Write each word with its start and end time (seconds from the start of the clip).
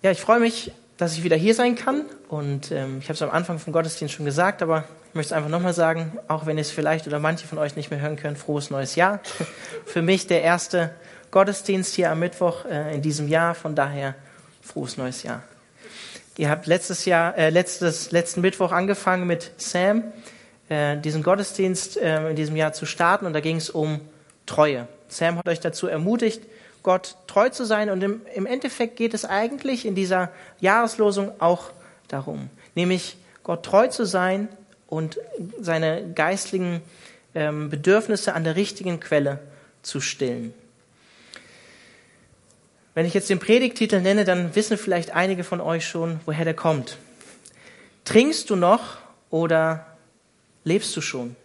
Ja, 0.00 0.12
ich 0.12 0.20
freue 0.20 0.38
mich, 0.38 0.70
dass 0.96 1.14
ich 1.14 1.24
wieder 1.24 1.34
hier 1.34 1.56
sein 1.56 1.74
kann. 1.74 2.04
Und 2.28 2.70
ähm, 2.70 2.98
ich 3.00 3.06
habe 3.06 3.14
es 3.14 3.22
am 3.22 3.30
Anfang 3.30 3.58
vom 3.58 3.72
Gottesdienst 3.72 4.14
schon 4.14 4.26
gesagt, 4.26 4.62
aber 4.62 4.84
ich 5.08 5.14
möchte 5.16 5.32
es 5.34 5.36
einfach 5.36 5.50
nochmal 5.50 5.74
sagen, 5.74 6.16
auch 6.28 6.46
wenn 6.46 6.56
ihr 6.56 6.60
es 6.60 6.70
vielleicht 6.70 7.08
oder 7.08 7.18
manche 7.18 7.48
von 7.48 7.58
euch 7.58 7.74
nicht 7.74 7.90
mehr 7.90 8.00
hören 8.00 8.14
können, 8.14 8.36
frohes 8.36 8.70
neues 8.70 8.94
Jahr. 8.94 9.20
Für 9.86 10.02
mich 10.02 10.28
der 10.28 10.42
erste 10.42 10.94
Gottesdienst 11.32 11.94
hier 11.96 12.12
am 12.12 12.20
Mittwoch 12.20 12.64
äh, 12.64 12.94
in 12.94 13.02
diesem 13.02 13.26
Jahr, 13.26 13.56
von 13.56 13.74
daher 13.74 14.14
frohes 14.62 14.96
neues 14.98 15.24
Jahr. 15.24 15.42
Ihr 16.36 16.48
habt 16.48 16.66
letztes 16.68 17.04
Jahr, 17.04 17.36
äh, 17.36 17.50
letztes, 17.50 18.12
letzten 18.12 18.40
Mittwoch 18.40 18.70
angefangen 18.70 19.26
mit 19.26 19.50
Sam, 19.56 20.04
äh, 20.68 20.96
diesen 20.96 21.24
Gottesdienst 21.24 21.96
äh, 21.96 22.30
in 22.30 22.36
diesem 22.36 22.54
Jahr 22.54 22.72
zu 22.72 22.86
starten 22.86 23.26
und 23.26 23.32
da 23.32 23.40
ging 23.40 23.56
es 23.56 23.68
um 23.68 24.00
Treue. 24.46 24.86
Sam 25.08 25.38
hat 25.38 25.48
euch 25.48 25.58
dazu 25.58 25.88
ermutigt, 25.88 26.42
Gott 26.82 27.16
treu 27.26 27.48
zu 27.48 27.64
sein. 27.64 27.90
Und 27.90 28.02
im, 28.02 28.22
im 28.34 28.46
Endeffekt 28.46 28.96
geht 28.96 29.14
es 29.14 29.24
eigentlich 29.24 29.86
in 29.86 29.94
dieser 29.94 30.30
Jahreslosung 30.60 31.32
auch 31.40 31.70
darum, 32.08 32.50
nämlich 32.74 33.16
Gott 33.42 33.64
treu 33.64 33.88
zu 33.88 34.04
sein 34.04 34.48
und 34.86 35.18
seine 35.60 36.12
geistlichen 36.14 36.80
ähm, 37.34 37.70
Bedürfnisse 37.70 38.34
an 38.34 38.44
der 38.44 38.56
richtigen 38.56 39.00
Quelle 39.00 39.38
zu 39.82 40.00
stillen. 40.00 40.54
Wenn 42.94 43.06
ich 43.06 43.14
jetzt 43.14 43.30
den 43.30 43.38
Predigtitel 43.38 44.00
nenne, 44.00 44.24
dann 44.24 44.56
wissen 44.56 44.76
vielleicht 44.76 45.12
einige 45.12 45.44
von 45.44 45.60
euch 45.60 45.86
schon, 45.86 46.20
woher 46.26 46.44
der 46.44 46.54
kommt. 46.54 46.96
Trinkst 48.04 48.50
du 48.50 48.56
noch 48.56 48.96
oder 49.30 49.86
lebst 50.64 50.96
du 50.96 51.00
schon? 51.00 51.36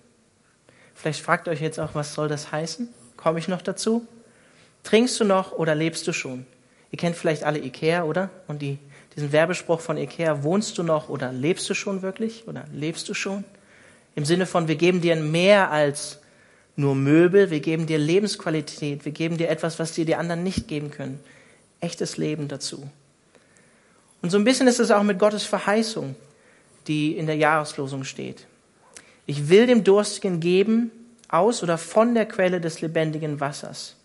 Vielleicht 0.95 1.21
fragt 1.21 1.47
euch 1.47 1.61
jetzt 1.61 1.79
auch, 1.79 1.93
was 1.93 2.13
soll 2.13 2.27
das 2.27 2.51
heißen? 2.51 2.89
Komme 3.17 3.37
ich 3.37 3.47
noch 3.47 3.61
dazu? 3.61 4.07
Trinkst 4.83 5.19
du 5.19 5.23
noch 5.23 5.53
oder 5.53 5.75
lebst 5.75 6.07
du 6.07 6.13
schon? 6.13 6.45
Ihr 6.91 6.99
kennt 6.99 7.15
vielleicht 7.15 7.43
alle 7.43 7.59
Ikea, 7.59 8.03
oder? 8.03 8.29
Und 8.47 8.61
die, 8.61 8.77
diesen 9.15 9.31
Werbespruch 9.31 9.79
von 9.79 9.97
Ikea, 9.97 10.43
wohnst 10.43 10.77
du 10.77 10.83
noch 10.83 11.09
oder 11.09 11.31
lebst 11.31 11.69
du 11.69 11.73
schon 11.73 12.01
wirklich? 12.01 12.47
Oder 12.47 12.65
lebst 12.71 13.09
du 13.09 13.13
schon? 13.13 13.43
Im 14.15 14.25
Sinne 14.25 14.45
von, 14.45 14.67
wir 14.67 14.75
geben 14.75 15.01
dir 15.01 15.15
mehr 15.15 15.71
als 15.71 16.19
nur 16.75 16.95
Möbel, 16.95 17.49
wir 17.49 17.61
geben 17.61 17.87
dir 17.87 17.97
Lebensqualität, 17.97 19.05
wir 19.05 19.11
geben 19.11 19.37
dir 19.37 19.49
etwas, 19.49 19.79
was 19.79 19.93
dir 19.93 20.05
die 20.05 20.15
anderen 20.15 20.43
nicht 20.43 20.67
geben 20.67 20.91
können. 20.91 21.19
Echtes 21.79 22.17
Leben 22.17 22.47
dazu. 22.47 22.87
Und 24.21 24.29
so 24.29 24.37
ein 24.37 24.43
bisschen 24.43 24.67
ist 24.67 24.79
es 24.79 24.91
auch 24.91 25.03
mit 25.03 25.19
Gottes 25.19 25.43
Verheißung, 25.43 26.15
die 26.87 27.17
in 27.17 27.25
der 27.25 27.35
Jahreslosung 27.35 28.03
steht. 28.03 28.45
Ich 29.25 29.49
will 29.49 29.65
dem 29.65 29.83
Durstigen 29.83 30.39
geben 30.39 30.91
aus 31.27 31.63
oder 31.63 31.77
von 31.77 32.13
der 32.13 32.25
Quelle 32.25 32.61
des 32.61 32.81
lebendigen 32.81 33.39
Wassers 33.39 33.95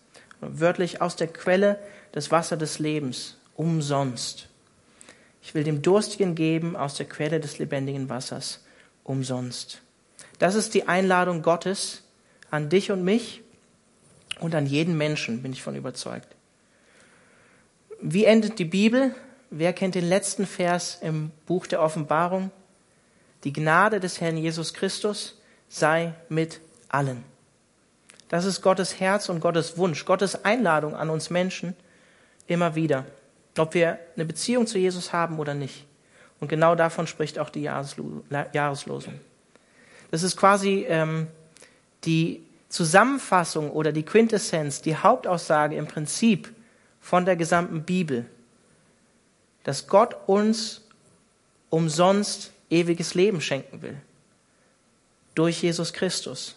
wörtlich 0.41 1.01
aus 1.01 1.15
der 1.15 1.27
Quelle 1.27 1.79
des 2.15 2.31
Wasser 2.31 2.57
des 2.57 2.79
Lebens, 2.79 3.37
umsonst. 3.55 4.47
Ich 5.41 5.53
will 5.53 5.63
dem 5.63 5.81
Durstigen 5.81 6.35
geben 6.35 6.75
aus 6.75 6.95
der 6.95 7.07
Quelle 7.07 7.39
des 7.39 7.59
lebendigen 7.59 8.09
Wassers, 8.09 8.63
umsonst. 9.03 9.81
Das 10.37 10.55
ist 10.55 10.73
die 10.73 10.87
Einladung 10.87 11.41
Gottes 11.41 12.03
an 12.51 12.69
dich 12.69 12.91
und 12.91 13.03
mich 13.03 13.41
und 14.39 14.55
an 14.55 14.65
jeden 14.65 14.97
Menschen, 14.97 15.41
bin 15.41 15.51
ich 15.51 15.61
von 15.61 15.75
überzeugt. 15.75 16.35
Wie 18.01 18.25
endet 18.25 18.59
die 18.59 18.65
Bibel? 18.65 19.13
Wer 19.49 19.73
kennt 19.73 19.95
den 19.95 20.07
letzten 20.07 20.45
Vers 20.45 20.99
im 21.01 21.31
Buch 21.45 21.67
der 21.67 21.81
Offenbarung? 21.81 22.51
Die 23.43 23.53
Gnade 23.53 23.99
des 23.99 24.21
Herrn 24.21 24.37
Jesus 24.37 24.73
Christus 24.73 25.37
sei 25.67 26.13
mit 26.29 26.61
allen. 26.87 27.23
Das 28.29 28.45
ist 28.45 28.61
Gottes 28.61 28.99
Herz 28.99 29.27
und 29.27 29.41
Gottes 29.41 29.77
Wunsch, 29.77 30.05
Gottes 30.05 30.45
Einladung 30.45 30.95
an 30.95 31.09
uns 31.09 31.29
Menschen 31.29 31.75
immer 32.47 32.75
wieder, 32.75 33.05
ob 33.57 33.73
wir 33.73 33.99
eine 34.15 34.25
Beziehung 34.25 34.67
zu 34.67 34.77
Jesus 34.77 35.11
haben 35.11 35.39
oder 35.39 35.53
nicht. 35.53 35.85
Und 36.39 36.47
genau 36.47 36.75
davon 36.75 37.07
spricht 37.07 37.37
auch 37.39 37.49
die 37.49 37.63
Jahreslosung. 37.63 39.19
Das 40.11 40.23
ist 40.23 40.37
quasi 40.37 40.85
ähm, 40.87 41.27
die 42.05 42.41
Zusammenfassung 42.69 43.71
oder 43.71 43.91
die 43.91 44.03
Quintessenz, 44.03 44.81
die 44.81 44.95
Hauptaussage 44.95 45.75
im 45.75 45.87
Prinzip 45.87 46.53
von 47.01 47.25
der 47.25 47.35
gesamten 47.35 47.83
Bibel, 47.83 48.25
dass 49.63 49.87
Gott 49.87 50.15
uns 50.27 50.81
umsonst 51.69 52.51
ewiges 52.69 53.15
Leben 53.15 53.41
schenken 53.41 53.81
will. 53.81 53.97
Durch 55.35 55.61
Jesus 55.63 55.93
Christus 55.93 56.55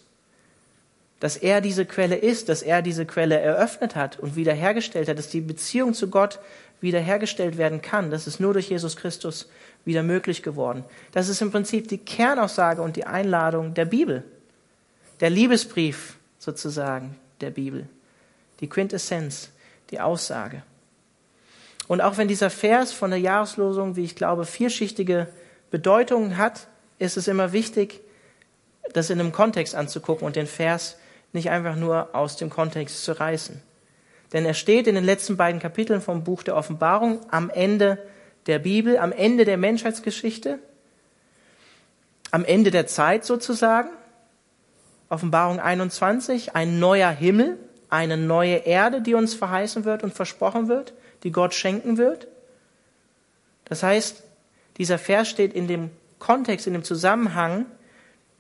dass 1.23 1.37
er 1.37 1.61
diese 1.61 1.87
Quelle 1.87 2.17
ist, 2.17 2.49
dass 2.49 2.63
er 2.63 2.83
diese 2.83 3.07
Quelle 3.07 3.39
eröffnet 3.39 3.95
hat 3.95 4.19
und 4.19 4.35
wiederhergestellt 4.35 5.07
hat, 5.07 5.19
dass 5.19 5.29
die 5.29 5.41
Beziehung 5.41 5.95
zu 5.95 6.11
Gott 6.11 6.41
wiederhergestellt 6.81 7.59
werden 7.59 7.81
kann. 7.81 8.11
Das 8.11 8.27
ist 8.27 8.41
nur 8.41 8.55
durch 8.55 8.71
Jesus 8.71 8.97
Christus 8.97 9.49
wieder 9.85 10.03
möglich 10.03 10.43
geworden. 10.43 10.83
Das 11.13 11.29
ist 11.29 11.41
im 11.41 11.53
Prinzip 11.53 11.87
die 11.87 11.99
Kernaussage 11.99 12.83
und 12.83 12.97
die 12.97 13.05
Einladung 13.05 13.73
der 13.73 13.85
Bibel. 13.85 14.25
Der 15.21 15.31
Liebesbrief 15.31 16.17
sozusagen 16.41 17.15
der 17.41 17.51
Bibel. 17.51 17.87
Die 18.59 18.69
Quintessenz, 18.69 19.51
die 19.93 20.01
Aussage. 20.01 20.65
Und 21.87 22.01
auch 22.01 22.19
wenn 22.19 22.27
dieser 22.27 22.51
Vers 22.51 22.91
von 22.91 23.11
der 23.11 23.21
Jahreslosung, 23.21 23.95
wie 23.95 24.05
ich 24.05 24.17
glaube, 24.17 24.45
vielschichtige 24.45 25.29
Bedeutungen 25.71 26.37
hat, 26.37 26.67
ist 26.99 27.17
es 27.17 27.29
immer 27.29 27.53
wichtig, 27.53 28.01
das 28.93 29.09
in 29.09 29.21
einem 29.21 29.31
Kontext 29.31 29.77
anzugucken 29.77 30.27
und 30.27 30.35
den 30.35 30.49
Vers 30.49 30.97
nicht 31.33 31.51
einfach 31.51 31.77
nur 31.77 32.15
aus 32.15 32.37
dem 32.37 32.51
Kontext 32.51 33.05
zu 33.05 33.19
reißen. 33.19 33.63
Denn 34.33 34.47
er 34.47 34.55
steht 34.55 34.87
in 34.87 34.95
den 34.95 35.05
letzten 35.05 35.37
beiden 35.37 35.61
Kapiteln 35.61 36.01
vom 36.01 36.25
Buch 36.25 36.43
der 36.43 36.57
Offenbarung 36.57 37.21
am 37.31 37.51
Ende 37.51 37.99
der 38.47 38.59
Bibel, 38.59 38.99
am 38.99 39.13
Ende 39.13 39.45
der 39.45 39.57
Menschheitsgeschichte, 39.57 40.59
am 42.31 42.45
Ende 42.45 42.71
der 42.71 42.87
Zeit 42.87 43.25
sozusagen. 43.25 43.91
Offenbarung 45.09 45.61
21, 45.61 46.55
ein 46.55 46.79
neuer 46.79 47.11
Himmel, 47.11 47.59
eine 47.91 48.17
neue 48.17 48.57
Erde, 48.57 49.03
die 49.03 49.15
uns 49.15 49.35
verheißen 49.35 49.85
wird 49.85 50.03
und 50.03 50.15
versprochen 50.15 50.69
wird, 50.69 50.95
die 51.25 51.33
Gott 51.33 51.53
schenken 51.53 51.99
wird. 51.99 52.27
Das 53.67 53.83
heißt, 53.83 54.23
dieser 54.79 54.99
Vers 54.99 55.29
steht 55.29 55.53
in 55.53 55.69
dem 55.69 55.91
Kontext, 56.19 56.67
in 56.67 56.73
dem 56.73 56.85
Zusammenhang, 56.85 57.67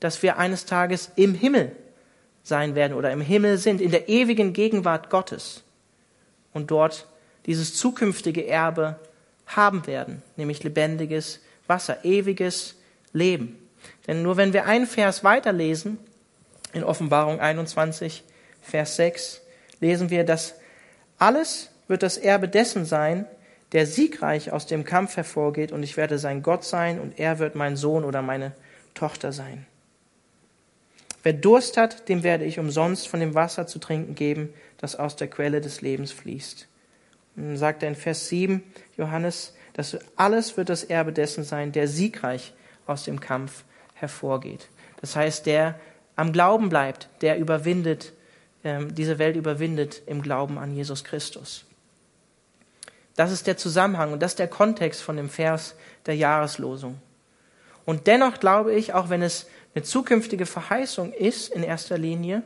dass 0.00 0.22
wir 0.22 0.38
eines 0.38 0.64
Tages 0.64 1.10
im 1.16 1.34
Himmel 1.34 1.76
sein 2.42 2.74
werden 2.74 2.94
oder 2.94 3.12
im 3.12 3.20
Himmel 3.20 3.58
sind, 3.58 3.80
in 3.80 3.90
der 3.90 4.08
ewigen 4.08 4.52
Gegenwart 4.52 5.10
Gottes 5.10 5.62
und 6.52 6.70
dort 6.70 7.06
dieses 7.46 7.74
zukünftige 7.74 8.46
Erbe 8.46 8.98
haben 9.46 9.86
werden, 9.86 10.22
nämlich 10.36 10.62
lebendiges 10.62 11.40
Wasser, 11.66 12.04
ewiges 12.04 12.76
Leben. 13.12 13.58
Denn 14.06 14.22
nur 14.22 14.36
wenn 14.36 14.52
wir 14.52 14.66
einen 14.66 14.86
Vers 14.86 15.24
weiterlesen, 15.24 15.98
in 16.72 16.84
Offenbarung 16.84 17.40
21, 17.40 18.24
Vers 18.62 18.96
6, 18.96 19.40
lesen 19.80 20.10
wir, 20.10 20.24
dass 20.24 20.54
alles 21.18 21.70
wird 21.88 22.02
das 22.02 22.16
Erbe 22.16 22.48
dessen 22.48 22.84
sein, 22.84 23.26
der 23.72 23.86
siegreich 23.86 24.52
aus 24.52 24.66
dem 24.66 24.84
Kampf 24.84 25.16
hervorgeht, 25.16 25.72
und 25.72 25.82
ich 25.82 25.96
werde 25.96 26.18
sein 26.18 26.42
Gott 26.42 26.64
sein, 26.64 27.00
und 27.00 27.18
er 27.18 27.38
wird 27.38 27.54
mein 27.54 27.76
Sohn 27.76 28.04
oder 28.04 28.22
meine 28.22 28.52
Tochter 28.94 29.32
sein. 29.32 29.66
Wer 31.22 31.32
Durst 31.32 31.76
hat, 31.76 32.08
dem 32.08 32.22
werde 32.22 32.44
ich 32.44 32.58
umsonst 32.58 33.08
von 33.08 33.20
dem 33.20 33.34
Wasser 33.34 33.66
zu 33.66 33.78
trinken 33.78 34.14
geben, 34.14 34.52
das 34.78 34.96
aus 34.96 35.16
der 35.16 35.28
Quelle 35.28 35.60
des 35.60 35.80
Lebens 35.80 36.10
fließt. 36.10 36.66
Und 37.36 37.44
dann 37.44 37.56
sagt 37.56 37.82
er 37.82 37.88
in 37.88 37.94
Vers 37.94 38.28
7, 38.28 38.62
Johannes, 38.96 39.54
dass 39.74 39.98
alles 40.16 40.56
wird 40.56 40.68
das 40.68 40.84
Erbe 40.84 41.12
dessen 41.12 41.44
sein, 41.44 41.72
der 41.72 41.88
siegreich 41.88 42.52
aus 42.86 43.04
dem 43.04 43.20
Kampf 43.20 43.64
hervorgeht. 43.94 44.68
Das 45.00 45.16
heißt, 45.16 45.46
der 45.46 45.78
am 46.16 46.32
Glauben 46.32 46.68
bleibt, 46.68 47.08
der 47.20 47.38
überwindet, 47.38 48.12
ähm, 48.64 48.94
diese 48.94 49.18
Welt 49.18 49.36
überwindet 49.36 50.02
im 50.06 50.22
Glauben 50.22 50.58
an 50.58 50.74
Jesus 50.74 51.04
Christus. 51.04 51.64
Das 53.16 53.30
ist 53.30 53.46
der 53.46 53.56
Zusammenhang 53.56 54.12
und 54.12 54.22
das 54.22 54.32
ist 54.32 54.38
der 54.38 54.48
Kontext 54.48 55.02
von 55.02 55.16
dem 55.16 55.28
Vers 55.28 55.74
der 56.06 56.16
Jahreslosung. 56.16 57.00
Und 57.84 58.06
dennoch 58.06 58.40
glaube 58.40 58.74
ich, 58.74 58.94
auch 58.94 59.08
wenn 59.08 59.22
es 59.22 59.46
eine 59.74 59.84
zukünftige 59.84 60.46
Verheißung 60.46 61.12
ist 61.12 61.52
in 61.52 61.62
erster 61.62 61.96
Linie, 61.96 62.42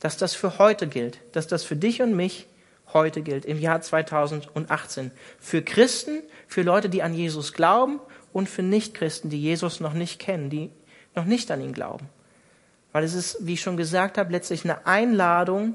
dass 0.00 0.16
das 0.16 0.34
für 0.34 0.58
heute 0.58 0.86
gilt, 0.86 1.18
dass 1.32 1.46
das 1.46 1.64
für 1.64 1.76
dich 1.76 2.00
und 2.00 2.14
mich 2.14 2.46
heute 2.92 3.22
gilt, 3.22 3.44
im 3.44 3.58
Jahr 3.58 3.80
2018. 3.80 5.10
Für 5.38 5.62
Christen, 5.62 6.22
für 6.46 6.62
Leute, 6.62 6.88
die 6.88 7.02
an 7.02 7.14
Jesus 7.14 7.52
glauben 7.52 8.00
und 8.32 8.48
für 8.48 8.62
Nichtchristen, 8.62 9.30
die 9.30 9.40
Jesus 9.40 9.80
noch 9.80 9.94
nicht 9.94 10.18
kennen, 10.18 10.50
die 10.50 10.70
noch 11.14 11.24
nicht 11.24 11.50
an 11.50 11.60
ihn 11.60 11.72
glauben. 11.72 12.08
Weil 12.92 13.04
es 13.04 13.14
ist, 13.14 13.38
wie 13.40 13.54
ich 13.54 13.60
schon 13.60 13.76
gesagt 13.76 14.18
habe, 14.18 14.32
letztlich 14.32 14.64
eine 14.64 14.86
Einladung, 14.86 15.74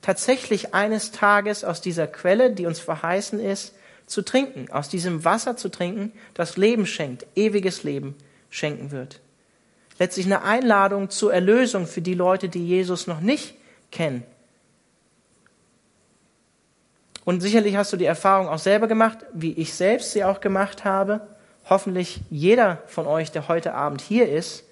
tatsächlich 0.00 0.74
eines 0.74 1.12
Tages 1.12 1.64
aus 1.64 1.80
dieser 1.80 2.06
Quelle, 2.06 2.52
die 2.52 2.66
uns 2.66 2.80
verheißen 2.80 3.38
ist, 3.38 3.74
zu 4.06 4.22
trinken, 4.22 4.70
aus 4.72 4.88
diesem 4.88 5.24
Wasser 5.24 5.56
zu 5.56 5.68
trinken, 5.68 6.12
das 6.34 6.56
Leben 6.56 6.86
schenkt, 6.86 7.26
ewiges 7.36 7.84
Leben 7.84 8.16
schenken 8.48 8.90
wird 8.90 9.20
letztlich 10.00 10.24
eine 10.26 10.42
Einladung 10.42 11.10
zur 11.10 11.32
Erlösung 11.32 11.86
für 11.86 12.00
die 12.00 12.14
Leute, 12.14 12.48
die 12.48 12.66
Jesus 12.66 13.06
noch 13.06 13.20
nicht 13.20 13.54
kennen. 13.92 14.24
Und 17.26 17.42
sicherlich 17.42 17.76
hast 17.76 17.92
du 17.92 17.98
die 17.98 18.06
Erfahrung 18.06 18.48
auch 18.48 18.58
selber 18.58 18.88
gemacht, 18.88 19.18
wie 19.34 19.52
ich 19.52 19.74
selbst 19.74 20.12
sie 20.12 20.24
auch 20.24 20.40
gemacht 20.40 20.84
habe. 20.84 21.20
Hoffentlich 21.68 22.22
jeder 22.30 22.82
von 22.86 23.06
euch, 23.06 23.30
der 23.30 23.46
heute 23.46 23.74
Abend 23.74 24.00
hier 24.00 24.28
ist. 24.28 24.64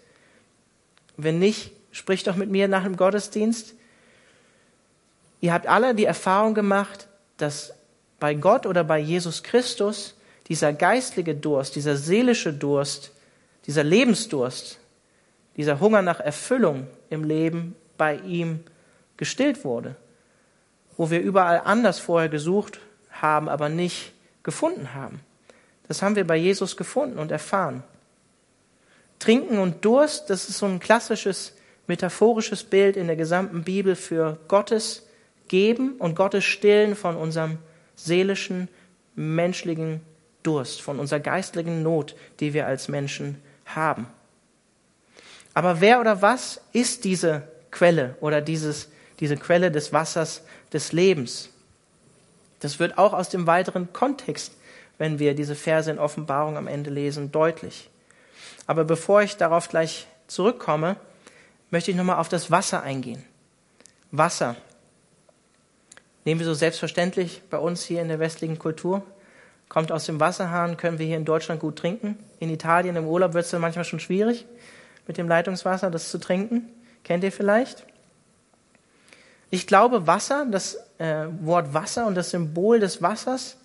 Wenn 1.18 1.38
nicht, 1.38 1.72
sprich 1.92 2.24
doch 2.24 2.34
mit 2.34 2.50
mir 2.50 2.66
nach 2.66 2.84
dem 2.84 2.96
Gottesdienst. 2.96 3.74
Ihr 5.42 5.52
habt 5.52 5.66
alle 5.66 5.94
die 5.94 6.06
Erfahrung 6.06 6.54
gemacht, 6.54 7.06
dass 7.36 7.74
bei 8.18 8.32
Gott 8.32 8.64
oder 8.64 8.82
bei 8.82 8.98
Jesus 8.98 9.42
Christus 9.42 10.14
dieser 10.48 10.72
geistliche 10.72 11.34
Durst, 11.34 11.76
dieser 11.76 11.96
seelische 11.96 12.54
Durst, 12.54 13.12
dieser 13.66 13.84
Lebensdurst, 13.84 14.77
dieser 15.58 15.80
Hunger 15.80 16.00
nach 16.00 16.20
Erfüllung 16.20 16.86
im 17.10 17.24
Leben 17.24 17.74
bei 17.98 18.16
ihm 18.16 18.60
gestillt 19.18 19.64
wurde, 19.64 19.96
wo 20.96 21.10
wir 21.10 21.20
überall 21.20 21.62
anders 21.64 21.98
vorher 21.98 22.30
gesucht 22.30 22.80
haben, 23.10 23.48
aber 23.48 23.68
nicht 23.68 24.12
gefunden 24.44 24.94
haben. 24.94 25.20
Das 25.88 26.00
haben 26.00 26.16
wir 26.16 26.26
bei 26.26 26.36
Jesus 26.36 26.76
gefunden 26.76 27.18
und 27.18 27.32
erfahren. 27.32 27.82
Trinken 29.18 29.58
und 29.58 29.84
Durst, 29.84 30.30
das 30.30 30.48
ist 30.48 30.58
so 30.58 30.66
ein 30.66 30.78
klassisches 30.78 31.54
metaphorisches 31.88 32.62
Bild 32.62 32.96
in 32.96 33.08
der 33.08 33.16
gesamten 33.16 33.64
Bibel 33.64 33.96
für 33.96 34.38
Gottes 34.46 35.06
Geben 35.48 35.96
und 35.98 36.14
Gottes 36.14 36.44
Stillen 36.44 36.94
von 36.94 37.16
unserem 37.16 37.58
seelischen, 37.96 38.68
menschlichen 39.16 40.02
Durst, 40.44 40.82
von 40.82 41.00
unserer 41.00 41.20
geistlichen 41.20 41.82
Not, 41.82 42.14
die 42.38 42.54
wir 42.54 42.66
als 42.66 42.86
Menschen 42.86 43.42
haben. 43.66 44.06
Aber 45.58 45.80
wer 45.80 45.98
oder 45.98 46.22
was 46.22 46.60
ist 46.72 47.02
diese 47.02 47.42
Quelle 47.72 48.14
oder 48.20 48.40
dieses, 48.40 48.90
diese 49.18 49.36
Quelle 49.36 49.72
des 49.72 49.92
Wassers 49.92 50.42
des 50.72 50.92
Lebens? 50.92 51.50
Das 52.60 52.78
wird 52.78 52.96
auch 52.96 53.12
aus 53.12 53.28
dem 53.28 53.48
weiteren 53.48 53.92
Kontext, 53.92 54.52
wenn 54.98 55.18
wir 55.18 55.34
diese 55.34 55.56
Verse 55.56 55.90
in 55.90 55.98
Offenbarung 55.98 56.56
am 56.56 56.68
Ende 56.68 56.90
lesen, 56.90 57.32
deutlich. 57.32 57.90
Aber 58.68 58.84
bevor 58.84 59.22
ich 59.22 59.36
darauf 59.36 59.68
gleich 59.68 60.06
zurückkomme, 60.28 60.94
möchte 61.70 61.90
ich 61.90 61.96
nochmal 61.96 62.18
auf 62.18 62.28
das 62.28 62.52
Wasser 62.52 62.84
eingehen. 62.84 63.24
Wasser. 64.12 64.54
Nehmen 66.24 66.38
wir 66.38 66.46
so 66.46 66.54
selbstverständlich 66.54 67.42
bei 67.50 67.58
uns 67.58 67.82
hier 67.82 68.00
in 68.00 68.06
der 68.06 68.20
westlichen 68.20 68.60
Kultur. 68.60 69.02
Kommt 69.68 69.90
aus 69.90 70.06
dem 70.06 70.20
Wasserhahn, 70.20 70.76
können 70.76 71.00
wir 71.00 71.06
hier 71.06 71.16
in 71.16 71.24
Deutschland 71.24 71.60
gut 71.60 71.74
trinken. 71.74 72.16
In 72.38 72.48
Italien 72.48 72.94
im 72.94 73.08
Urlaub 73.08 73.34
wird 73.34 73.44
es 73.44 73.50
dann 73.50 73.60
manchmal 73.60 73.84
schon 73.84 73.98
schwierig, 73.98 74.46
mit 75.08 75.18
dem 75.18 75.26
Leitungswasser 75.26 75.90
das 75.90 76.10
zu 76.10 76.18
trinken. 76.18 76.68
Kennt 77.02 77.24
ihr 77.24 77.32
vielleicht? 77.32 77.84
Ich 79.50 79.66
glaube, 79.66 80.06
Wasser, 80.06 80.46
das 80.48 80.78
äh, 80.98 81.26
Wort 81.40 81.74
Wasser 81.74 82.06
und 82.06 82.14
das 82.14 82.30
Symbol 82.30 82.78
des 82.78 83.02
Wassers 83.02 83.56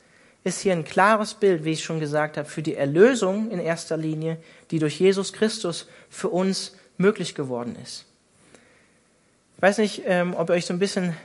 ist 0.43 0.61
hier 0.61 0.73
ein 0.73 0.85
klares 0.85 1.35
Bild, 1.35 1.63
wie 1.63 1.71
ich 1.71 1.83
schon 1.83 1.99
gesagt 1.99 2.37
habe, 2.37 2.47
für 2.47 2.61
die 2.61 2.75
Erlösung 2.75 3.51
in 3.51 3.59
erster 3.59 3.97
Linie, 3.97 4.37
die 4.71 4.79
durch 4.79 4.99
Jesus 4.99 5.33
Christus 5.33 5.87
für 6.09 6.29
uns 6.29 6.75
möglich 6.97 7.35
geworden 7.35 7.77
ist. 7.81 8.05
Ich 9.57 9.61
weiß 9.61 9.77
nicht, 9.77 10.03
ähm, 10.05 10.33
ob 10.35 10.49
ihr 10.49 10.53
euch 10.53 10.65
so 10.65 10.73
ein 10.73 10.79
bisschen 10.79 11.15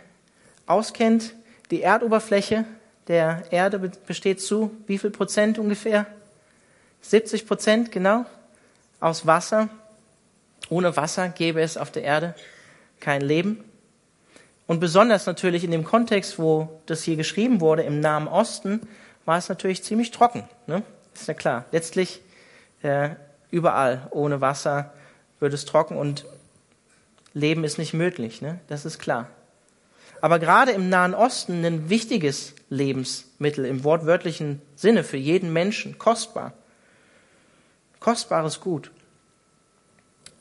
auskennt. 0.67 1.35
Die 1.71 1.83
Erdoberfläche 1.83 2.65
der 3.09 3.45
Erde 3.51 3.79
besteht 4.07 4.41
zu 4.41 4.71
wie 4.87 4.99
viel 4.99 5.11
Prozent 5.11 5.59
ungefähr? 5.59 6.07
70 7.03 7.47
Prozent, 7.47 7.93
genau, 7.93 8.27
aus 9.01 9.27
Wasser. 9.27 9.69
Ohne 10.71 10.97
Wasser 10.97 11.29
gäbe 11.29 11.61
es 11.61 11.77
auf 11.77 11.91
der 11.91 12.03
Erde 12.03 12.35
kein 13.01 13.21
Leben. 13.21 13.65
Und 14.67 14.81
besonders 14.81 15.27
natürlich 15.27 15.65
in 15.65 15.71
dem 15.71 15.85
Kontext, 15.85 16.39
wo 16.39 16.81
das 16.87 17.03
hier 17.03 17.17
geschrieben 17.17 17.61
wurde, 17.61 17.83
im 17.83 18.01
Nahen 18.01 18.29
Osten, 18.29 18.87
war 19.25 19.39
es 19.39 19.49
natürlich 19.49 19.83
ziemlich 19.83 20.11
trocken. 20.11 20.45
Ne? 20.67 20.83
Ist 21.15 21.29
ja 21.29 21.35
klar. 21.35 21.65
Letztlich 21.73 22.21
äh, 22.83 23.11
überall 23.51 24.09
ohne 24.11 24.41
Wasser 24.41 24.93
wird 25.41 25.55
es 25.55 25.65
trocken 25.65 25.97
und 25.97 26.27
Leben 27.33 27.65
ist 27.65 27.79
nicht 27.79 27.95
möglich. 27.95 28.43
Ne? 28.43 28.61
Das 28.69 28.85
ist 28.85 28.99
klar. 28.99 29.29
Aber 30.21 30.39
gerade 30.39 30.73
im 30.73 30.89
Nahen 30.89 31.15
Osten 31.15 31.65
ein 31.65 31.89
wichtiges 31.89 32.55
Lebensmittel 32.69 33.65
im 33.65 33.85
wortwörtlichen 33.85 34.61
Sinne 34.75 35.05
für 35.05 35.17
jeden 35.17 35.53
Menschen, 35.53 35.99
kostbar. 35.99 36.53
Kostbares 38.01 38.61
Gut. 38.61 38.91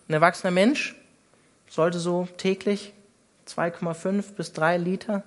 Ein 0.08 0.14
erwachsener 0.14 0.52
Mensch 0.52 0.96
sollte 1.70 2.00
so 2.00 2.28
täglich 2.38 2.94
2,5 3.48 4.34
bis 4.36 4.54
3 4.54 4.78
Liter 4.78 5.24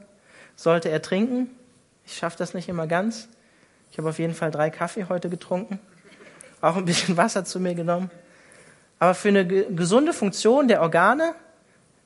sollte 0.56 0.88
er 0.88 1.03
trinken. 1.03 1.50
Ich 2.06 2.17
schaffe 2.17 2.38
das 2.38 2.55
nicht 2.55 2.69
immer 2.69 2.87
ganz. 2.87 3.29
Ich 3.91 3.99
habe 3.99 4.09
auf 4.09 4.19
jeden 4.19 4.35
Fall 4.35 4.50
drei 4.50 4.71
Kaffee 4.71 5.06
heute 5.09 5.29
getrunken, 5.29 5.81
auch 6.61 6.77
ein 6.77 6.85
bisschen 6.85 7.17
Wasser 7.17 7.44
zu 7.44 7.61
mir 7.61 7.75
genommen. 7.75 8.11
Aber 8.99 9.15
für 9.15 9.29
eine 9.29 9.47
gesunde 9.47 10.12
Funktion 10.12 10.69
der 10.69 10.82
Organe 10.82 11.35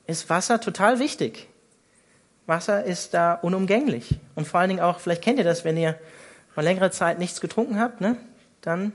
ist 0.07 0.31
Wasser 0.31 0.61
total 0.61 0.99
wichtig. 0.99 1.49
Wasser 2.47 2.85
ist 2.85 3.15
da 3.15 3.35
unumgänglich. 3.35 4.19
Und 4.35 4.47
vor 4.47 4.61
allen 4.61 4.69
Dingen 4.69 4.81
auch, 4.81 4.99
vielleicht 4.99 5.23
kennt 5.23 5.39
ihr 5.39 5.45
das, 5.45 5.65
wenn 5.65 5.77
ihr 5.77 5.99
mal 6.57 6.63
längere 6.63 6.91
Zeit 6.91 7.19
nichts 7.19 7.41
getrunken 7.41 7.79
habt, 7.79 8.01
ne? 8.01 8.17
dann 8.61 8.93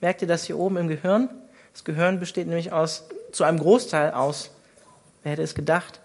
merkt 0.00 0.22
ihr 0.22 0.28
das 0.28 0.44
hier 0.44 0.58
oben 0.58 0.76
im 0.76 0.88
Gehirn. 0.88 1.28
Das 1.76 1.84
Gehirn 1.84 2.18
besteht 2.18 2.46
nämlich 2.46 2.72
aus, 2.72 3.04
zu 3.32 3.44
einem 3.44 3.58
Großteil 3.58 4.12
aus, 4.12 4.50
wer 5.22 5.32
hätte 5.32 5.42
es 5.42 5.54
gedacht, 5.54 6.00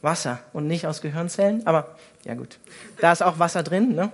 Wasser 0.00 0.40
und 0.54 0.66
nicht 0.66 0.86
aus 0.86 1.02
Gehirnzellen. 1.02 1.66
Aber 1.66 1.94
ja 2.24 2.32
gut, 2.32 2.58
da 3.02 3.12
ist 3.12 3.22
auch 3.22 3.38
Wasser 3.38 3.62
drin. 3.62 3.94
Ne? 3.94 4.10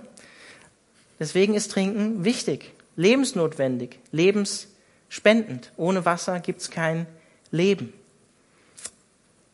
Deswegen 1.17 1.53
ist 1.53 1.71
Trinken 1.71 2.25
wichtig, 2.25 2.73
lebensnotwendig, 2.97 3.99
lebensspendend. 4.11 5.71
Ohne 5.77 6.03
Wasser 6.03 6.41
gibt 6.41 6.59
es 6.59 6.71
kein 6.71 7.05
Leben. 7.51 7.93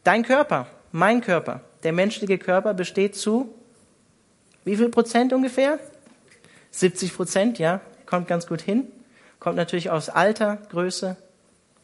Dein 0.04 0.24
Körper, 0.24 0.66
mein 0.92 1.22
Körper, 1.22 1.62
der 1.84 1.94
menschliche 1.94 2.40
Körper 2.40 2.74
besteht 2.74 3.16
zu 3.16 3.54
wie 4.66 4.76
viel 4.76 4.90
Prozent 4.90 5.34
ungefähr? 5.34 5.78
70 6.72 7.16
Prozent, 7.16 7.60
ja, 7.60 7.80
kommt 8.08 8.28
ganz 8.28 8.48
gut 8.48 8.62
hin. 8.62 8.88
Kommt 9.40 9.58
natürlich 9.58 9.92
aus 9.92 10.10
Alter, 10.10 10.58
Größe, 10.72 11.16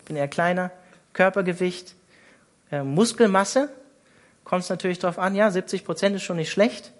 bin 0.09 0.17
eher 0.17 0.27
kleiner, 0.27 0.71
Körpergewicht, 1.13 1.95
äh, 2.71 2.83
Muskelmasse. 2.83 3.69
Kommt 4.43 4.63
es 4.63 4.69
natürlich 4.69 4.99
darauf 4.99 5.19
an, 5.19 5.35
ja, 5.35 5.49
70 5.49 5.85
Prozent 5.85 6.15
ist 6.17 6.23
schon 6.23 6.35
nicht 6.35 6.51
schlecht. 6.51 6.91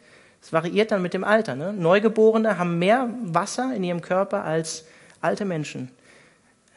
Es 0.42 0.54
variiert 0.54 0.92
dann 0.92 1.02
mit 1.02 1.14
dem 1.14 1.26
Alter. 1.26 1.56
Ne? 1.56 1.74
Neugeborene 1.74 2.58
haben 2.58 2.80
mehr 2.80 3.10
Wasser 3.24 3.74
in 3.76 3.84
ihrem 3.84 4.02
Körper 4.02 4.46
als 4.46 4.86
alte 5.20 5.44
Menschen. 5.44 5.92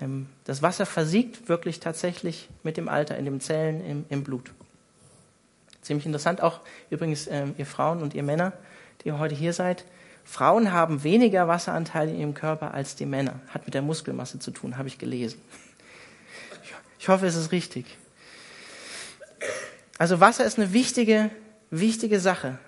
Ähm, 0.00 0.26
das 0.44 0.62
Wasser 0.62 0.86
versiegt 0.86 1.48
wirklich 1.48 1.78
tatsächlich 1.78 2.48
mit 2.62 2.76
dem 2.76 2.88
Alter 2.88 3.16
in 3.16 3.24
den 3.26 3.40
Zellen 3.40 3.84
im, 3.84 4.04
im 4.08 4.24
Blut. 4.24 4.50
Ziemlich 5.82 6.06
interessant 6.06 6.42
auch 6.42 6.60
übrigens 6.90 7.26
ähm, 7.28 7.54
ihr 7.58 7.66
Frauen 7.66 8.02
und 8.02 8.14
ihr 8.14 8.22
Männer, 8.22 8.52
die 9.04 9.12
heute 9.12 9.34
hier 9.34 9.52
seid. 9.52 9.84
Frauen 10.24 10.72
haben 10.72 11.02
weniger 11.02 11.48
Wasseranteil 11.48 12.08
in 12.08 12.18
ihrem 12.18 12.34
Körper 12.34 12.72
als 12.74 12.94
die 12.96 13.06
Männer. 13.06 13.40
Hat 13.48 13.66
mit 13.66 13.74
der 13.74 13.82
Muskelmasse 13.82 14.38
zu 14.38 14.50
tun, 14.50 14.78
habe 14.78 14.88
ich 14.88 14.98
gelesen. 14.98 15.40
Ich 17.02 17.08
hoffe, 17.08 17.26
es 17.26 17.34
ist 17.34 17.50
richtig. 17.50 17.84
Also 19.98 20.20
Wasser 20.20 20.44
ist 20.44 20.56
eine 20.56 20.72
wichtige, 20.72 21.30
wichtige 21.68 22.20
Sache. 22.20 22.58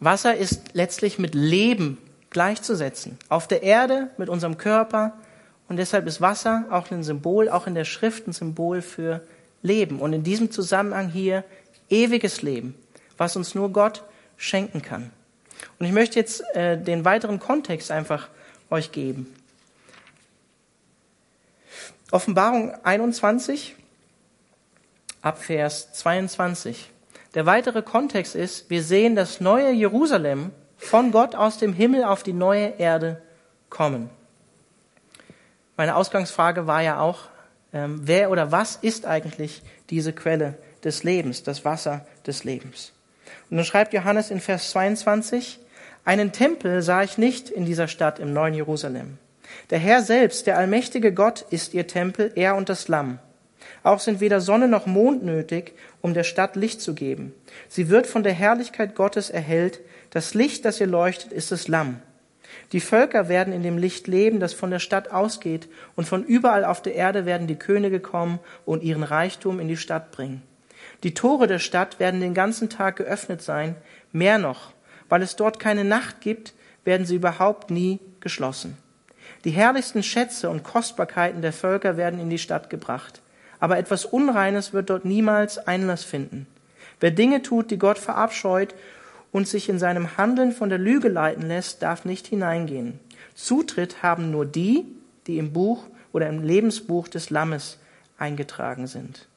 Wasser 0.00 0.34
ist 0.34 0.72
letztlich 0.72 1.18
mit 1.18 1.34
Leben 1.34 1.98
gleichzusetzen. 2.30 3.18
Auf 3.28 3.48
der 3.48 3.62
Erde 3.62 4.08
mit 4.16 4.30
unserem 4.30 4.56
Körper. 4.56 5.12
Und 5.68 5.76
deshalb 5.76 6.06
ist 6.06 6.22
Wasser 6.22 6.64
auch 6.70 6.90
ein 6.90 7.02
Symbol, 7.02 7.50
auch 7.50 7.66
in 7.66 7.74
der 7.74 7.84
Schrift 7.84 8.28
ein 8.28 8.32
Symbol 8.32 8.80
für 8.80 9.20
Leben. 9.60 10.00
Und 10.00 10.14
in 10.14 10.22
diesem 10.22 10.50
Zusammenhang 10.50 11.10
hier 11.10 11.44
ewiges 11.90 12.40
Leben, 12.40 12.74
was 13.18 13.36
uns 13.36 13.54
nur 13.54 13.74
Gott 13.74 14.04
schenken 14.38 14.80
kann. 14.80 15.10
Und 15.78 15.84
ich 15.84 15.92
möchte 15.92 16.18
jetzt 16.18 16.42
äh, 16.56 16.82
den 16.82 17.04
weiteren 17.04 17.40
Kontext 17.40 17.90
einfach 17.90 18.30
euch 18.70 18.90
geben. 18.90 19.34
Offenbarung 22.12 22.72
21 22.84 23.74
ab 25.22 25.42
Vers 25.42 25.92
22. 25.92 26.90
Der 27.34 27.46
weitere 27.46 27.82
Kontext 27.82 28.36
ist, 28.36 28.70
wir 28.70 28.82
sehen 28.82 29.16
das 29.16 29.40
neue 29.40 29.72
Jerusalem 29.72 30.52
von 30.76 31.10
Gott 31.10 31.34
aus 31.34 31.58
dem 31.58 31.72
Himmel 31.72 32.04
auf 32.04 32.22
die 32.22 32.32
neue 32.32 32.74
Erde 32.78 33.20
kommen. 33.70 34.08
Meine 35.76 35.96
Ausgangsfrage 35.96 36.66
war 36.68 36.80
ja 36.80 37.00
auch, 37.00 37.22
ähm, 37.72 38.00
wer 38.04 38.30
oder 38.30 38.52
was 38.52 38.76
ist 38.76 39.04
eigentlich 39.04 39.62
diese 39.90 40.12
Quelle 40.12 40.54
des 40.84 41.02
Lebens, 41.02 41.42
das 41.42 41.64
Wasser 41.64 42.06
des 42.24 42.44
Lebens? 42.44 42.92
Und 43.50 43.56
dann 43.56 43.66
schreibt 43.66 43.92
Johannes 43.92 44.30
in 44.30 44.40
Vers 44.40 44.70
22, 44.70 45.58
einen 46.04 46.30
Tempel 46.30 46.82
sah 46.82 47.02
ich 47.02 47.18
nicht 47.18 47.50
in 47.50 47.66
dieser 47.66 47.88
Stadt 47.88 48.20
im 48.20 48.32
neuen 48.32 48.54
Jerusalem. 48.54 49.18
Der 49.70 49.78
Herr 49.78 50.02
selbst, 50.02 50.46
der 50.46 50.58
allmächtige 50.58 51.12
Gott, 51.12 51.44
ist 51.50 51.74
ihr 51.74 51.86
Tempel, 51.86 52.32
er 52.34 52.56
und 52.56 52.68
das 52.68 52.88
Lamm. 52.88 53.18
Auch 53.82 54.00
sind 54.00 54.20
weder 54.20 54.40
Sonne 54.40 54.68
noch 54.68 54.86
Mond 54.86 55.24
nötig, 55.24 55.74
um 56.00 56.14
der 56.14 56.24
Stadt 56.24 56.56
Licht 56.56 56.80
zu 56.80 56.94
geben. 56.94 57.34
Sie 57.68 57.88
wird 57.88 58.06
von 58.06 58.22
der 58.22 58.32
Herrlichkeit 58.32 58.94
Gottes 58.94 59.30
erhellt. 59.30 59.80
Das 60.10 60.34
Licht, 60.34 60.64
das 60.64 60.80
ihr 60.80 60.86
leuchtet, 60.86 61.32
ist 61.32 61.52
das 61.52 61.68
Lamm. 61.68 62.00
Die 62.72 62.80
Völker 62.80 63.28
werden 63.28 63.52
in 63.52 63.62
dem 63.62 63.78
Licht 63.78 64.06
leben, 64.06 64.40
das 64.40 64.54
von 64.54 64.70
der 64.70 64.78
Stadt 64.78 65.10
ausgeht, 65.10 65.68
und 65.94 66.06
von 66.06 66.24
überall 66.24 66.64
auf 66.64 66.82
der 66.82 66.94
Erde 66.94 67.26
werden 67.26 67.46
die 67.46 67.56
Könige 67.56 68.00
kommen 68.00 68.38
und 68.64 68.82
ihren 68.82 69.02
Reichtum 69.02 69.60
in 69.60 69.68
die 69.68 69.76
Stadt 69.76 70.10
bringen. 70.10 70.42
Die 71.02 71.14
Tore 71.14 71.46
der 71.46 71.58
Stadt 71.58 72.00
werden 72.00 72.20
den 72.20 72.34
ganzen 72.34 72.68
Tag 72.68 72.96
geöffnet 72.96 73.42
sein, 73.42 73.76
mehr 74.12 74.38
noch, 74.38 74.72
weil 75.08 75.22
es 75.22 75.36
dort 75.36 75.60
keine 75.60 75.84
Nacht 75.84 76.20
gibt, 76.20 76.54
werden 76.84 77.06
sie 77.06 77.16
überhaupt 77.16 77.70
nie 77.70 78.00
geschlossen. 78.20 78.76
Die 79.46 79.52
herrlichsten 79.52 80.02
Schätze 80.02 80.50
und 80.50 80.64
Kostbarkeiten 80.64 81.40
der 81.40 81.52
Völker 81.52 81.96
werden 81.96 82.18
in 82.18 82.30
die 82.30 82.38
Stadt 82.38 82.68
gebracht. 82.68 83.22
Aber 83.60 83.78
etwas 83.78 84.04
Unreines 84.04 84.72
wird 84.72 84.90
dort 84.90 85.04
niemals 85.04 85.56
Einlass 85.68 86.02
finden. 86.02 86.48
Wer 86.98 87.12
Dinge 87.12 87.42
tut, 87.42 87.70
die 87.70 87.78
Gott 87.78 87.96
verabscheut 87.96 88.74
und 89.30 89.46
sich 89.46 89.68
in 89.68 89.78
seinem 89.78 90.16
Handeln 90.16 90.50
von 90.50 90.68
der 90.68 90.78
Lüge 90.78 91.08
leiten 91.08 91.46
lässt, 91.46 91.80
darf 91.80 92.04
nicht 92.04 92.26
hineingehen. 92.26 92.98
Zutritt 93.36 94.02
haben 94.02 94.32
nur 94.32 94.46
die, 94.46 94.84
die 95.28 95.38
im 95.38 95.52
Buch 95.52 95.84
oder 96.12 96.28
im 96.28 96.42
Lebensbuch 96.42 97.06
des 97.06 97.30
Lammes 97.30 97.78
eingetragen 98.18 98.88
sind. 98.88 99.28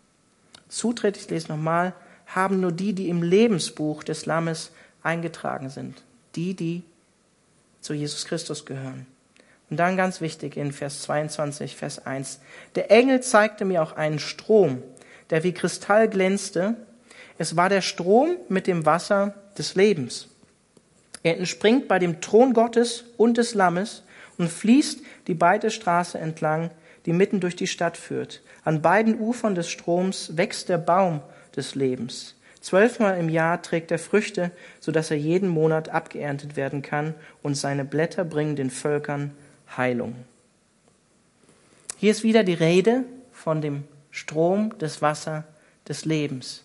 Zutritt, 0.69 1.17
ich 1.17 1.29
lese 1.29 1.49
nochmal, 1.49 1.93
haben 2.25 2.61
nur 2.61 2.71
die, 2.71 2.93
die 2.93 3.09
im 3.09 3.21
Lebensbuch 3.21 4.03
des 4.03 4.25
Lammes 4.25 4.71
eingetragen 5.03 5.69
sind. 5.69 6.01
Die, 6.35 6.55
die 6.55 6.81
zu 7.79 7.93
Jesus 7.93 8.25
Christus 8.25 8.65
gehören. 8.65 9.05
Und 9.69 9.77
dann 9.77 9.97
ganz 9.97 10.21
wichtig 10.21 10.57
in 10.57 10.71
Vers 10.71 11.03
22, 11.03 11.75
Vers 11.75 12.05
1. 12.05 12.39
Der 12.75 12.91
Engel 12.91 13.21
zeigte 13.21 13.65
mir 13.65 13.83
auch 13.83 13.93
einen 13.93 14.19
Strom, 14.19 14.81
der 15.29 15.43
wie 15.43 15.53
Kristall 15.53 16.09
glänzte. 16.09 16.75
Es 17.37 17.55
war 17.55 17.69
der 17.69 17.81
Strom 17.81 18.37
mit 18.47 18.67
dem 18.67 18.85
Wasser 18.85 19.35
des 19.57 19.75
Lebens. 19.75 20.27
Er 21.21 21.37
entspringt 21.37 21.87
bei 21.87 21.99
dem 21.99 22.21
Thron 22.21 22.53
Gottes 22.53 23.05
und 23.17 23.37
des 23.37 23.53
Lammes 23.53 24.03
und 24.37 24.49
fließt 24.49 25.01
die 25.27 25.33
beide 25.35 25.69
Straße 25.69 26.17
entlang, 26.17 26.71
die 27.05 27.13
mitten 27.13 27.39
durch 27.39 27.55
die 27.55 27.67
Stadt 27.67 27.97
führt. 27.97 28.41
An 28.63 28.81
beiden 28.81 29.19
Ufern 29.19 29.55
des 29.55 29.69
Stroms 29.69 30.35
wächst 30.37 30.69
der 30.69 30.77
Baum 30.77 31.21
des 31.55 31.75
Lebens. 31.75 32.35
Zwölfmal 32.61 33.17
im 33.19 33.29
Jahr 33.29 33.61
trägt 33.61 33.91
er 33.91 33.99
Früchte, 33.99 34.51
so 34.79 34.91
dass 34.91 35.11
er 35.11 35.17
jeden 35.17 35.47
Monat 35.47 35.89
abgeerntet 35.89 36.55
werden 36.57 36.81
kann, 36.81 37.13
und 37.41 37.55
seine 37.55 37.85
Blätter 37.85 38.25
bringen 38.25 38.55
den 38.55 38.69
Völkern 38.69 39.31
Heilung. 39.77 40.15
Hier 41.97 42.11
ist 42.11 42.23
wieder 42.23 42.43
die 42.43 42.53
Rede 42.53 43.03
von 43.31 43.61
dem 43.61 43.83
Strom 44.11 44.77
des 44.77 45.01
Wasser 45.01 45.43
des 45.87 46.05
Lebens. 46.05 46.63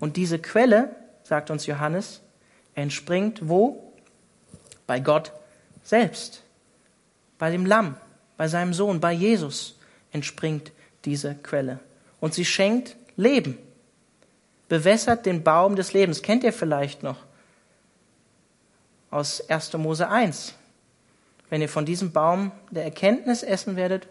Und 0.00 0.16
diese 0.16 0.38
Quelle, 0.38 0.94
sagt 1.22 1.50
uns 1.50 1.66
Johannes, 1.66 2.20
entspringt 2.74 3.48
wo? 3.48 3.92
Bei 4.86 5.00
Gott 5.00 5.32
selbst, 5.82 6.42
bei 7.38 7.50
dem 7.50 7.66
Lamm, 7.66 7.96
bei 8.36 8.48
seinem 8.48 8.72
Sohn, 8.72 9.00
bei 9.00 9.12
Jesus 9.12 9.78
entspringt 10.12 10.72
diese 11.04 11.34
Quelle. 11.34 11.80
Und 12.20 12.34
sie 12.34 12.44
schenkt 12.44 12.96
Leben, 13.16 13.58
bewässert 14.68 15.26
den 15.26 15.42
Baum 15.42 15.76
des 15.76 15.92
Lebens. 15.92 16.22
Kennt 16.22 16.44
ihr 16.44 16.52
vielleicht 16.52 17.02
noch 17.02 17.18
aus 19.10 19.48
1. 19.48 19.72
Mose 19.74 20.08
1? 20.08 20.54
Wenn 21.50 21.62
ihr 21.62 21.68
von 21.68 21.86
diesem 21.86 22.12
Baum 22.12 22.52
der 22.70 22.84
Erkenntnis 22.84 23.42
essen 23.42 23.76
werdet, 23.76 24.08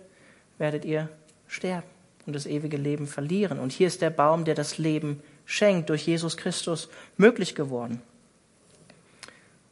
werdet 0.57 0.85
ihr 0.85 1.09
sterben 1.47 1.87
und 2.25 2.33
das 2.33 2.45
ewige 2.45 2.77
Leben 2.77 3.07
verlieren. 3.07 3.59
Und 3.59 3.71
hier 3.71 3.87
ist 3.87 4.01
der 4.01 4.09
Baum, 4.09 4.45
der 4.45 4.55
das 4.55 4.77
Leben 4.77 5.21
schenkt, 5.45 5.89
durch 5.89 6.05
Jesus 6.05 6.37
Christus 6.37 6.89
möglich 7.15 7.55
geworden. 7.55 8.01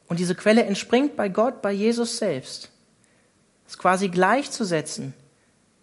Und 0.07 0.19
diese 0.19 0.35
Quelle 0.35 0.63
entspringt 0.63 1.15
bei 1.15 1.29
Gott, 1.29 1.61
bei 1.61 1.71
Jesus 1.71 2.17
selbst. 2.17 2.69
ist 3.67 3.77
quasi 3.79 4.09
gleichzusetzen 4.09 5.13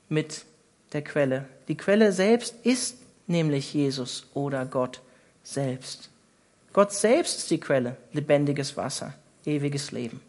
mit 0.09 0.45
der 0.93 1.03
Quelle. 1.03 1.47
Die 1.69 1.77
Quelle 1.77 2.13
selbst 2.13 2.55
ist 2.63 2.99
nämlich 3.27 3.75
Jesus 3.75 4.27
oder 4.35 4.65
Gott 4.65 5.01
selbst. 5.43 6.09
Gott 6.73 6.93
selbst 6.93 7.39
ist 7.39 7.51
die 7.51 7.61
Quelle, 7.61 7.97
lebendiges 8.13 8.77
Wasser, 8.77 9.15
ewiges 9.45 9.91
Leben. 9.91 10.21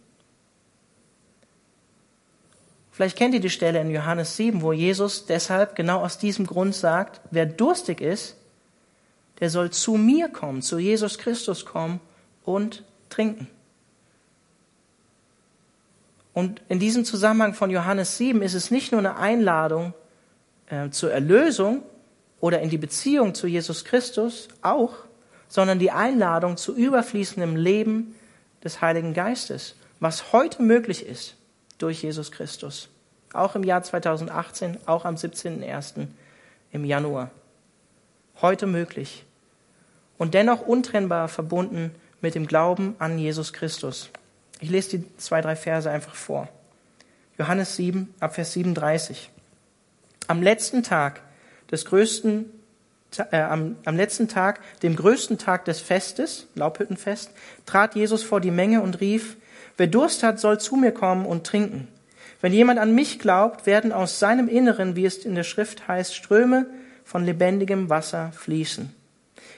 Vielleicht 2.93 3.17
kennt 3.17 3.33
ihr 3.33 3.39
die 3.39 3.49
Stelle 3.49 3.81
in 3.81 3.89
Johannes 3.89 4.37
7, 4.37 4.61
wo 4.61 4.71
Jesus 4.71 5.25
deshalb 5.25 5.75
genau 5.75 6.01
aus 6.01 6.19
diesem 6.19 6.45
Grund 6.45 6.75
sagt, 6.75 7.21
wer 7.31 7.47
durstig 7.47 7.99
ist, 8.01 8.37
der 9.39 9.49
soll 9.49 9.71
zu 9.71 9.95
mir 9.95 10.29
kommen, 10.29 10.61
zu 10.61 10.77
Jesus 10.77 11.17
Christus 11.17 11.65
kommen 11.65 11.99
und 12.43 12.83
trinken. 13.09 13.47
Und 16.33 16.61
in 16.69 16.77
diesem 16.77 17.03
Zusammenhang 17.03 17.55
von 17.55 17.71
Johannes 17.71 18.17
7 18.17 18.43
ist 18.43 18.53
es 18.53 18.69
nicht 18.69 18.91
nur 18.91 18.99
eine 18.99 19.17
Einladung 19.17 19.95
äh, 20.67 20.91
zur 20.91 21.11
Erlösung 21.11 21.81
oder 22.41 22.61
in 22.61 22.69
die 22.69 22.77
Beziehung 22.77 23.33
zu 23.33 23.47
Jesus 23.47 23.85
Christus 23.85 24.49
auch, 24.61 24.93
sondern 25.47 25.79
die 25.79 25.89
Einladung 25.89 26.57
zu 26.57 26.75
überfließendem 26.75 27.55
Leben 27.55 28.13
des 28.63 28.81
Heiligen 28.81 29.15
Geistes, 29.15 29.75
was 29.99 30.31
heute 30.31 30.61
möglich 30.61 31.07
ist 31.07 31.37
durch 31.83 32.01
Jesus 32.01 32.31
Christus. 32.31 32.87
Auch 33.33 33.55
im 33.55 33.63
Jahr 33.63 33.83
2018, 33.83 34.77
auch 34.85 35.05
am 35.05 35.15
17.01. 35.15 36.07
im 36.71 36.85
Januar. 36.85 37.29
Heute 38.41 38.67
möglich. 38.67 39.25
Und 40.17 40.33
dennoch 40.33 40.61
untrennbar 40.61 41.27
verbunden 41.27 41.93
mit 42.21 42.35
dem 42.35 42.47
Glauben 42.47 42.95
an 42.99 43.19
Jesus 43.19 43.51
Christus. 43.51 44.09
Ich 44.61 44.69
lese 44.69 44.97
die 44.97 45.17
zwei, 45.17 45.41
drei 45.41 45.57
Verse 45.57 45.89
einfach 45.91 46.15
vor. 46.15 46.47
Johannes 47.37 47.75
7, 47.75 48.13
Abvers 48.19 48.53
37. 48.53 49.29
Am 50.27 50.41
letzten 50.41 50.83
Tag 50.83 51.21
des 51.69 51.83
größten, 51.83 52.45
äh, 53.31 53.41
am, 53.41 53.75
am 53.83 53.97
letzten 53.97 54.29
Tag, 54.29 54.61
dem 54.83 54.95
größten 54.95 55.37
Tag 55.37 55.65
des 55.65 55.81
Festes, 55.81 56.47
Laubhüttenfest, 56.55 57.31
trat 57.65 57.95
Jesus 57.95 58.23
vor 58.23 58.39
die 58.39 58.51
Menge 58.51 58.81
und 58.81 59.01
rief, 59.01 59.35
Wer 59.77 59.87
Durst 59.87 60.23
hat, 60.23 60.39
soll 60.39 60.59
zu 60.59 60.75
mir 60.75 60.91
kommen 60.91 61.25
und 61.25 61.45
trinken. 61.45 61.87
Wenn 62.41 62.53
jemand 62.53 62.79
an 62.79 62.93
mich 62.93 63.19
glaubt, 63.19 63.65
werden 63.65 63.91
aus 63.91 64.19
seinem 64.19 64.47
Inneren, 64.47 64.95
wie 64.95 65.05
es 65.05 65.17
in 65.19 65.35
der 65.35 65.43
Schrift 65.43 65.87
heißt, 65.87 66.15
Ströme 66.15 66.67
von 67.03 67.25
lebendigem 67.25 67.89
Wasser 67.89 68.31
fließen. 68.33 68.93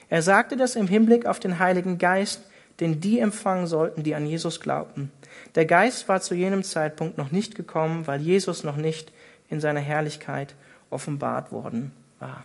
Er 0.08 0.22
sagte 0.22 0.56
das 0.56 0.76
im 0.76 0.86
Hinblick 0.86 1.26
auf 1.26 1.40
den 1.40 1.58
Heiligen 1.58 1.98
Geist, 1.98 2.42
den 2.80 3.00
die 3.00 3.18
empfangen 3.18 3.66
sollten, 3.66 4.02
die 4.02 4.14
an 4.14 4.26
Jesus 4.26 4.60
glaubten. 4.60 5.10
Der 5.54 5.64
Geist 5.64 6.08
war 6.08 6.20
zu 6.20 6.34
jenem 6.34 6.62
Zeitpunkt 6.62 7.18
noch 7.18 7.32
nicht 7.32 7.54
gekommen, 7.54 8.06
weil 8.06 8.20
Jesus 8.20 8.62
noch 8.62 8.76
nicht 8.76 9.12
in 9.48 9.60
seiner 9.60 9.80
Herrlichkeit 9.80 10.54
offenbart 10.90 11.52
worden 11.52 11.92
war. 12.18 12.44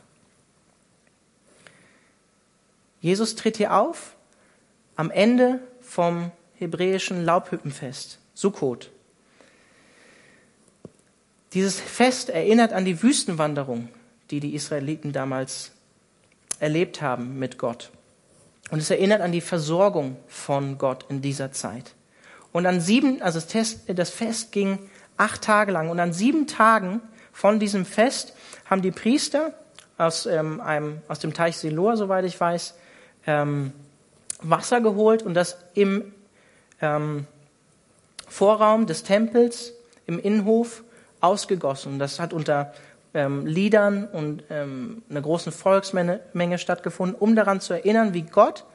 Jesus 3.01 3.36
tritt 3.36 3.58
hier 3.58 3.74
auf 3.75 4.16
am 4.96 5.10
Ende 5.10 5.60
vom 5.82 6.32
hebräischen 6.62 7.25
Laubhüppenfest, 7.25 8.20
Sukkot. 8.36 8.91
Dieses 11.53 11.80
Fest 11.80 12.30
erinnert 12.30 12.72
an 12.72 12.86
die 12.86 13.01
Wüstenwanderung, 13.01 13.89
die 14.30 14.39
die 14.39 14.56
Israeliten 14.56 15.12
damals 15.12 15.72
erlebt 16.60 17.01
haben 17.01 17.39
mit 17.39 17.58
Gott. 17.58 17.89
Und 18.70 18.80
es 18.80 18.89
erinnert 18.89 19.22
an 19.22 19.32
die 19.32 19.41
Versorgung 19.41 20.15
von 20.27 20.77
Gott 20.77 21.06
in 21.10 21.22
dieser 21.22 21.51
Zeit. 21.51 21.96
Und 22.53 22.65
an 22.65 22.80
sieben, 22.80 23.22
also 23.22 23.41
das 23.88 24.10
Fest 24.12 24.51
ging 24.51 24.77
acht 25.18 25.41
Tage 25.41 25.72
lang. 25.72 25.89
Und 25.89 26.00
an 26.00 26.13
sieben 26.13 26.48
Tagen 26.48 27.01
von 27.34 27.60
diesem 27.60 27.86
Fest 27.86 28.34
haben 28.70 28.82
die 28.82 28.91
Priester 28.91 29.53
aus, 29.98 30.25
ähm, 30.25 30.62
einem, 30.62 31.01
aus 31.08 31.20
dem 31.20 31.34
Teich 31.34 31.58
Siloa, 31.58 31.98
soweit 31.98 32.24
ich 32.24 32.39
weiß, 32.39 32.75
ähm, 33.25 33.74
Wasser 34.41 34.80
geholt 34.80 35.24
und 35.24 35.34
das 35.34 35.58
im 35.74 36.13
ähm, 36.82 37.26
Vorraum 38.28 38.86
des 38.86 39.04
Tempels 39.04 39.74
im 40.06 40.20
Innenhof 40.20 40.84
ausgegossen. 41.20 42.00
Das 42.00 42.20
hat 42.20 42.34
unter 42.34 42.74
ähm, 43.14 43.46
Liedern 43.46 44.06
und 44.06 44.44
ähm, 44.50 45.04
einer 45.10 45.22
großen 45.22 45.52
Volksmenge 45.52 46.58
stattgefunden, 46.58 47.16
um 47.18 47.36
daran 47.36 47.60
zu 47.60 47.74
erinnern, 47.74 48.14
wie 48.14 48.24
Gott 48.24 48.66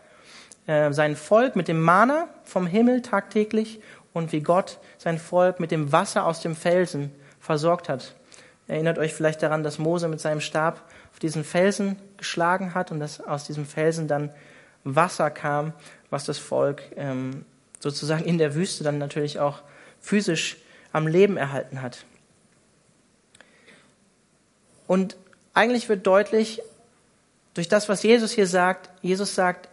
äh, 0.66 0.92
sein 0.92 1.16
Volk 1.16 1.56
mit 1.56 1.68
dem 1.68 1.80
Mana 1.80 2.28
vom 2.44 2.66
Himmel 2.66 3.02
tagtäglich 3.02 3.80
und 4.12 4.32
wie 4.32 4.40
Gott 4.40 4.78
sein 4.98 5.18
Volk 5.18 5.60
mit 5.60 5.70
dem 5.70 5.92
Wasser 5.92 6.26
aus 6.26 6.40
dem 6.40 6.56
Felsen 6.56 7.12
versorgt 7.40 7.88
hat. 7.88 8.14
Erinnert 8.68 8.98
euch 8.98 9.14
vielleicht 9.14 9.42
daran, 9.42 9.62
dass 9.62 9.78
Mose 9.78 10.08
mit 10.08 10.20
seinem 10.20 10.40
Stab 10.40 10.82
auf 11.12 11.18
diesen 11.18 11.44
Felsen 11.44 11.96
geschlagen 12.16 12.74
hat 12.74 12.90
und 12.90 13.00
dass 13.00 13.20
aus 13.20 13.44
diesem 13.44 13.64
Felsen 13.64 14.08
dann 14.08 14.30
Wasser 14.84 15.30
kam, 15.30 15.72
was 16.10 16.24
das 16.24 16.38
Volk 16.38 16.82
ähm, 16.96 17.44
sozusagen 17.90 18.24
in 18.24 18.38
der 18.38 18.54
Wüste 18.56 18.82
dann 18.82 18.98
natürlich 18.98 19.38
auch 19.38 19.62
physisch 20.00 20.56
am 20.92 21.06
Leben 21.06 21.36
erhalten 21.36 21.82
hat. 21.82 22.04
Und 24.88 25.16
eigentlich 25.54 25.88
wird 25.88 26.06
deutlich, 26.06 26.62
durch 27.54 27.68
das, 27.68 27.88
was 27.88 28.02
Jesus 28.02 28.32
hier 28.32 28.46
sagt, 28.46 28.90
Jesus 29.02 29.34
sagt, 29.34 29.68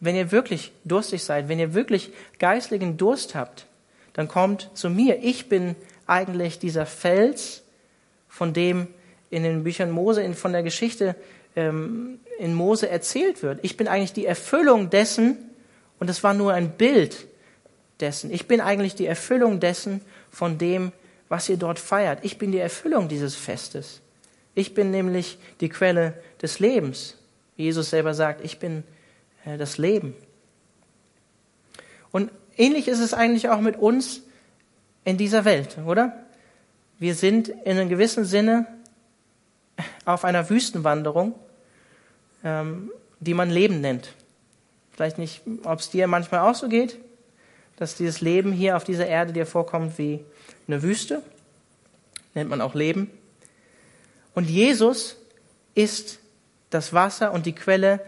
wenn 0.00 0.16
ihr 0.16 0.32
wirklich 0.32 0.72
durstig 0.84 1.22
seid, 1.22 1.48
wenn 1.48 1.58
ihr 1.58 1.72
wirklich 1.72 2.12
geistlichen 2.38 2.96
Durst 2.96 3.34
habt, 3.34 3.66
dann 4.12 4.28
kommt 4.28 4.70
zu 4.74 4.90
mir. 4.90 5.22
Ich 5.22 5.48
bin 5.48 5.76
eigentlich 6.06 6.58
dieser 6.58 6.86
Fels, 6.86 7.62
von 8.28 8.52
dem 8.52 8.88
in 9.30 9.42
den 9.44 9.64
Büchern 9.64 9.90
Mose, 9.90 10.22
in, 10.22 10.34
von 10.34 10.52
der 10.52 10.62
Geschichte 10.62 11.14
ähm, 11.56 12.20
in 12.38 12.54
Mose 12.54 12.88
erzählt 12.88 13.42
wird. 13.42 13.60
Ich 13.62 13.76
bin 13.76 13.88
eigentlich 13.88 14.12
die 14.12 14.26
Erfüllung 14.26 14.90
dessen, 14.90 15.47
und 15.98 16.10
es 16.10 16.22
war 16.22 16.34
nur 16.34 16.52
ein 16.52 16.70
Bild 16.70 17.26
dessen. 18.00 18.32
Ich 18.32 18.46
bin 18.46 18.60
eigentlich 18.60 18.94
die 18.94 19.06
Erfüllung 19.06 19.60
dessen, 19.60 20.00
von 20.30 20.58
dem, 20.58 20.92
was 21.28 21.48
ihr 21.48 21.56
dort 21.56 21.78
feiert. 21.78 22.20
Ich 22.22 22.38
bin 22.38 22.52
die 22.52 22.58
Erfüllung 22.58 23.08
dieses 23.08 23.34
Festes. 23.34 24.00
Ich 24.54 24.74
bin 24.74 24.90
nämlich 24.90 25.38
die 25.60 25.68
Quelle 25.68 26.14
des 26.40 26.58
Lebens. 26.58 27.16
Jesus 27.56 27.90
selber 27.90 28.14
sagt, 28.14 28.44
ich 28.44 28.58
bin 28.58 28.84
äh, 29.44 29.56
das 29.56 29.78
Leben. 29.78 30.14
Und 32.10 32.30
ähnlich 32.56 32.88
ist 32.88 33.00
es 33.00 33.14
eigentlich 33.14 33.48
auch 33.48 33.60
mit 33.60 33.76
uns 33.76 34.22
in 35.04 35.16
dieser 35.16 35.44
Welt, 35.44 35.78
oder? 35.84 36.24
Wir 36.98 37.14
sind 37.14 37.48
in 37.48 37.78
einem 37.78 37.88
gewissen 37.88 38.24
Sinne 38.24 38.66
auf 40.04 40.24
einer 40.24 40.50
Wüstenwanderung, 40.50 41.34
ähm, 42.42 42.90
die 43.20 43.34
man 43.34 43.50
Leben 43.50 43.80
nennt. 43.80 44.14
Vielleicht 44.98 45.18
nicht, 45.18 45.42
ob 45.62 45.78
es 45.78 45.90
dir 45.90 46.08
manchmal 46.08 46.40
auch 46.40 46.56
so 46.56 46.68
geht, 46.68 46.98
dass 47.76 47.94
dieses 47.94 48.20
Leben 48.20 48.50
hier 48.50 48.76
auf 48.76 48.82
dieser 48.82 49.06
Erde 49.06 49.32
dir 49.32 49.46
vorkommt 49.46 49.96
wie 49.96 50.24
eine 50.66 50.82
Wüste, 50.82 51.22
nennt 52.34 52.50
man 52.50 52.60
auch 52.60 52.74
Leben. 52.74 53.08
Und 54.34 54.50
Jesus 54.50 55.14
ist 55.76 56.18
das 56.70 56.94
Wasser 56.94 57.30
und 57.30 57.46
die 57.46 57.54
Quelle, 57.54 58.00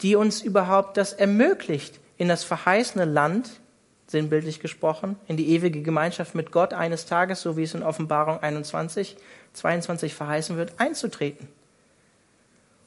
die 0.00 0.16
uns 0.16 0.42
überhaupt 0.42 0.96
das 0.96 1.12
ermöglicht, 1.12 2.00
in 2.16 2.26
das 2.26 2.42
verheißene 2.42 3.04
Land, 3.04 3.60
sinnbildlich 4.08 4.58
gesprochen, 4.58 5.14
in 5.28 5.36
die 5.36 5.50
ewige 5.50 5.80
Gemeinschaft 5.82 6.34
mit 6.34 6.50
Gott 6.50 6.74
eines 6.74 7.06
Tages, 7.06 7.40
so 7.40 7.56
wie 7.56 7.62
es 7.62 7.74
in 7.74 7.84
Offenbarung 7.84 8.40
21, 8.40 9.16
22 9.52 10.12
verheißen 10.12 10.56
wird, 10.56 10.72
einzutreten. 10.78 11.46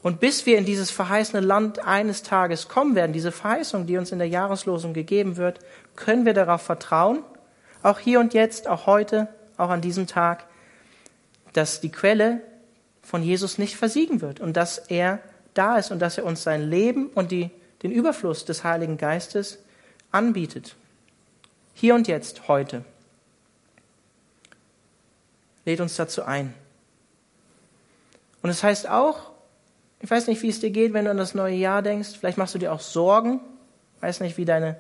Und 0.06 0.20
bis 0.20 0.46
wir 0.46 0.60
in 0.60 0.66
dieses 0.66 0.92
verheißene 0.92 1.42
Land 1.44 1.80
eines 1.80 2.22
Tages 2.22 2.68
kommen 2.68 2.94
werden, 2.94 3.12
diese 3.12 3.32
Verheißung, 3.32 3.88
die 3.88 3.98
uns 3.98 4.12
in 4.12 4.20
der 4.20 4.28
Jahreslosung 4.28 4.94
gegeben 4.94 5.36
wird, 5.36 5.58
können 5.96 6.28
wir 6.28 6.36
darauf 6.36 6.62
vertrauen, 6.62 7.24
auch 7.82 7.98
hier 7.98 8.20
und 8.20 8.36
jetzt, 8.36 8.68
auch 8.68 8.86
heute, 8.86 9.30
auch 9.58 9.72
an 9.72 9.82
diesem 9.82 10.06
Tag, 10.06 10.46
dass 11.54 11.82
die 11.82 11.92
Quelle 11.92 12.42
von 13.02 13.24
Jesus 13.24 13.58
nicht 13.58 13.78
versiegen 13.78 14.22
wird 14.22 14.40
und 14.40 14.56
dass 14.56 14.78
er 14.78 15.18
da 15.56 15.78
ist 15.78 15.90
und 15.90 15.98
dass 15.98 16.20
er 16.20 16.26
uns 16.26 16.44
sein 16.44 16.70
Leben 16.70 17.08
und 17.08 17.32
die, 17.32 17.50
den 17.82 17.92
Überfluss 17.92 18.46
des 18.46 18.64
Heiligen 18.64 19.00
Geistes 19.00 19.58
anbietet. 20.12 20.76
Hier 21.74 21.96
und 21.96 22.08
jetzt, 22.08 22.48
heute. 22.48 22.86
Lädt 25.66 25.82
uns 25.82 25.96
dazu 25.96 26.22
ein. 26.22 26.54
Und 28.44 28.52
es 28.52 28.58
das 28.58 28.64
heißt 28.66 28.88
auch, 28.88 29.34
ich 30.06 30.12
weiß 30.12 30.28
nicht, 30.28 30.44
wie 30.44 30.50
es 30.50 30.60
dir 30.60 30.70
geht, 30.70 30.94
wenn 30.94 31.06
du 31.06 31.12
an 31.12 31.18
das 31.18 31.34
neue 31.34 31.56
Jahr 31.56 31.82
denkst. 31.82 32.10
Vielleicht 32.20 32.38
machst 32.38 32.54
du 32.54 32.60
dir 32.60 32.72
auch 32.72 32.80
Sorgen. 32.80 33.40
Ich 33.98 34.04
weiß 34.04 34.20
nicht, 34.20 34.38
wie 34.38 34.46
deine 34.46 34.76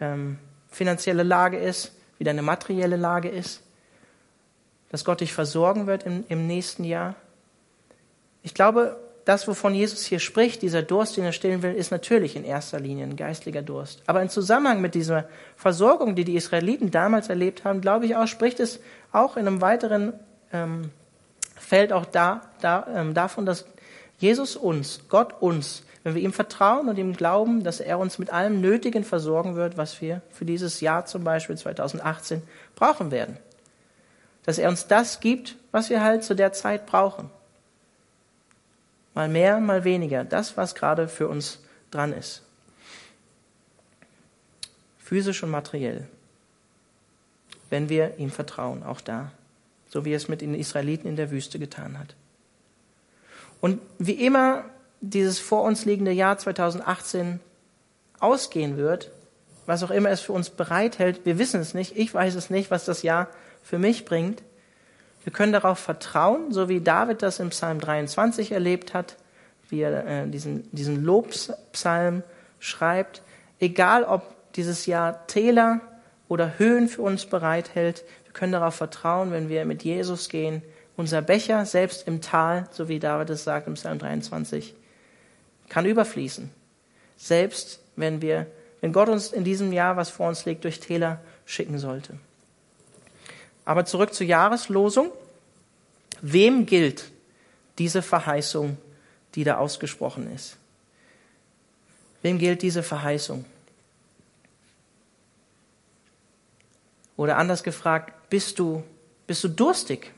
ähm, 0.00 0.38
finanzielle 0.70 1.24
Lage 1.24 1.58
ist, 1.58 1.90
wie 2.18 2.22
deine 2.22 2.42
materielle 2.42 2.94
Lage 2.94 3.28
ist. 3.28 3.60
Dass 4.88 5.04
Gott 5.04 5.20
dich 5.20 5.32
versorgen 5.32 5.88
wird 5.88 6.04
im, 6.04 6.22
im 6.28 6.46
nächsten 6.46 6.84
Jahr. 6.84 7.16
Ich 8.44 8.54
glaube, 8.54 9.00
das, 9.24 9.48
wovon 9.48 9.74
Jesus 9.74 10.04
hier 10.04 10.20
spricht, 10.20 10.62
dieser 10.62 10.82
Durst, 10.82 11.16
den 11.16 11.24
er 11.24 11.32
stillen 11.32 11.64
will, 11.64 11.74
ist 11.74 11.90
natürlich 11.90 12.36
in 12.36 12.44
erster 12.44 12.78
Linie 12.78 13.06
ein 13.06 13.16
geistlicher 13.16 13.62
Durst. 13.62 14.04
Aber 14.06 14.22
im 14.22 14.28
Zusammenhang 14.28 14.80
mit 14.80 14.94
dieser 14.94 15.24
Versorgung, 15.56 16.14
die 16.14 16.22
die 16.22 16.36
Israeliten 16.36 16.92
damals 16.92 17.28
erlebt 17.28 17.64
haben, 17.64 17.80
glaube 17.80 18.06
ich 18.06 18.14
auch, 18.14 18.28
spricht 18.28 18.60
es 18.60 18.78
auch 19.10 19.36
in 19.36 19.48
einem 19.48 19.60
weiteren 19.60 20.12
ähm, 20.52 20.92
Feld 21.56 21.92
auch 21.92 22.06
da, 22.06 22.42
da, 22.60 22.86
ähm, 22.94 23.12
davon, 23.12 23.44
dass 23.44 23.64
Jesus 24.22 24.54
uns, 24.54 25.00
Gott 25.08 25.42
uns, 25.42 25.82
wenn 26.04 26.14
wir 26.14 26.22
ihm 26.22 26.32
vertrauen 26.32 26.88
und 26.88 26.96
ihm 26.96 27.12
glauben, 27.12 27.64
dass 27.64 27.80
er 27.80 27.98
uns 27.98 28.18
mit 28.20 28.32
allem 28.32 28.60
Nötigen 28.60 29.02
versorgen 29.02 29.56
wird, 29.56 29.76
was 29.76 30.00
wir 30.00 30.22
für 30.30 30.44
dieses 30.44 30.80
Jahr 30.80 31.06
zum 31.06 31.24
Beispiel 31.24 31.58
2018 31.58 32.40
brauchen 32.76 33.10
werden. 33.10 33.36
Dass 34.44 34.58
er 34.58 34.68
uns 34.68 34.86
das 34.86 35.18
gibt, 35.18 35.56
was 35.72 35.90
wir 35.90 36.04
halt 36.04 36.22
zu 36.22 36.36
der 36.36 36.52
Zeit 36.52 36.86
brauchen. 36.86 37.30
Mal 39.12 39.28
mehr, 39.28 39.58
mal 39.58 39.82
weniger. 39.82 40.22
Das, 40.22 40.56
was 40.56 40.76
gerade 40.76 41.08
für 41.08 41.26
uns 41.26 41.58
dran 41.90 42.12
ist. 42.12 42.42
Physisch 44.98 45.42
und 45.42 45.50
materiell. 45.50 46.06
Wenn 47.70 47.88
wir 47.88 48.18
ihm 48.18 48.30
vertrauen, 48.30 48.84
auch 48.84 49.00
da. 49.00 49.32
So 49.88 50.04
wie 50.04 50.12
er 50.12 50.16
es 50.16 50.28
mit 50.28 50.42
den 50.42 50.54
Israeliten 50.54 51.08
in 51.08 51.16
der 51.16 51.32
Wüste 51.32 51.58
getan 51.58 51.98
hat. 51.98 52.14
Und 53.62 53.80
wie 53.98 54.26
immer 54.26 54.64
dieses 55.00 55.38
vor 55.38 55.62
uns 55.62 55.84
liegende 55.84 56.10
Jahr 56.10 56.36
2018 56.36 57.38
ausgehen 58.18 58.76
wird, 58.76 59.12
was 59.66 59.84
auch 59.84 59.92
immer 59.92 60.10
es 60.10 60.20
für 60.20 60.32
uns 60.32 60.50
bereithält, 60.50 61.24
wir 61.24 61.38
wissen 61.38 61.60
es 61.60 61.72
nicht, 61.72 61.96
ich 61.96 62.12
weiß 62.12 62.34
es 62.34 62.50
nicht, 62.50 62.72
was 62.72 62.84
das 62.84 63.02
Jahr 63.02 63.28
für 63.62 63.78
mich 63.78 64.04
bringt. 64.04 64.42
Wir 65.22 65.32
können 65.32 65.52
darauf 65.52 65.78
vertrauen, 65.78 66.50
so 66.52 66.68
wie 66.68 66.80
David 66.80 67.22
das 67.22 67.38
im 67.38 67.50
Psalm 67.50 67.78
23 67.78 68.50
erlebt 68.50 68.94
hat, 68.94 69.16
wie 69.68 69.82
er 69.82 70.06
äh, 70.06 70.28
diesen, 70.28 70.68
diesen 70.72 71.04
Lobpsalm 71.04 72.24
schreibt. 72.58 73.22
Egal, 73.60 74.02
ob 74.02 74.24
dieses 74.54 74.86
Jahr 74.86 75.24
Täler 75.28 75.80
oder 76.28 76.58
Höhen 76.58 76.88
für 76.88 77.02
uns 77.02 77.26
bereithält, 77.26 78.02
wir 78.24 78.32
können 78.32 78.52
darauf 78.52 78.74
vertrauen, 78.74 79.30
wenn 79.30 79.48
wir 79.48 79.64
mit 79.66 79.84
Jesus 79.84 80.28
gehen. 80.28 80.62
Unser 80.96 81.22
Becher, 81.22 81.64
selbst 81.64 82.06
im 82.06 82.20
Tal, 82.20 82.68
so 82.70 82.88
wie 82.88 82.98
David 82.98 83.30
es 83.30 83.44
sagt 83.44 83.66
im 83.66 83.74
Psalm 83.74 83.98
23, 83.98 84.74
kann 85.68 85.86
überfließen. 85.86 86.50
Selbst 87.16 87.80
wenn 87.96 88.20
wir, 88.20 88.46
wenn 88.80 88.92
Gott 88.92 89.08
uns 89.08 89.32
in 89.32 89.44
diesem 89.44 89.72
Jahr, 89.72 89.96
was 89.96 90.10
vor 90.10 90.28
uns 90.28 90.44
liegt, 90.44 90.64
durch 90.64 90.80
Täler 90.80 91.20
schicken 91.46 91.78
sollte. 91.78 92.18
Aber 93.64 93.84
zurück 93.84 94.12
zur 94.12 94.26
Jahreslosung. 94.26 95.10
Wem 96.20 96.66
gilt 96.66 97.10
diese 97.78 98.02
Verheißung, 98.02 98.76
die 99.34 99.44
da 99.44 99.56
ausgesprochen 99.56 100.32
ist? 100.32 100.56
Wem 102.22 102.38
gilt 102.38 102.62
diese 102.62 102.82
Verheißung? 102.82 103.44
Oder 107.16 107.36
anders 107.36 107.62
gefragt, 107.62 108.12
bist 108.30 108.58
du, 108.58 108.82
bist 109.26 109.42
du 109.44 109.48
durstig? 109.48 110.12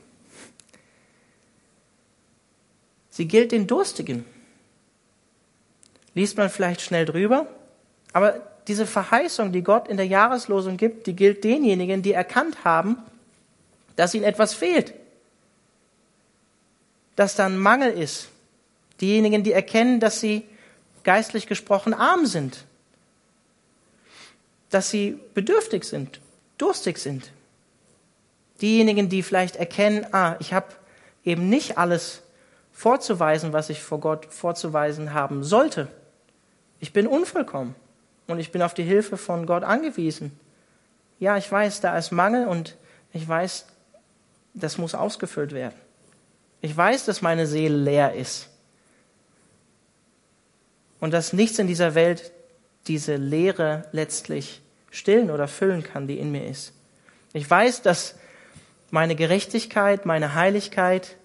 Sie 3.15 3.29
gilt 3.29 3.53
den 3.53 3.65
Durstigen. 3.65 4.25
Liest 6.15 6.35
man 6.35 6.49
vielleicht 6.49 6.81
schnell 6.81 7.05
drüber, 7.05 7.47
aber 8.11 8.41
diese 8.67 8.85
Verheißung, 8.85 9.53
die 9.53 9.61
Gott 9.61 9.87
in 9.87 9.95
der 9.95 10.05
Jahreslosung 10.05 10.75
gibt, 10.75 11.07
die 11.07 11.15
gilt 11.15 11.45
denjenigen, 11.45 12.01
die 12.01 12.11
erkannt 12.11 12.65
haben, 12.65 12.97
dass 13.95 14.13
ihnen 14.13 14.25
etwas 14.25 14.53
fehlt, 14.53 14.93
dass 17.15 17.37
da 17.37 17.45
ein 17.45 17.57
Mangel 17.57 17.93
ist. 17.93 18.27
Diejenigen, 18.99 19.43
die 19.43 19.53
erkennen, 19.53 20.01
dass 20.01 20.19
sie 20.19 20.43
geistlich 21.05 21.47
gesprochen 21.47 21.93
arm 21.93 22.25
sind, 22.25 22.65
dass 24.71 24.89
sie 24.89 25.17
bedürftig 25.33 25.85
sind, 25.85 26.19
durstig 26.57 26.97
sind. 26.97 27.31
Diejenigen, 28.59 29.07
die 29.07 29.23
vielleicht 29.23 29.55
erkennen, 29.55 30.05
ah, 30.11 30.35
ich 30.41 30.51
habe 30.51 30.67
eben 31.23 31.47
nicht 31.47 31.77
alles 31.77 32.21
vorzuweisen, 32.75 33.53
was 33.53 33.69
ich 33.69 33.81
vor 33.81 34.01
Gott 34.01 34.25
vorzuweisen 34.25 35.13
haben 35.13 35.45
sollte. 35.45 35.87
Ich 36.81 36.91
bin 36.91 37.07
unvollkommen 37.07 37.73
und 38.27 38.37
ich 38.37 38.51
bin 38.51 38.61
auf 38.61 38.73
die 38.73 38.83
Hilfe 38.83 39.15
von 39.15 39.45
Gott 39.45 39.63
angewiesen. 39.63 40.37
Ja, 41.19 41.37
ich 41.37 41.49
weiß, 41.49 41.79
da 41.79 41.97
ist 41.97 42.11
Mangel 42.11 42.47
und 42.47 42.75
ich 43.13 43.25
weiß, 43.25 43.65
das 44.53 44.77
muss 44.77 44.93
ausgefüllt 44.93 45.53
werden. 45.53 45.73
Ich 46.59 46.75
weiß, 46.75 47.05
dass 47.05 47.21
meine 47.21 47.47
Seele 47.47 47.77
leer 47.77 48.13
ist. 48.13 48.49
Und 50.99 51.11
dass 51.11 51.31
nichts 51.31 51.57
in 51.59 51.67
dieser 51.67 51.95
Welt 51.95 52.33
diese 52.87 53.15
Leere 53.15 53.85
letztlich 53.93 54.61
stillen 54.91 55.31
oder 55.31 55.47
füllen 55.47 55.81
kann, 55.81 56.07
die 56.07 56.19
in 56.19 56.31
mir 56.31 56.45
ist. 56.45 56.73
Ich 57.31 57.49
weiß, 57.49 57.83
dass 57.83 58.15
meine 58.91 59.15
Gerechtigkeit, 59.15 60.05
meine 60.05 60.35
Heiligkeit, 60.35 61.15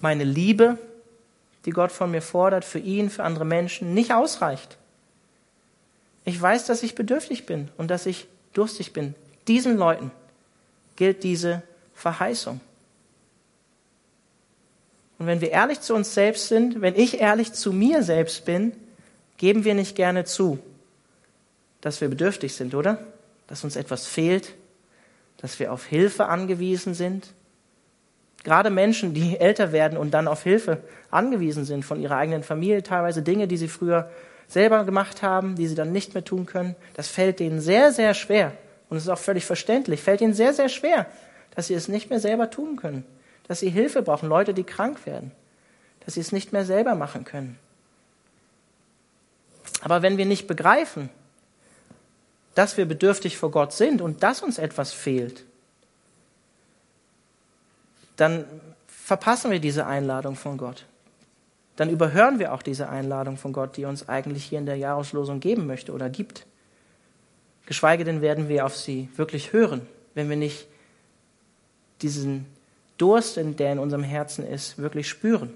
meine 0.00 0.24
Liebe, 0.24 0.78
die 1.64 1.70
Gott 1.70 1.92
von 1.92 2.10
mir 2.10 2.22
fordert, 2.22 2.64
für 2.64 2.78
ihn, 2.78 3.10
für 3.10 3.24
andere 3.24 3.44
Menschen, 3.44 3.94
nicht 3.94 4.12
ausreicht. 4.12 4.76
Ich 6.24 6.40
weiß, 6.40 6.66
dass 6.66 6.82
ich 6.82 6.94
bedürftig 6.94 7.46
bin 7.46 7.70
und 7.76 7.90
dass 7.90 8.06
ich 8.06 8.26
durstig 8.52 8.92
bin. 8.92 9.14
Diesen 9.46 9.76
Leuten 9.76 10.10
gilt 10.96 11.22
diese 11.22 11.62
Verheißung. 11.94 12.60
Und 15.18 15.26
wenn 15.26 15.40
wir 15.40 15.50
ehrlich 15.50 15.80
zu 15.80 15.94
uns 15.94 16.14
selbst 16.14 16.48
sind, 16.48 16.80
wenn 16.80 16.96
ich 16.96 17.20
ehrlich 17.20 17.52
zu 17.52 17.72
mir 17.72 18.02
selbst 18.02 18.44
bin, 18.44 18.72
geben 19.36 19.64
wir 19.64 19.74
nicht 19.74 19.96
gerne 19.96 20.24
zu, 20.24 20.58
dass 21.80 22.00
wir 22.00 22.08
bedürftig 22.08 22.54
sind, 22.54 22.74
oder? 22.74 22.98
Dass 23.46 23.64
uns 23.64 23.76
etwas 23.76 24.06
fehlt, 24.06 24.54
dass 25.38 25.58
wir 25.58 25.72
auf 25.72 25.84
Hilfe 25.84 26.26
angewiesen 26.26 26.94
sind. 26.94 27.28
Gerade 28.44 28.70
Menschen, 28.70 29.14
die 29.14 29.36
älter 29.40 29.72
werden 29.72 29.98
und 29.98 30.12
dann 30.12 30.28
auf 30.28 30.42
Hilfe 30.42 30.78
angewiesen 31.10 31.64
sind 31.64 31.84
von 31.84 32.00
ihrer 32.00 32.16
eigenen 32.16 32.42
Familie, 32.42 32.82
teilweise 32.82 33.22
Dinge, 33.22 33.48
die 33.48 33.56
sie 33.56 33.68
früher 33.68 34.10
selber 34.46 34.84
gemacht 34.84 35.22
haben, 35.22 35.56
die 35.56 35.66
sie 35.66 35.74
dann 35.74 35.90
nicht 35.90 36.14
mehr 36.14 36.24
tun 36.24 36.46
können, 36.46 36.76
das 36.94 37.08
fällt 37.08 37.40
denen 37.40 37.60
sehr, 37.60 37.92
sehr 37.92 38.14
schwer. 38.14 38.52
Und 38.88 38.98
es 38.98 39.04
ist 39.04 39.08
auch 39.08 39.18
völlig 39.18 39.44
verständlich, 39.46 40.02
fällt 40.02 40.20
ihnen 40.20 40.34
sehr, 40.34 40.52
sehr 40.52 40.68
schwer, 40.68 41.06
dass 41.54 41.68
sie 41.68 41.74
es 41.74 41.88
nicht 41.88 42.10
mehr 42.10 42.20
selber 42.20 42.50
tun 42.50 42.76
können, 42.76 43.04
dass 43.48 43.60
sie 43.60 43.70
Hilfe 43.70 44.02
brauchen, 44.02 44.28
Leute, 44.28 44.54
die 44.54 44.64
krank 44.64 45.06
werden, 45.06 45.32
dass 46.04 46.14
sie 46.14 46.20
es 46.20 46.32
nicht 46.32 46.52
mehr 46.52 46.64
selber 46.64 46.94
machen 46.94 47.24
können. 47.24 47.58
Aber 49.80 50.02
wenn 50.02 50.18
wir 50.18 50.26
nicht 50.26 50.46
begreifen, 50.46 51.08
dass 52.54 52.76
wir 52.76 52.86
bedürftig 52.86 53.36
vor 53.36 53.50
Gott 53.50 53.72
sind 53.72 54.00
und 54.00 54.22
dass 54.22 54.42
uns 54.42 54.58
etwas 54.58 54.92
fehlt, 54.92 55.44
dann 58.16 58.44
verpassen 58.86 59.50
wir 59.50 59.60
diese 59.60 59.86
Einladung 59.86 60.36
von 60.36 60.56
Gott. 60.56 60.86
Dann 61.76 61.90
überhören 61.90 62.38
wir 62.38 62.52
auch 62.52 62.62
diese 62.62 62.88
Einladung 62.88 63.36
von 63.36 63.52
Gott, 63.52 63.76
die 63.76 63.84
uns 63.84 64.08
eigentlich 64.08 64.44
hier 64.44 64.58
in 64.58 64.66
der 64.66 64.76
Jahreslosung 64.76 65.40
geben 65.40 65.66
möchte 65.66 65.92
oder 65.92 66.08
gibt. 66.08 66.46
Geschweige 67.66 68.04
denn 68.04 68.20
werden 68.20 68.48
wir 68.48 68.64
auf 68.66 68.76
sie 68.76 69.08
wirklich 69.16 69.52
hören, 69.52 69.82
wenn 70.14 70.28
wir 70.28 70.36
nicht 70.36 70.66
diesen 72.02 72.46
Durst, 72.98 73.36
der 73.36 73.72
in 73.72 73.78
unserem 73.78 74.04
Herzen 74.04 74.46
ist, 74.46 74.78
wirklich 74.78 75.08
spüren. 75.08 75.52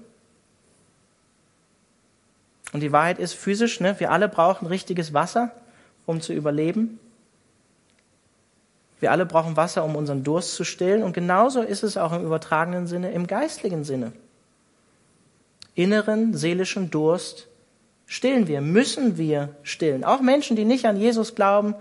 Und 2.73 2.81
die 2.81 2.91
Wahrheit 2.91 3.19
ist 3.19 3.33
physisch, 3.33 3.79
ne? 3.79 3.99
wir 3.99 4.11
alle 4.11 4.27
brauchen 4.27 4.67
richtiges 4.67 5.13
Wasser, 5.13 5.51
um 6.05 6.21
zu 6.21 6.33
überleben. 6.33 6.99
Wir 8.99 9.11
alle 9.11 9.25
brauchen 9.25 9.55
Wasser, 9.55 9.83
um 9.83 9.95
unseren 9.95 10.23
Durst 10.23 10.55
zu 10.55 10.63
stillen. 10.63 11.03
Und 11.03 11.13
genauso 11.13 11.61
ist 11.61 11.83
es 11.83 11.97
auch 11.97 12.11
im 12.11 12.25
übertragenen 12.25 12.87
Sinne, 12.87 13.11
im 13.11 13.27
geistlichen 13.27 13.83
Sinne. 13.83 14.11
Inneren, 15.73 16.33
seelischen 16.35 16.91
Durst 16.91 17.47
stillen 18.05 18.47
wir, 18.47 18.59
müssen 18.59 19.17
wir 19.17 19.55
stillen. 19.63 20.03
Auch 20.03 20.19
Menschen, 20.19 20.55
die 20.57 20.65
nicht 20.65 20.85
an 20.85 20.97
Jesus 20.97 21.35
glauben, 21.35 21.75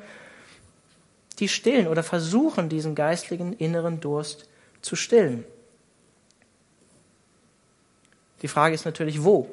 die 1.38 1.48
stillen 1.48 1.88
oder 1.88 2.02
versuchen, 2.02 2.68
diesen 2.68 2.94
geistlichen 2.94 3.52
inneren 3.52 4.00
Durst 4.00 4.48
zu 4.83 4.94
stillen. 4.94 5.44
Die 8.42 8.48
Frage 8.48 8.74
ist 8.74 8.85
natürlich, 8.85 9.24
wo? 9.24 9.48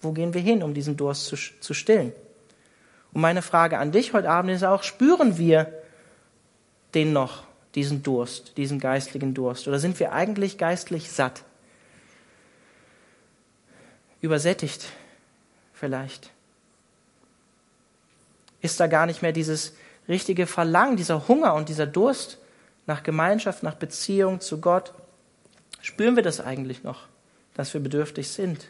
Wo 0.00 0.12
gehen 0.12 0.32
wir 0.32 0.40
hin, 0.40 0.62
um 0.62 0.72
diesen 0.72 0.96
Durst 0.96 1.26
zu, 1.26 1.36
zu 1.36 1.74
stillen? 1.74 2.12
Und 3.12 3.20
meine 3.20 3.42
Frage 3.42 3.78
an 3.78 3.92
dich 3.92 4.12
heute 4.12 4.30
Abend 4.30 4.50
ist 4.50 4.64
auch, 4.64 4.82
spüren 4.82 5.36
wir 5.36 5.83
den 6.94 7.12
noch, 7.12 7.44
diesen 7.74 8.02
Durst, 8.02 8.56
diesen 8.56 8.78
geistlichen 8.78 9.34
Durst? 9.34 9.66
Oder 9.68 9.78
sind 9.78 9.98
wir 9.98 10.12
eigentlich 10.12 10.58
geistlich 10.58 11.10
satt? 11.10 11.42
Übersättigt 14.20 14.86
vielleicht? 15.72 16.30
Ist 18.60 18.80
da 18.80 18.86
gar 18.86 19.06
nicht 19.06 19.22
mehr 19.22 19.32
dieses 19.32 19.74
richtige 20.08 20.46
Verlangen, 20.46 20.96
dieser 20.96 21.28
Hunger 21.28 21.54
und 21.54 21.68
dieser 21.68 21.86
Durst 21.86 22.38
nach 22.86 23.02
Gemeinschaft, 23.02 23.62
nach 23.62 23.74
Beziehung 23.74 24.40
zu 24.40 24.60
Gott? 24.60 24.94
Spüren 25.82 26.16
wir 26.16 26.22
das 26.22 26.40
eigentlich 26.40 26.82
noch, 26.82 27.06
dass 27.54 27.74
wir 27.74 27.80
bedürftig 27.82 28.28
sind? 28.28 28.68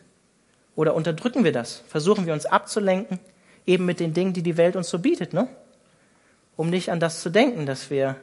Oder 0.75 0.95
unterdrücken 0.95 1.45
wir 1.45 1.53
das? 1.53 1.83
Versuchen 1.87 2.27
wir 2.27 2.33
uns 2.33 2.47
abzulenken, 2.47 3.21
eben 3.67 3.85
mit 3.85 4.01
den 4.01 4.15
Dingen, 4.15 4.33
die 4.33 4.43
die 4.43 4.57
Welt 4.57 4.75
uns 4.75 4.89
so 4.89 4.99
bietet, 4.99 5.33
ne? 5.33 5.49
Um 6.57 6.71
nicht 6.71 6.91
an 6.91 7.01
das 7.01 7.21
zu 7.21 7.31
denken, 7.31 7.67
dass 7.67 7.91
wir 7.91 8.17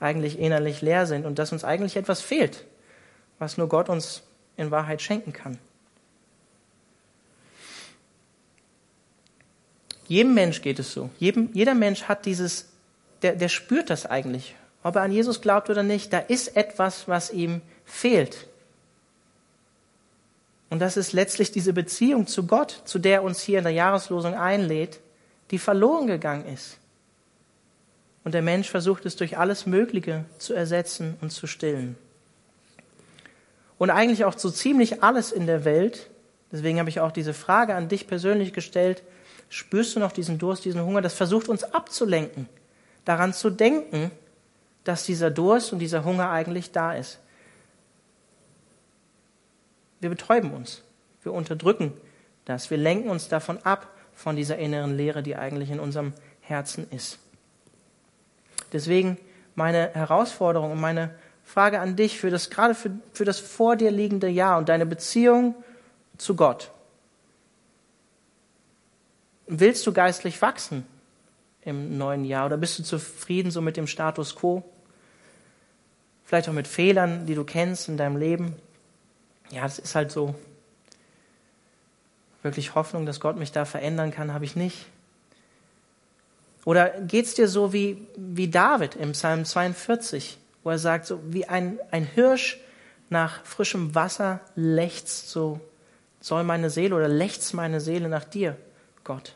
eigentlich 0.00 0.38
innerlich 0.38 0.82
leer 0.82 1.06
sind 1.06 1.26
und 1.26 1.38
dass 1.38 1.52
uns 1.52 1.64
eigentlich 1.64 1.96
etwas 1.96 2.20
fehlt, 2.20 2.64
was 3.38 3.56
nur 3.58 3.68
Gott 3.68 3.88
uns 3.88 4.22
in 4.56 4.70
Wahrheit 4.70 5.02
schenken 5.02 5.32
kann. 5.32 5.58
Jedem 10.06 10.34
Mensch 10.34 10.60
geht 10.60 10.78
es 10.78 10.92
so. 10.92 11.10
Jedem, 11.18 11.50
jeder 11.54 11.74
Mensch 11.74 12.04
hat 12.04 12.26
dieses, 12.26 12.66
der, 13.22 13.36
der 13.36 13.48
spürt 13.48 13.88
das 13.90 14.04
eigentlich. 14.06 14.54
Ob 14.82 14.96
er 14.96 15.02
an 15.02 15.12
Jesus 15.12 15.40
glaubt 15.40 15.70
oder 15.70 15.82
nicht, 15.82 16.12
da 16.12 16.18
ist 16.18 16.56
etwas, 16.56 17.08
was 17.08 17.30
ihm 17.30 17.62
fehlt. 17.86 18.46
Und 20.68 20.80
das 20.80 20.96
ist 20.96 21.12
letztlich 21.12 21.52
diese 21.52 21.72
Beziehung 21.72 22.26
zu 22.26 22.46
Gott, 22.46 22.82
zu 22.84 22.98
der 22.98 23.22
uns 23.22 23.40
hier 23.40 23.58
in 23.58 23.64
der 23.64 23.72
Jahreslosung 23.72 24.34
einlädt, 24.34 25.00
die 25.50 25.58
verloren 25.58 26.06
gegangen 26.06 26.46
ist. 26.46 26.78
Und 28.24 28.32
der 28.32 28.42
Mensch 28.42 28.70
versucht 28.70 29.04
es 29.06 29.16
durch 29.16 29.36
alles 29.38 29.66
Mögliche 29.66 30.24
zu 30.38 30.54
ersetzen 30.54 31.16
und 31.20 31.30
zu 31.30 31.46
stillen. 31.46 31.96
Und 33.76 33.90
eigentlich 33.90 34.24
auch 34.24 34.36
so 34.38 34.50
ziemlich 34.50 35.02
alles 35.02 35.30
in 35.30 35.46
der 35.46 35.64
Welt. 35.64 36.08
Deswegen 36.50 36.78
habe 36.78 36.88
ich 36.88 37.00
auch 37.00 37.12
diese 37.12 37.34
Frage 37.34 37.74
an 37.74 37.88
dich 37.88 38.06
persönlich 38.06 38.52
gestellt. 38.52 39.02
Spürst 39.50 39.94
du 39.94 40.00
noch 40.00 40.12
diesen 40.12 40.38
Durst, 40.38 40.64
diesen 40.64 40.82
Hunger? 40.82 41.02
Das 41.02 41.14
versucht 41.14 41.48
uns 41.48 41.64
abzulenken, 41.64 42.48
daran 43.04 43.34
zu 43.34 43.50
denken, 43.50 44.10
dass 44.84 45.04
dieser 45.04 45.30
Durst 45.30 45.72
und 45.72 45.78
dieser 45.80 46.04
Hunger 46.04 46.30
eigentlich 46.30 46.72
da 46.72 46.94
ist. 46.94 47.18
Wir 50.00 50.10
betäuben 50.10 50.52
uns. 50.52 50.82
Wir 51.22 51.32
unterdrücken 51.32 51.92
das. 52.44 52.70
Wir 52.70 52.78
lenken 52.78 53.10
uns 53.10 53.28
davon 53.28 53.58
ab, 53.64 53.90
von 54.14 54.36
dieser 54.36 54.58
inneren 54.58 54.96
Leere, 54.96 55.22
die 55.22 55.36
eigentlich 55.36 55.70
in 55.70 55.80
unserem 55.80 56.12
Herzen 56.40 56.86
ist. 56.90 57.18
Deswegen 58.74 59.16
meine 59.54 59.90
Herausforderung 59.94 60.72
und 60.72 60.80
meine 60.80 61.14
Frage 61.44 61.80
an 61.80 61.96
dich 61.96 62.18
für 62.18 62.28
das, 62.28 62.50
gerade 62.50 62.74
für, 62.74 62.90
für 63.12 63.24
das 63.24 63.38
vor 63.38 63.76
dir 63.76 63.90
liegende 63.90 64.28
Jahr 64.28 64.58
und 64.58 64.68
deine 64.68 64.84
Beziehung 64.84 65.54
zu 66.18 66.34
Gott. 66.34 66.72
Willst 69.46 69.86
du 69.86 69.92
geistlich 69.92 70.42
wachsen 70.42 70.84
im 71.62 71.96
neuen 71.96 72.24
Jahr 72.24 72.46
oder 72.46 72.56
bist 72.56 72.78
du 72.78 72.82
zufrieden 72.82 73.50
so 73.50 73.60
mit 73.60 73.76
dem 73.76 73.86
Status 73.86 74.34
quo? 74.34 74.64
Vielleicht 76.24 76.48
auch 76.48 76.54
mit 76.54 76.66
Fehlern, 76.66 77.26
die 77.26 77.34
du 77.34 77.44
kennst 77.44 77.88
in 77.88 77.96
deinem 77.96 78.16
Leben. 78.16 78.56
Ja, 79.50 79.62
das 79.62 79.78
ist 79.78 79.94
halt 79.94 80.10
so. 80.10 80.34
Wirklich 82.42 82.74
Hoffnung, 82.74 83.06
dass 83.06 83.20
Gott 83.20 83.36
mich 83.36 83.52
da 83.52 83.64
verändern 83.64 84.10
kann, 84.10 84.34
habe 84.34 84.44
ich 84.44 84.56
nicht. 84.56 84.86
Oder 86.64 86.90
geht's 87.00 87.34
dir 87.34 87.48
so 87.48 87.72
wie, 87.72 88.06
wie 88.16 88.48
David 88.48 88.96
im 88.96 89.12
Psalm 89.12 89.44
42, 89.44 90.38
wo 90.62 90.70
er 90.70 90.78
sagt, 90.78 91.06
so 91.06 91.20
wie 91.26 91.46
ein, 91.46 91.78
ein 91.90 92.04
Hirsch 92.04 92.58
nach 93.10 93.44
frischem 93.44 93.94
Wasser 93.94 94.40
lechzt, 94.56 95.28
so 95.28 95.60
soll 96.20 96.42
meine 96.42 96.70
Seele 96.70 96.96
oder 96.96 97.08
lechzt 97.08 97.52
meine 97.52 97.80
Seele 97.80 98.08
nach 98.08 98.24
dir, 98.24 98.56
Gott. 99.04 99.34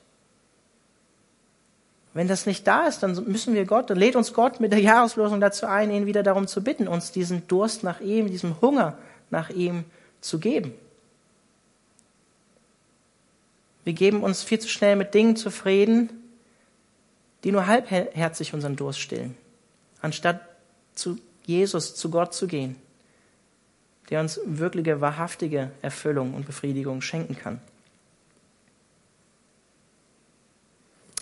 Wenn 2.14 2.28
das 2.28 2.46
nicht 2.46 2.66
da 2.66 2.86
ist, 2.86 3.02
dann 3.02 3.12
müssen 3.30 3.54
wir 3.54 3.66
Gott, 3.66 3.90
dann 3.90 3.98
lädt 3.98 4.16
uns 4.16 4.32
Gott 4.32 4.58
mit 4.58 4.72
der 4.72 4.80
Jahreslosung 4.80 5.40
dazu 5.40 5.66
ein, 5.66 5.90
ihn 5.90 6.06
wieder 6.06 6.22
darum 6.22 6.46
zu 6.46 6.64
bitten, 6.64 6.88
uns 6.88 7.12
diesen 7.12 7.46
Durst 7.46 7.84
nach 7.84 8.00
ihm, 8.00 8.28
diesen 8.28 8.60
Hunger 8.60 8.96
nach 9.30 9.50
ihm 9.50 9.84
zu 10.20 10.40
geben. 10.40 10.72
Wir 13.84 13.92
geben 13.92 14.22
uns 14.22 14.42
viel 14.42 14.58
zu 14.58 14.68
schnell 14.68 14.96
mit 14.96 15.14
Dingen 15.14 15.36
zufrieden, 15.36 16.10
die 17.44 17.52
nur 17.52 17.66
halbherzig 17.66 18.54
unseren 18.54 18.76
Durst 18.76 19.00
stillen, 19.00 19.36
anstatt 20.00 20.40
zu 20.94 21.18
Jesus, 21.44 21.94
zu 21.94 22.10
Gott 22.10 22.34
zu 22.34 22.46
gehen, 22.46 22.76
der 24.10 24.20
uns 24.20 24.40
wirkliche, 24.44 25.00
wahrhaftige 25.00 25.70
Erfüllung 25.82 26.34
und 26.34 26.46
Befriedigung 26.46 27.00
schenken 27.00 27.36
kann. 27.36 27.60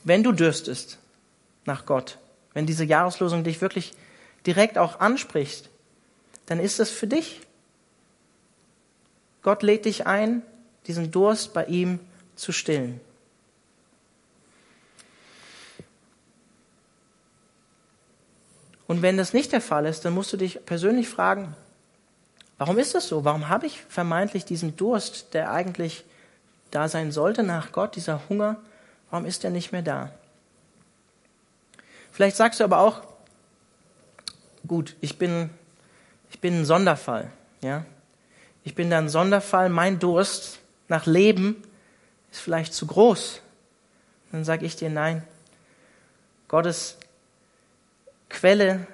Wenn 0.05 0.23
du 0.23 0.33
dürstest 0.33 0.99
nach 1.65 1.85
Gott, 1.85 2.19
wenn 2.55 2.67
diese 2.67 2.85
Jahreslosung 2.85 3.45
dich 3.45 3.61
wirklich 3.61 3.93
direkt 4.47 4.79
auch 4.79 5.01
anspricht, 5.01 5.69
dann 6.47 6.61
ist 6.61 6.79
das 6.79 6.91
für 6.91 7.09
dich. 7.09 7.41
Gott 9.43 9.63
lädt 9.63 9.85
dich 9.85 10.07
ein, 10.07 10.43
diesen 10.87 11.11
Durst 11.11 11.53
bei 11.53 11.65
ihm 11.67 11.99
zu 12.37 12.53
stillen. 12.53 13.01
Und 18.87 19.03
wenn 19.03 19.17
das 19.17 19.33
nicht 19.33 19.53
der 19.53 19.61
Fall 19.61 19.87
ist, 19.87 20.05
dann 20.05 20.15
musst 20.15 20.33
du 20.33 20.37
dich 20.37 20.65
persönlich 20.65 21.09
fragen, 21.09 21.55
warum 22.59 22.79
ist 22.79 22.95
das 22.95 23.09
so? 23.09 23.25
Warum 23.25 23.49
habe 23.49 23.67
ich 23.67 23.81
vermeintlich 23.89 24.45
diesen 24.45 24.77
Durst, 24.77 25.35
der 25.35 25.53
eigentlich 25.53 26.05
da 26.71 26.89
sein 26.89 27.13
sollte 27.13 27.43
nach 27.43 27.73
Gott, 27.73 27.97
dieser 27.97 28.29
Hunger, 28.29 28.57
warum 29.11 29.27
ist 29.27 29.45
er 29.45 29.51
nicht 29.51 29.73
mehr 29.73 29.83
da? 29.83 30.11
Vielleicht 32.13 32.37
sagst 32.37 32.61
du 32.61 32.65
aber 32.65 32.79
auch, 32.79 33.03
gut, 34.67 34.97
ich 35.01 35.19
bin, 35.19 35.51
ich 36.31 36.41
bin 36.41 36.61
ein 36.61 36.65
Sonderfall, 36.65 37.31
ja. 37.63 37.85
Ich 38.67 38.75
bin 38.75 38.91
da 38.91 38.99
ein 38.99 39.09
Sonderfall. 39.09 39.69
Mein 39.69 40.01
Durst 40.01 40.59
nach 40.89 41.07
Leben 41.07 41.63
ist 42.33 42.41
vielleicht 42.41 42.75
zu 42.75 42.87
groß. 42.89 43.41
Dann 44.33 44.45
sage 44.45 44.67
ich 44.67 44.75
dir 44.75 44.91
nein. 44.91 45.23
Gottes 46.49 46.99
Quelle 48.29 48.87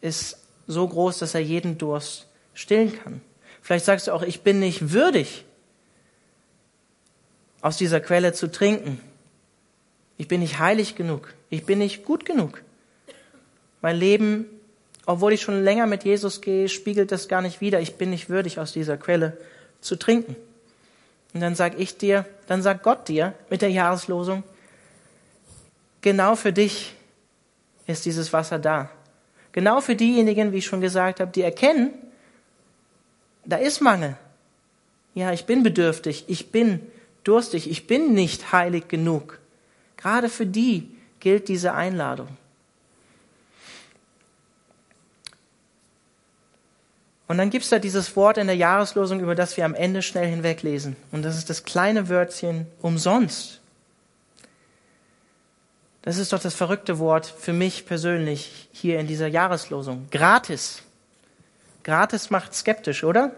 ist 0.00 0.38
so 0.66 0.86
groß, 0.86 1.18
dass 1.18 1.34
er 1.34 1.40
jeden 1.40 1.78
Durst 1.78 2.26
stillen 2.54 2.96
kann. 3.02 3.20
Vielleicht 3.62 3.84
sagst 3.84 4.06
du 4.06 4.12
auch, 4.12 4.22
ich 4.22 4.42
bin 4.42 4.60
nicht 4.60 4.92
würdig, 4.92 5.44
aus 7.60 7.76
dieser 7.76 8.00
Quelle 8.00 8.32
zu 8.32 8.50
trinken. 8.50 9.00
Ich 10.16 10.28
bin 10.28 10.40
nicht 10.40 10.58
heilig 10.58 10.94
genug. 10.94 11.34
Ich 11.50 11.64
bin 11.64 11.78
nicht 11.78 12.04
gut 12.04 12.24
genug. 12.24 12.62
Mein 13.80 13.96
Leben, 13.96 14.46
obwohl 15.06 15.32
ich 15.32 15.42
schon 15.42 15.62
länger 15.62 15.86
mit 15.86 16.04
Jesus 16.04 16.40
gehe, 16.40 16.68
spiegelt 16.68 17.12
das 17.12 17.28
gar 17.28 17.42
nicht 17.42 17.60
wider. 17.60 17.80
Ich 17.80 17.96
bin 17.96 18.10
nicht 18.10 18.28
würdig, 18.28 18.58
aus 18.58 18.72
dieser 18.72 18.96
Quelle 18.96 19.36
zu 19.80 19.96
trinken. 19.96 20.36
Und 21.34 21.40
dann 21.40 21.54
sag 21.54 21.78
ich 21.78 21.96
dir, 21.96 22.24
dann 22.46 22.62
sagt 22.62 22.82
Gott 22.82 23.08
dir 23.08 23.34
mit 23.50 23.62
der 23.62 23.70
Jahreslosung, 23.70 24.42
genau 26.00 26.36
für 26.36 26.52
dich 26.52 26.94
ist 27.88 28.06
dieses 28.06 28.32
Wasser 28.32 28.58
da. 28.58 28.90
Genau 29.52 29.80
für 29.80 29.96
diejenigen, 29.96 30.52
wie 30.52 30.58
ich 30.58 30.66
schon 30.66 30.80
gesagt 30.80 31.20
habe, 31.20 31.32
die 31.32 31.42
erkennen, 31.42 31.90
da 33.44 33.56
ist 33.56 33.80
Mangel. 33.80 34.16
Ja, 35.14 35.32
ich 35.32 35.46
bin 35.46 35.62
bedürftig, 35.62 36.26
ich 36.28 36.52
bin 36.52 36.80
durstig, 37.24 37.68
ich 37.68 37.86
bin 37.86 38.14
nicht 38.14 38.52
heilig 38.52 38.88
genug. 38.88 39.40
Gerade 39.96 40.28
für 40.28 40.46
die 40.46 40.94
gilt 41.18 41.48
diese 41.48 41.72
Einladung. 41.72 42.28
Und 47.26 47.36
dann 47.36 47.50
gibt 47.50 47.64
es 47.64 47.70
da 47.70 47.78
dieses 47.78 48.16
Wort 48.16 48.38
in 48.38 48.46
der 48.46 48.56
Jahreslosung, 48.56 49.20
über 49.20 49.34
das 49.34 49.56
wir 49.56 49.64
am 49.64 49.74
Ende 49.74 50.02
schnell 50.02 50.26
hinweglesen. 50.26 50.96
Und 51.10 51.22
das 51.22 51.36
ist 51.36 51.50
das 51.50 51.64
kleine 51.64 52.08
Wörtchen 52.08 52.66
umsonst. 52.80 53.57
Das 56.08 56.16
ist 56.16 56.32
doch 56.32 56.40
das 56.40 56.54
verrückte 56.54 56.98
Wort 57.00 57.26
für 57.26 57.52
mich 57.52 57.84
persönlich 57.84 58.70
hier 58.72 58.98
in 58.98 59.06
dieser 59.06 59.26
Jahreslosung. 59.26 60.06
Gratis. 60.10 60.82
Gratis 61.84 62.30
macht 62.30 62.54
skeptisch, 62.54 63.04
oder? 63.04 63.32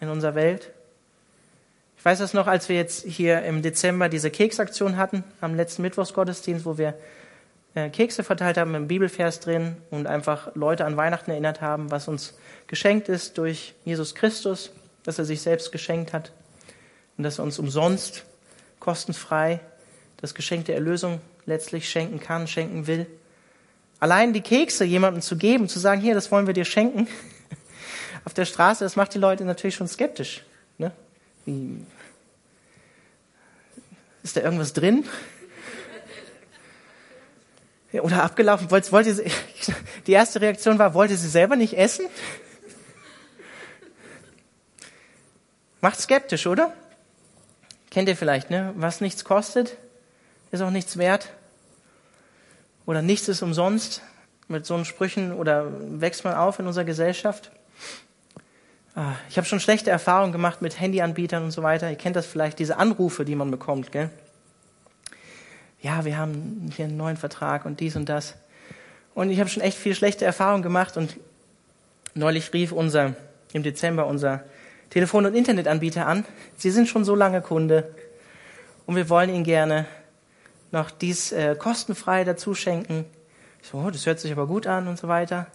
In 0.00 0.08
unserer 0.08 0.34
Welt. 0.34 0.72
Ich 1.96 2.04
weiß 2.04 2.18
das 2.18 2.34
noch, 2.34 2.48
als 2.48 2.68
wir 2.68 2.74
jetzt 2.74 3.04
hier 3.04 3.44
im 3.44 3.62
Dezember 3.62 4.08
diese 4.08 4.32
Keksaktion 4.32 4.96
hatten, 4.96 5.22
am 5.40 5.54
letzten 5.54 5.82
Mittwochsgottesdienst, 5.82 6.64
wo 6.64 6.78
wir 6.78 6.94
äh, 7.76 7.88
Kekse 7.88 8.24
verteilt 8.24 8.58
haben 8.58 8.72
mit 8.72 8.78
einem 8.78 8.88
Bibelvers 8.88 9.38
drin 9.38 9.76
und 9.92 10.08
einfach 10.08 10.52
Leute 10.56 10.84
an 10.84 10.96
Weihnachten 10.96 11.30
erinnert 11.30 11.60
haben, 11.60 11.92
was 11.92 12.08
uns 12.08 12.34
geschenkt 12.66 13.08
ist 13.08 13.38
durch 13.38 13.76
Jesus 13.84 14.16
Christus, 14.16 14.72
dass 15.04 15.16
er 15.16 15.26
sich 15.26 15.42
selbst 15.42 15.70
geschenkt 15.70 16.12
hat 16.12 16.32
und 17.18 17.22
dass 17.22 17.38
er 17.38 17.44
uns 17.44 17.60
umsonst, 17.60 18.24
kostenfrei 18.80 19.60
das 20.22 20.34
Geschenk 20.34 20.64
der 20.66 20.76
Erlösung 20.76 21.20
letztlich 21.44 21.90
schenken 21.90 22.20
kann, 22.20 22.46
schenken 22.46 22.86
will. 22.86 23.06
Allein 23.98 24.32
die 24.32 24.40
Kekse 24.40 24.84
jemandem 24.84 25.20
zu 25.20 25.36
geben, 25.36 25.68
zu 25.68 25.78
sagen, 25.78 26.00
hier, 26.00 26.14
das 26.14 26.30
wollen 26.30 26.46
wir 26.46 26.54
dir 26.54 26.64
schenken, 26.64 27.08
auf 28.24 28.32
der 28.32 28.46
Straße, 28.46 28.84
das 28.84 28.96
macht 28.96 29.12
die 29.14 29.18
Leute 29.18 29.44
natürlich 29.44 29.74
schon 29.74 29.88
skeptisch. 29.88 30.44
Ne? 30.78 30.92
Ist 34.22 34.36
da 34.36 34.40
irgendwas 34.40 34.72
drin? 34.72 35.04
Oder 37.92 38.22
abgelaufen. 38.22 38.70
Wollte, 38.70 38.90
wollte 38.92 39.14
sie, 39.14 39.24
die 40.06 40.12
erste 40.12 40.40
Reaktion 40.40 40.78
war, 40.78 40.94
wollte 40.94 41.16
sie 41.16 41.28
selber 41.28 41.56
nicht 41.56 41.76
essen? 41.76 42.06
Macht 45.80 46.00
skeptisch, 46.00 46.46
oder? 46.46 46.72
Kennt 47.90 48.08
ihr 48.08 48.16
vielleicht, 48.16 48.50
ne? 48.50 48.72
Was 48.76 49.00
nichts 49.00 49.24
kostet, 49.24 49.76
ist 50.52 50.60
auch 50.60 50.70
nichts 50.70 50.96
wert. 50.96 51.30
Oder 52.86 53.02
nichts 53.02 53.28
ist 53.28 53.42
umsonst. 53.42 54.02
Mit 54.48 54.66
so 54.66 54.82
Sprüchen 54.84 55.32
oder 55.32 55.66
wächst 56.00 56.24
man 56.24 56.34
auf 56.34 56.58
in 56.58 56.66
unserer 56.66 56.84
Gesellschaft. 56.84 57.50
Ah, 58.94 59.14
ich 59.28 59.38
habe 59.38 59.46
schon 59.46 59.60
schlechte 59.60 59.90
Erfahrungen 59.90 60.32
gemacht 60.32 60.62
mit 60.62 60.78
Handyanbietern 60.78 61.42
und 61.42 61.50
so 61.50 61.62
weiter. 61.62 61.90
Ihr 61.90 61.96
kennt 61.96 62.14
das 62.14 62.26
vielleicht, 62.26 62.58
diese 62.58 62.76
Anrufe, 62.76 63.24
die 63.24 63.34
man 63.34 63.50
bekommt, 63.50 63.90
gell? 63.90 64.10
ja, 65.82 66.04
wir 66.04 66.16
haben 66.16 66.70
hier 66.74 66.86
einen 66.86 66.96
neuen 66.96 67.16
Vertrag 67.16 67.66
und 67.66 67.80
dies 67.80 67.96
und 67.96 68.08
das. 68.08 68.36
Und 69.14 69.30
ich 69.30 69.40
habe 69.40 69.50
schon 69.50 69.62
echt 69.62 69.76
viel 69.76 69.94
schlechte 69.94 70.24
Erfahrungen 70.24 70.62
gemacht 70.62 70.96
und 70.96 71.16
neulich 72.14 72.52
rief 72.52 72.72
unser, 72.72 73.14
im 73.52 73.62
Dezember 73.62 74.06
unser 74.06 74.44
Telefon- 74.90 75.26
und 75.26 75.34
Internetanbieter 75.34 76.06
an. 76.06 76.24
Sie 76.56 76.70
sind 76.70 76.88
schon 76.88 77.04
so 77.04 77.14
lange 77.14 77.42
Kunde 77.42 77.92
und 78.86 78.94
wir 78.94 79.08
wollen 79.08 79.28
Ihnen 79.28 79.44
gerne 79.44 79.86
noch 80.72 80.90
dies 80.90 81.32
äh, 81.32 81.54
kostenfrei 81.54 82.24
dazu 82.24 82.54
schenken. 82.54 83.04
So, 83.62 83.78
oh, 83.78 83.90
das 83.90 84.06
hört 84.06 84.18
sich 84.18 84.32
aber 84.32 84.46
gut 84.46 84.66
an 84.66 84.88
und 84.88 84.98
so 84.98 85.06
weiter. 85.06 85.46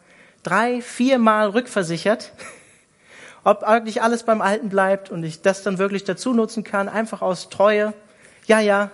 Drei, 0.43 0.81
viermal 0.81 1.49
rückversichert, 1.49 2.31
ob 3.43 3.63
eigentlich 3.63 4.01
alles 4.01 4.23
beim 4.23 4.41
Alten 4.41 4.69
bleibt 4.69 5.09
und 5.09 5.23
ich 5.23 5.41
das 5.41 5.63
dann 5.63 5.77
wirklich 5.77 6.03
dazu 6.05 6.33
nutzen 6.33 6.63
kann, 6.63 6.87
einfach 6.87 7.21
aus 7.21 7.49
Treue. 7.49 7.93
Ja, 8.45 8.59
ja, 8.59 8.91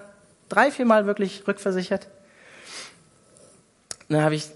drei, 0.49 0.71
viermal 0.71 1.05
wirklich 1.05 1.47
rückversichert. 1.47 2.07
Dann 4.09 4.21
habe 4.23 4.35
ich 4.35 4.49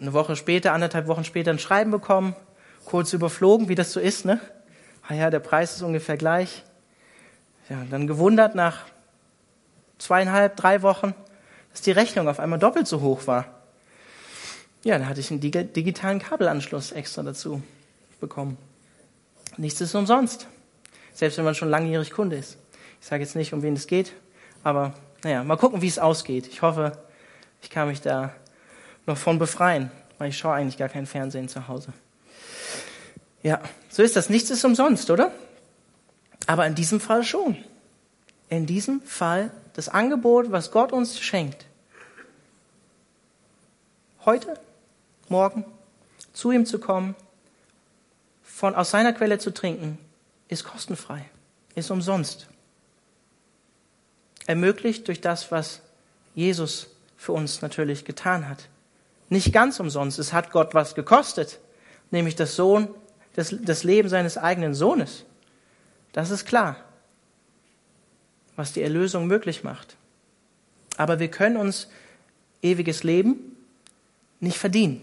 eine 0.00 0.12
Woche 0.12 0.36
später, 0.36 0.72
anderthalb 0.72 1.06
Wochen 1.06 1.24
später 1.24 1.50
ein 1.50 1.58
Schreiben 1.58 1.90
bekommen, 1.90 2.34
kurz 2.84 3.12
überflogen, 3.12 3.68
wie 3.68 3.74
das 3.74 3.92
so 3.92 4.00
ist, 4.00 4.24
ne? 4.24 4.40
Ah 5.06 5.14
ja, 5.14 5.30
der 5.30 5.40
Preis 5.40 5.76
ist 5.76 5.82
ungefähr 5.82 6.16
gleich. 6.16 6.62
Ja, 7.68 7.82
dann 7.90 8.06
gewundert 8.06 8.54
nach 8.54 8.80
zweieinhalb, 9.98 10.56
drei 10.56 10.82
Wochen, 10.82 11.14
dass 11.72 11.80
die 11.80 11.92
Rechnung 11.92 12.28
auf 12.28 12.40
einmal 12.40 12.58
doppelt 12.58 12.86
so 12.86 13.00
hoch 13.00 13.26
war. 13.26 13.46
Ja, 14.84 14.98
dann 14.98 15.08
hatte 15.08 15.20
ich 15.20 15.30
einen 15.30 15.40
digitalen 15.40 16.18
Kabelanschluss 16.18 16.92
extra 16.92 17.22
dazu 17.22 17.62
bekommen. 18.20 18.58
Nichts 19.56 19.80
ist 19.80 19.94
umsonst. 19.94 20.46
Selbst 21.14 21.38
wenn 21.38 21.44
man 21.44 21.54
schon 21.54 21.70
langjährig 21.70 22.10
Kunde 22.10 22.36
ist. 22.36 22.58
Ich 23.00 23.06
sage 23.06 23.22
jetzt 23.22 23.36
nicht, 23.36 23.52
um 23.52 23.62
wen 23.62 23.74
es 23.74 23.86
geht, 23.86 24.12
aber 24.62 24.94
naja, 25.22 25.44
mal 25.44 25.56
gucken, 25.56 25.80
wie 25.80 25.88
es 25.88 25.98
ausgeht. 25.98 26.46
Ich 26.48 26.62
hoffe, 26.62 26.98
ich 27.62 27.70
kann 27.70 27.88
mich 27.88 28.00
da 28.00 28.34
noch 29.06 29.16
von 29.16 29.38
befreien, 29.38 29.90
weil 30.18 30.30
ich 30.30 30.38
schaue 30.38 30.54
eigentlich 30.54 30.76
gar 30.76 30.88
kein 30.88 31.06
Fernsehen 31.06 31.48
zu 31.48 31.68
Hause. 31.68 31.92
Ja, 33.42 33.60
so 33.88 34.02
ist 34.02 34.16
das. 34.16 34.30
Nichts 34.30 34.50
ist 34.50 34.64
umsonst, 34.64 35.10
oder? 35.10 35.32
Aber 36.46 36.66
in 36.66 36.74
diesem 36.74 37.00
Fall 37.00 37.24
schon. 37.24 37.56
In 38.48 38.66
diesem 38.66 39.02
Fall 39.02 39.50
das 39.74 39.88
Angebot, 39.88 40.50
was 40.50 40.70
Gott 40.70 40.92
uns 40.92 41.20
schenkt. 41.20 41.66
Heute, 44.24 44.58
morgen, 45.28 45.64
zu 46.32 46.50
ihm 46.50 46.64
zu 46.64 46.78
kommen, 46.78 47.14
von, 48.42 48.74
aus 48.74 48.90
seiner 48.90 49.12
Quelle 49.12 49.38
zu 49.38 49.52
trinken, 49.52 49.98
ist 50.48 50.64
kostenfrei, 50.64 51.28
ist 51.74 51.90
umsonst 51.90 52.48
ermöglicht 54.46 55.08
durch 55.08 55.20
das, 55.20 55.50
was 55.50 55.80
Jesus 56.34 56.88
für 57.16 57.32
uns 57.32 57.62
natürlich 57.62 58.04
getan 58.04 58.48
hat. 58.48 58.68
Nicht 59.28 59.52
ganz 59.52 59.80
umsonst. 59.80 60.18
Es 60.18 60.32
hat 60.32 60.50
Gott 60.50 60.74
was 60.74 60.94
gekostet, 60.94 61.58
nämlich 62.10 62.36
das 62.36 62.56
Sohn, 62.56 62.88
das, 63.34 63.54
das 63.62 63.84
Leben 63.84 64.08
seines 64.08 64.36
eigenen 64.36 64.74
Sohnes. 64.74 65.24
Das 66.12 66.30
ist 66.30 66.44
klar, 66.44 66.76
was 68.56 68.72
die 68.72 68.82
Erlösung 68.82 69.26
möglich 69.26 69.64
macht. 69.64 69.96
Aber 70.96 71.18
wir 71.18 71.28
können 71.28 71.56
uns 71.56 71.88
ewiges 72.62 73.02
Leben 73.02 73.56
nicht 74.40 74.58
verdienen. 74.58 75.02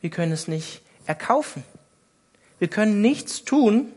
Wir 0.00 0.10
können 0.10 0.32
es 0.32 0.48
nicht 0.48 0.82
erkaufen. 1.06 1.64
Wir 2.58 2.68
können 2.68 3.00
nichts 3.00 3.44
tun. 3.44 3.92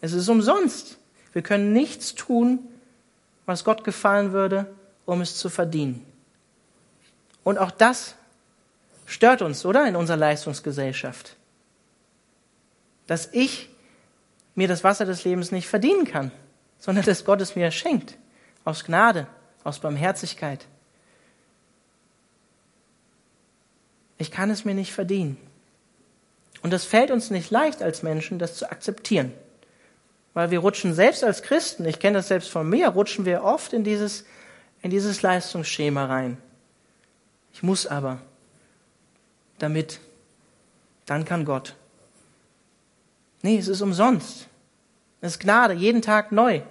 Es 0.00 0.12
ist 0.12 0.28
umsonst. 0.28 0.98
Wir 1.32 1.42
können 1.42 1.72
nichts 1.72 2.14
tun, 2.14 2.60
was 3.46 3.64
Gott 3.64 3.84
gefallen 3.84 4.32
würde, 4.32 4.72
um 5.06 5.20
es 5.20 5.36
zu 5.36 5.48
verdienen. 5.48 6.04
Und 7.44 7.58
auch 7.58 7.70
das 7.70 8.14
stört 9.06 9.42
uns, 9.42 9.64
oder? 9.64 9.86
In 9.86 9.96
unserer 9.96 10.16
Leistungsgesellschaft. 10.16 11.36
Dass 13.06 13.28
ich 13.32 13.70
mir 14.54 14.68
das 14.68 14.84
Wasser 14.84 15.04
des 15.04 15.24
Lebens 15.24 15.52
nicht 15.52 15.68
verdienen 15.68 16.04
kann, 16.04 16.30
sondern 16.78 17.04
dass 17.04 17.24
Gott 17.24 17.40
es 17.40 17.56
mir 17.56 17.70
schenkt. 17.70 18.16
Aus 18.64 18.84
Gnade, 18.84 19.26
aus 19.64 19.78
Barmherzigkeit. 19.78 20.66
Ich 24.18 24.30
kann 24.30 24.50
es 24.50 24.64
mir 24.64 24.74
nicht 24.74 24.92
verdienen. 24.92 25.36
Und 26.62 26.74
es 26.74 26.84
fällt 26.84 27.10
uns 27.10 27.30
nicht 27.30 27.50
leicht 27.50 27.82
als 27.82 28.02
Menschen, 28.02 28.38
das 28.38 28.56
zu 28.56 28.70
akzeptieren. 28.70 29.32
Weil 30.34 30.50
wir 30.50 30.60
rutschen 30.60 30.94
selbst 30.94 31.24
als 31.24 31.42
Christen, 31.42 31.84
ich 31.86 31.98
kenne 31.98 32.18
das 32.18 32.28
selbst 32.28 32.50
von 32.50 32.68
mir, 32.68 32.88
rutschen 32.88 33.24
wir 33.24 33.42
oft 33.42 33.72
in 33.72 33.82
dieses, 33.82 34.24
in 34.82 34.90
dieses 34.90 35.22
Leistungsschema 35.22 36.04
rein. 36.04 36.36
Ich 37.52 37.62
muss 37.62 37.86
aber, 37.86 38.20
damit, 39.58 40.00
dann 41.06 41.24
kann 41.24 41.44
Gott. 41.44 41.74
Nee, 43.42 43.58
es 43.58 43.68
ist 43.68 43.80
umsonst. 43.80 44.46
Es 45.20 45.32
ist 45.32 45.40
Gnade, 45.40 45.74
jeden 45.74 46.02
Tag 46.02 46.30
neu. 46.30 46.62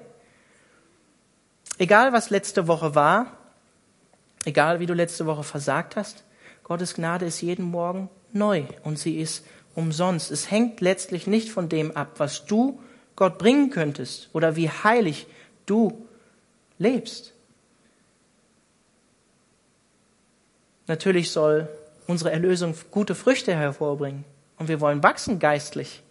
Egal 1.79 2.11
was 2.11 2.29
letzte 2.29 2.67
Woche 2.67 2.93
war, 2.93 3.37
egal 4.43 4.81
wie 4.81 4.85
du 4.85 4.93
letzte 4.93 5.25
Woche 5.25 5.43
versagt 5.43 5.95
hast, 5.95 6.25
Gottes 6.65 6.93
Gnade 6.93 7.25
ist 7.25 7.39
jeden 7.41 7.63
Morgen 7.63 8.09
neu 8.33 8.65
und 8.83 8.99
sie 8.99 9.17
ist 9.17 9.45
umsonst. 9.75 10.29
Es 10.29 10.51
hängt 10.51 10.81
letztlich 10.81 11.25
nicht 11.25 11.49
von 11.49 11.69
dem 11.69 11.95
ab, 11.95 12.15
was 12.17 12.45
du 12.45 12.81
Gott 13.15 13.37
bringen 13.37 13.69
könntest 13.69 14.29
oder 14.33 14.57
wie 14.57 14.69
heilig 14.69 15.25
du 15.65 16.05
lebst. 16.77 17.33
Natürlich 20.87 21.31
soll 21.31 21.69
unsere 22.07 22.31
Erlösung 22.31 22.75
gute 22.91 23.15
Früchte 23.15 23.55
hervorbringen 23.55 24.25
und 24.57 24.67
wir 24.67 24.81
wollen 24.81 25.01
wachsen 25.01 25.39
geistlich. 25.39 26.03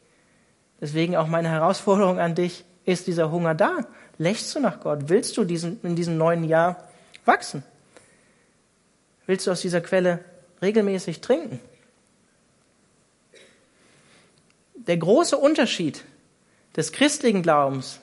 Deswegen 0.80 1.14
auch 1.14 1.26
meine 1.26 1.50
Herausforderung 1.50 2.18
an 2.18 2.34
dich, 2.34 2.64
ist 2.86 3.06
dieser 3.06 3.30
Hunger 3.30 3.54
da? 3.54 3.80
Lächst 4.18 4.54
du 4.54 4.60
nach 4.60 4.80
Gott? 4.80 5.08
Willst 5.08 5.36
du 5.36 5.44
diesen, 5.44 5.80
in 5.82 5.94
diesem 5.94 6.16
neuen 6.16 6.44
Jahr 6.44 6.88
wachsen? 7.24 7.62
Willst 9.26 9.46
du 9.46 9.52
aus 9.52 9.60
dieser 9.60 9.80
Quelle 9.80 10.24
regelmäßig 10.60 11.20
trinken? 11.20 11.60
Der 14.74 14.96
große 14.96 15.36
Unterschied 15.36 16.04
des 16.76 16.92
christlichen 16.92 17.42
Glaubens 17.42 18.00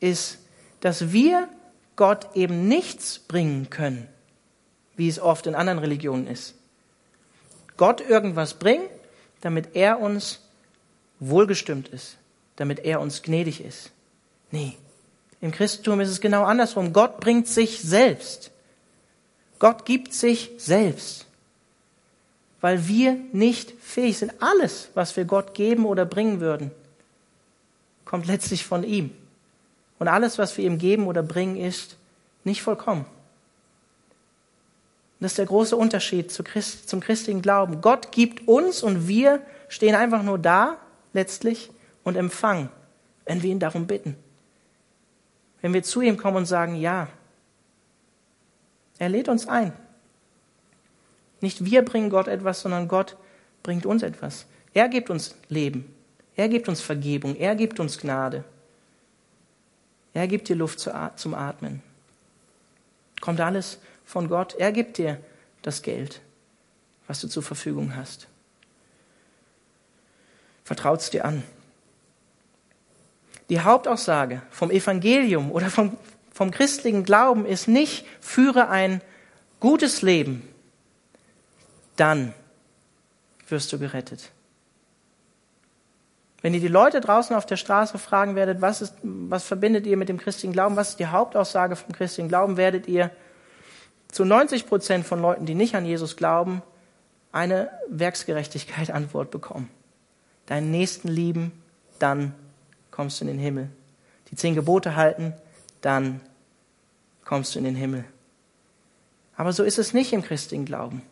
ist, 0.00 0.38
dass 0.80 1.12
wir 1.12 1.48
Gott 1.96 2.34
eben 2.34 2.68
nichts 2.68 3.18
bringen 3.18 3.70
können, 3.70 4.08
wie 4.96 5.08
es 5.08 5.20
oft 5.20 5.46
in 5.46 5.54
anderen 5.54 5.78
Religionen 5.78 6.26
ist. 6.26 6.54
Gott 7.76 8.00
irgendwas 8.00 8.54
bringen, 8.54 8.88
damit 9.40 9.74
er 9.74 10.00
uns 10.00 10.40
wohlgestimmt 11.20 11.88
ist, 11.88 12.16
damit 12.56 12.80
er 12.80 13.00
uns 13.00 13.22
gnädig 13.22 13.64
ist. 13.64 13.90
Nee, 14.50 14.76
im 15.42 15.50
Christentum 15.50 16.00
ist 16.00 16.08
es 16.08 16.20
genau 16.20 16.44
andersrum. 16.44 16.92
Gott 16.92 17.20
bringt 17.20 17.48
sich 17.48 17.80
selbst. 17.80 18.52
Gott 19.58 19.84
gibt 19.84 20.14
sich 20.14 20.52
selbst, 20.56 21.26
weil 22.60 22.86
wir 22.88 23.16
nicht 23.32 23.72
fähig 23.80 24.18
sind. 24.18 24.32
Alles, 24.40 24.88
was 24.94 25.16
wir 25.16 25.24
Gott 25.24 25.52
geben 25.54 25.84
oder 25.84 26.04
bringen 26.04 26.40
würden, 26.40 26.70
kommt 28.04 28.26
letztlich 28.26 28.64
von 28.64 28.84
ihm. 28.84 29.10
Und 29.98 30.08
alles, 30.08 30.38
was 30.38 30.56
wir 30.56 30.64
ihm 30.64 30.78
geben 30.78 31.06
oder 31.06 31.22
bringen, 31.22 31.56
ist 31.56 31.96
nicht 32.44 32.62
vollkommen. 32.62 33.04
Das 35.18 35.32
ist 35.32 35.38
der 35.38 35.46
große 35.46 35.76
Unterschied 35.76 36.32
zum 36.32 37.00
christlichen 37.00 37.42
Glauben. 37.42 37.80
Gott 37.80 38.10
gibt 38.10 38.48
uns 38.48 38.82
und 38.82 39.06
wir 39.06 39.40
stehen 39.68 39.94
einfach 39.94 40.22
nur 40.22 40.38
da, 40.38 40.76
letztlich, 41.12 41.70
und 42.04 42.16
empfangen, 42.16 42.68
wenn 43.26 43.42
wir 43.42 43.50
ihn 43.50 43.60
darum 43.60 43.86
bitten. 43.86 44.16
Wenn 45.62 45.72
wir 45.72 45.82
zu 45.82 46.02
ihm 46.02 46.18
kommen 46.18 46.38
und 46.38 46.46
sagen, 46.46 46.76
ja, 46.76 47.08
er 48.98 49.08
lädt 49.08 49.28
uns 49.28 49.48
ein. 49.48 49.72
Nicht 51.40 51.64
wir 51.64 51.82
bringen 51.84 52.10
Gott 52.10 52.28
etwas, 52.28 52.60
sondern 52.60 52.88
Gott 52.88 53.16
bringt 53.62 53.86
uns 53.86 54.02
etwas. 54.02 54.46
Er 54.74 54.88
gibt 54.88 55.10
uns 55.10 55.34
Leben. 55.48 55.92
Er 56.36 56.48
gibt 56.48 56.68
uns 56.68 56.80
Vergebung. 56.80 57.36
Er 57.36 57.54
gibt 57.54 57.80
uns 57.80 57.98
Gnade. 57.98 58.44
Er 60.14 60.28
gibt 60.28 60.48
dir 60.48 60.56
Luft 60.56 60.88
zum 61.16 61.34
Atmen. 61.34 61.82
Kommt 63.20 63.40
alles 63.40 63.78
von 64.04 64.28
Gott. 64.28 64.54
Er 64.54 64.72
gibt 64.72 64.98
dir 64.98 65.18
das 65.62 65.82
Geld, 65.82 66.20
was 67.06 67.20
du 67.20 67.28
zur 67.28 67.42
Verfügung 67.42 67.96
hast. 67.96 68.28
Vertraut 70.64 71.00
es 71.00 71.10
dir 71.10 71.24
an. 71.24 71.42
Die 73.52 73.60
Hauptaussage 73.60 74.40
vom 74.50 74.70
Evangelium 74.70 75.52
oder 75.52 75.68
vom, 75.68 75.98
vom 76.32 76.50
christlichen 76.50 77.04
Glauben 77.04 77.44
ist 77.44 77.68
nicht, 77.68 78.06
führe 78.18 78.70
ein 78.70 79.02
gutes 79.60 80.00
Leben, 80.00 80.48
dann 81.96 82.32
wirst 83.48 83.70
du 83.70 83.78
gerettet. 83.78 84.30
Wenn 86.40 86.54
ihr 86.54 86.60
die 86.60 86.68
Leute 86.68 87.02
draußen 87.02 87.36
auf 87.36 87.44
der 87.44 87.58
Straße 87.58 87.98
fragen 87.98 88.36
werdet, 88.36 88.62
was, 88.62 88.80
ist, 88.80 88.94
was 89.02 89.44
verbindet 89.44 89.84
ihr 89.84 89.98
mit 89.98 90.08
dem 90.08 90.16
christlichen 90.16 90.54
Glauben, 90.54 90.76
was 90.76 90.88
ist 90.88 91.00
die 91.00 91.08
Hauptaussage 91.08 91.76
vom 91.76 91.92
christlichen 91.92 92.30
Glauben, 92.30 92.56
werdet 92.56 92.88
ihr 92.88 93.10
zu 94.10 94.24
90 94.24 94.66
Prozent 94.66 95.06
von 95.06 95.20
Leuten, 95.20 95.44
die 95.44 95.54
nicht 95.54 95.74
an 95.74 95.84
Jesus 95.84 96.16
glauben, 96.16 96.62
eine 97.32 97.68
Werksgerechtigkeit 97.90 98.90
Antwort 98.90 99.30
bekommen. 99.30 99.68
Deinen 100.46 100.70
Nächsten 100.70 101.08
lieben, 101.08 101.52
dann 101.98 102.34
kommst 102.92 103.20
du 103.20 103.24
in 103.24 103.28
den 103.32 103.40
Himmel. 103.40 103.68
Die 104.30 104.36
zehn 104.36 104.54
Gebote 104.54 104.94
halten, 104.94 105.34
dann 105.80 106.20
kommst 107.24 107.54
du 107.54 107.58
in 107.58 107.64
den 107.64 107.74
Himmel. 107.74 108.04
Aber 109.36 109.52
so 109.52 109.64
ist 109.64 109.78
es 109.78 109.92
nicht 109.92 110.12
im 110.12 110.22
christlichen 110.22 110.64
Glauben. 110.64 111.02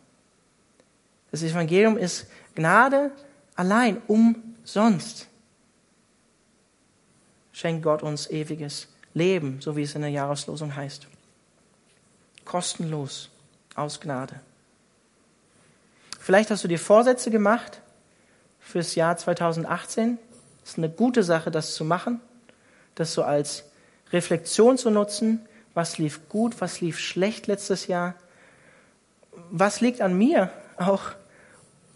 Das 1.31 1.43
Evangelium 1.43 1.97
ist 1.97 2.27
Gnade 2.55 3.11
allein, 3.55 4.01
umsonst. 4.07 5.27
Schenkt 7.51 7.83
Gott 7.83 8.03
uns 8.03 8.29
ewiges 8.29 8.87
Leben, 9.13 9.59
so 9.61 9.75
wie 9.75 9.83
es 9.83 9.95
in 9.95 10.01
der 10.01 10.09
Jahreslosung 10.09 10.75
heißt. 10.75 11.07
Kostenlos, 12.45 13.29
aus 13.75 13.99
Gnade. 13.99 14.39
Vielleicht 16.19 16.51
hast 16.51 16.63
du 16.63 16.67
dir 16.67 16.79
Vorsätze 16.79 17.31
gemacht 17.31 17.81
fürs 18.59 18.95
Jahr 18.95 19.17
2018. 19.17 20.17
Es 20.63 20.71
ist 20.71 20.77
eine 20.77 20.89
gute 20.89 21.23
Sache, 21.23 21.51
das 21.51 21.73
zu 21.73 21.83
machen, 21.83 22.21
das 22.95 23.13
so 23.13 23.23
als 23.23 23.65
Reflexion 24.11 24.77
zu 24.77 24.89
nutzen. 24.89 25.45
Was 25.73 25.97
lief 25.97 26.27
gut, 26.29 26.59
was 26.59 26.81
lief 26.81 26.99
schlecht 26.99 27.47
letztes 27.47 27.87
Jahr? 27.87 28.15
Was 29.49 29.81
liegt 29.81 30.01
an 30.01 30.17
mir 30.17 30.51
auch 30.77 31.03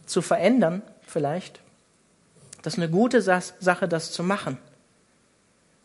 zu 0.06 0.22
verändern, 0.22 0.82
vielleicht? 1.06 1.60
Das 2.62 2.74
ist 2.74 2.80
eine 2.80 2.90
gute 2.90 3.22
Sache, 3.22 3.88
das 3.88 4.12
zu 4.12 4.24
machen. 4.24 4.58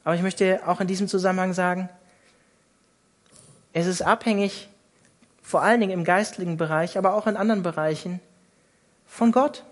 Aber 0.03 0.15
ich 0.15 0.23
möchte 0.23 0.67
auch 0.67 0.81
in 0.81 0.87
diesem 0.87 1.09
Zusammenhang 1.09 1.53
sagen, 1.53 1.91
es 3.73 3.87
ist 3.87 4.03
abhängig, 4.03 4.69
vor 5.43 5.63
allen 5.63 5.81
Dingen 5.81 5.93
im 5.93 6.05
geistlichen 6.05 6.57
Bereich, 6.57 6.97
aber 6.97 7.15
auch 7.15 7.27
in 7.27 7.37
anderen 7.37 7.63
Bereichen, 7.63 8.21
von 9.07 9.33
Gott. 9.33 9.65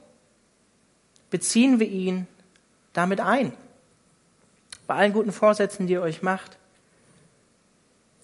Beziehen 1.30 1.78
wir 1.78 1.88
ihn 1.88 2.26
damit 2.98 3.20
ein. 3.20 3.52
Bei 4.88 4.96
allen 4.96 5.12
guten 5.12 5.32
Vorsätzen, 5.32 5.86
die 5.86 5.92
ihr 5.94 6.02
euch 6.02 6.20
macht, 6.22 6.58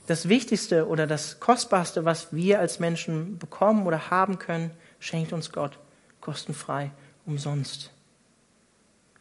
das 0.08 0.28
Wichtigste 0.28 0.88
oder 0.88 1.06
das 1.06 1.38
Kostbarste, 1.38 2.04
was 2.04 2.32
wir 2.32 2.58
als 2.58 2.80
Menschen 2.80 3.38
bekommen 3.38 3.87
oder 3.87 4.10
haben 4.10 4.38
können, 4.38 4.72
schenkt 4.98 5.32
uns 5.32 5.52
Gott 5.52 5.78
kostenfrei, 6.20 6.90
umsonst. 7.24 7.92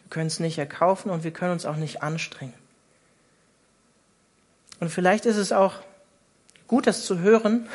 Wir 0.02 0.10
können 0.10 0.28
es 0.28 0.40
nicht 0.40 0.58
erkaufen 0.58 1.12
und 1.12 1.24
wir 1.24 1.32
können 1.32 1.52
uns 1.52 1.66
auch 1.66 1.76
nicht 1.76 2.02
anstrengen. 2.02 2.54
Und 4.80 4.90
vielleicht 4.90 5.26
ist 5.26 5.38
es 5.38 5.52
auch 5.52 5.76
gut, 6.68 6.88
das 6.88 7.06
zu 7.06 7.20
hören, 7.20 7.70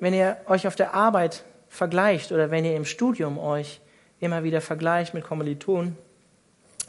wenn 0.00 0.12
ihr 0.12 0.38
euch 0.46 0.66
auf 0.66 0.74
der 0.74 0.94
Arbeit 0.94 1.44
vergleicht 1.68 2.32
oder 2.32 2.50
wenn 2.50 2.64
ihr 2.64 2.76
im 2.76 2.84
Studium 2.84 3.38
euch 3.38 3.80
immer 4.20 4.44
wieder 4.44 4.60
vergleicht 4.60 5.14
mit 5.14 5.24
Kommilitonen, 5.24 5.96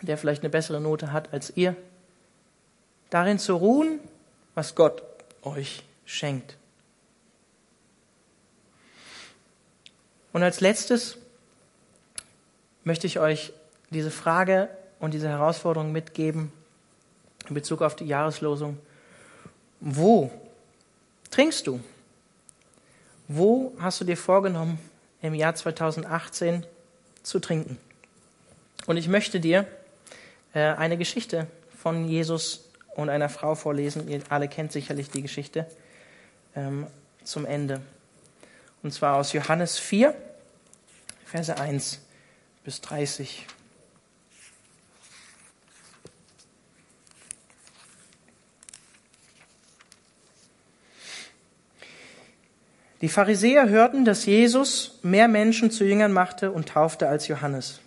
der 0.02 0.18
vielleicht 0.18 0.44
eine 0.44 0.50
bessere 0.50 0.82
Note 0.82 1.12
hat 1.12 1.34
als 1.34 1.56
ihr, 1.56 1.76
darin 3.10 3.40
zu 3.40 3.56
ruhen, 3.56 4.00
was 4.56 4.76
Gott 4.76 5.04
euch 5.44 5.84
schenkt. 6.06 6.58
Und 10.34 10.44
als 10.44 10.62
letztes 10.62 11.18
möchte 12.84 13.08
ich 13.08 13.20
euch 13.20 13.54
diese 13.90 14.12
Frage 14.12 14.70
und 15.00 15.14
diese 15.14 15.28
Herausforderung 15.28 15.92
mitgeben 15.92 16.52
in 17.50 17.56
Bezug 17.56 17.82
auf 17.82 17.96
die 17.96 18.06
Jahreslosung. 18.06 18.78
Wo 19.80 20.32
trinkst 21.32 21.68
du? 21.68 21.82
Wo 23.28 23.74
hast 23.80 24.00
du 24.00 24.06
dir 24.06 24.18
vorgenommen, 24.18 24.80
im 25.22 25.34
Jahr 25.34 25.56
2018 25.56 26.66
zu 27.24 27.40
trinken? 27.40 27.78
Und 28.88 28.98
ich 28.98 29.08
möchte 29.08 29.40
dir 29.40 29.68
äh, 30.54 30.60
eine 30.60 30.98
Geschichte 30.98 31.48
von 31.78 32.08
Jesus 32.08 32.70
und 32.96 33.10
einer 33.10 33.30
Frau 33.30 33.56
vorlesen. 33.56 34.08
Ihr 34.08 34.22
alle 34.30 34.48
kennt 34.48 34.72
sicherlich 34.72 35.10
die 35.10 35.22
Geschichte 35.22 35.66
ähm, 36.56 36.88
zum 37.24 37.46
Ende. 37.46 37.82
Und 38.84 38.94
zwar 38.94 39.16
aus 39.18 39.34
Johannes 39.34 39.78
4, 39.78 40.16
Verse 41.26 41.56
1 41.58 42.00
bis 42.64 42.82
30. 42.82 43.46
Die 53.02 53.10
Pharisäer 53.10 53.68
hörten, 53.68 54.06
dass 54.06 54.26
Jesus 54.26 55.00
mehr 55.02 55.28
Menschen 55.28 55.72
zu 55.72 55.84
Jüngern 55.84 56.14
machte 56.14 56.52
und 56.52 56.70
taufte 56.70 57.08
als 57.08 57.28
Johannes. 57.28 57.80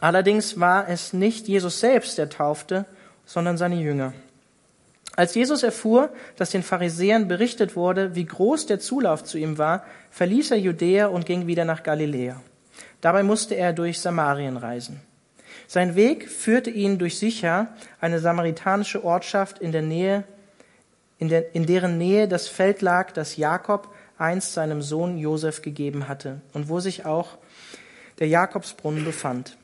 Allerdings 0.00 0.58
war 0.58 0.88
es 0.88 1.12
nicht 1.12 1.46
Jesus 1.46 1.80
selbst, 1.80 2.18
der 2.18 2.28
taufte, 2.28 2.86
sondern 3.24 3.56
seine 3.56 3.76
Jünger. 3.76 4.12
Als 5.14 5.34
Jesus 5.34 5.62
erfuhr, 5.62 6.10
dass 6.36 6.50
den 6.50 6.62
Pharisäern 6.62 7.28
berichtet 7.28 7.76
wurde, 7.76 8.14
wie 8.14 8.26
groß 8.26 8.66
der 8.66 8.80
Zulauf 8.80 9.24
zu 9.24 9.38
ihm 9.38 9.56
war, 9.56 9.84
verließ 10.10 10.50
er 10.50 10.58
Judäa 10.58 11.06
und 11.06 11.24
ging 11.24 11.46
wieder 11.46 11.64
nach 11.64 11.82
Galiläa. 11.82 12.42
Dabei 13.00 13.22
musste 13.22 13.54
er 13.54 13.72
durch 13.72 14.00
Samarien 14.00 14.56
reisen. 14.56 15.00
Sein 15.68 15.94
Weg 15.94 16.28
führte 16.28 16.70
ihn 16.70 16.98
durch 16.98 17.18
Sicher, 17.18 17.68
eine 18.00 18.18
samaritanische 18.18 19.04
Ortschaft 19.04 19.58
in 19.58 19.72
der 19.72 19.82
Nähe, 19.82 20.24
in, 21.18 21.28
der, 21.28 21.54
in 21.54 21.64
deren 21.64 21.96
Nähe 21.96 22.28
das 22.28 22.48
Feld 22.48 22.82
lag, 22.82 23.12
das 23.12 23.36
Jakob 23.36 23.88
einst 24.18 24.54
seinem 24.54 24.82
Sohn 24.82 25.18
Josef 25.18 25.62
gegeben 25.62 26.08
hatte 26.08 26.40
und 26.52 26.68
wo 26.68 26.80
sich 26.80 27.04
auch 27.04 27.38
der 28.18 28.28
Jakobsbrunnen 28.28 29.04
befand. 29.04 29.56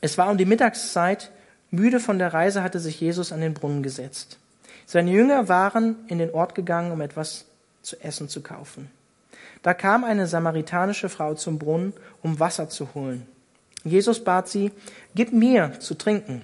Es 0.00 0.16
war 0.16 0.30
um 0.30 0.38
die 0.38 0.46
Mittagszeit, 0.46 1.30
müde 1.70 2.00
von 2.00 2.18
der 2.18 2.32
Reise 2.32 2.62
hatte 2.62 2.80
sich 2.80 3.00
Jesus 3.00 3.32
an 3.32 3.40
den 3.40 3.54
Brunnen 3.54 3.82
gesetzt. 3.82 4.38
Seine 4.86 5.10
Jünger 5.10 5.48
waren 5.48 5.96
in 6.08 6.18
den 6.18 6.32
Ort 6.32 6.54
gegangen, 6.54 6.90
um 6.90 7.00
etwas 7.00 7.44
zu 7.82 8.02
essen 8.02 8.28
zu 8.28 8.42
kaufen. 8.42 8.90
Da 9.62 9.74
kam 9.74 10.04
eine 10.04 10.26
samaritanische 10.26 11.08
Frau 11.08 11.34
zum 11.34 11.58
Brunnen, 11.58 11.92
um 12.22 12.40
Wasser 12.40 12.68
zu 12.68 12.94
holen. 12.94 13.26
Jesus 13.84 14.24
bat 14.24 14.48
sie, 14.48 14.72
gib 15.14 15.32
mir 15.32 15.78
zu 15.80 15.94
trinken. 15.94 16.42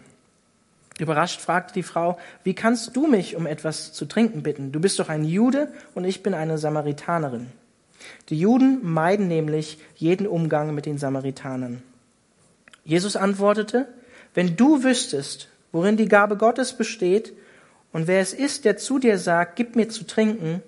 Überrascht 0.98 1.40
fragte 1.40 1.74
die 1.74 1.82
Frau, 1.82 2.18
wie 2.42 2.54
kannst 2.54 2.96
du 2.96 3.06
mich 3.06 3.36
um 3.36 3.46
etwas 3.46 3.92
zu 3.92 4.06
trinken 4.06 4.42
bitten? 4.42 4.72
Du 4.72 4.80
bist 4.80 4.98
doch 4.98 5.08
ein 5.08 5.24
Jude 5.24 5.68
und 5.94 6.04
ich 6.04 6.22
bin 6.22 6.32
eine 6.32 6.56
Samaritanerin. 6.56 7.48
Die 8.28 8.38
Juden 8.38 8.80
meiden 8.82 9.28
nämlich 9.28 9.78
jeden 9.94 10.26
Umgang 10.26 10.74
mit 10.74 10.86
den 10.86 10.98
Samaritanern. 10.98 11.82
Jesus 12.84 13.16
antwortete, 13.16 13.88
wenn 14.34 14.56
du 14.56 14.84
wüsstest, 14.84 15.48
worin 15.72 15.96
die 15.96 16.08
Gabe 16.08 16.36
Gottes 16.36 16.72
besteht 16.72 17.32
und 17.92 18.06
wer 18.06 18.20
es 18.20 18.32
ist, 18.32 18.64
der 18.64 18.76
zu 18.76 18.98
dir 18.98 19.18
sagt, 19.18 19.56
gib 19.56 19.76
mir 19.76 19.88
zu 19.88 20.04
trinken, 20.04 20.62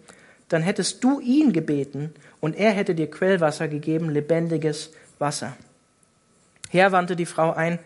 dann 0.48 0.62
hättest 0.62 1.04
du 1.04 1.20
ihn 1.20 1.52
gebeten 1.52 2.12
und 2.40 2.56
er 2.56 2.72
hätte 2.72 2.94
dir 2.94 3.10
Quellwasser 3.10 3.68
gegeben, 3.68 4.10
lebendiges 4.10 4.90
Wasser. 5.18 5.56
Herr 6.70 6.92
wandte 6.92 7.16
die 7.16 7.26
Frau 7.26 7.52
ein, 7.52 7.78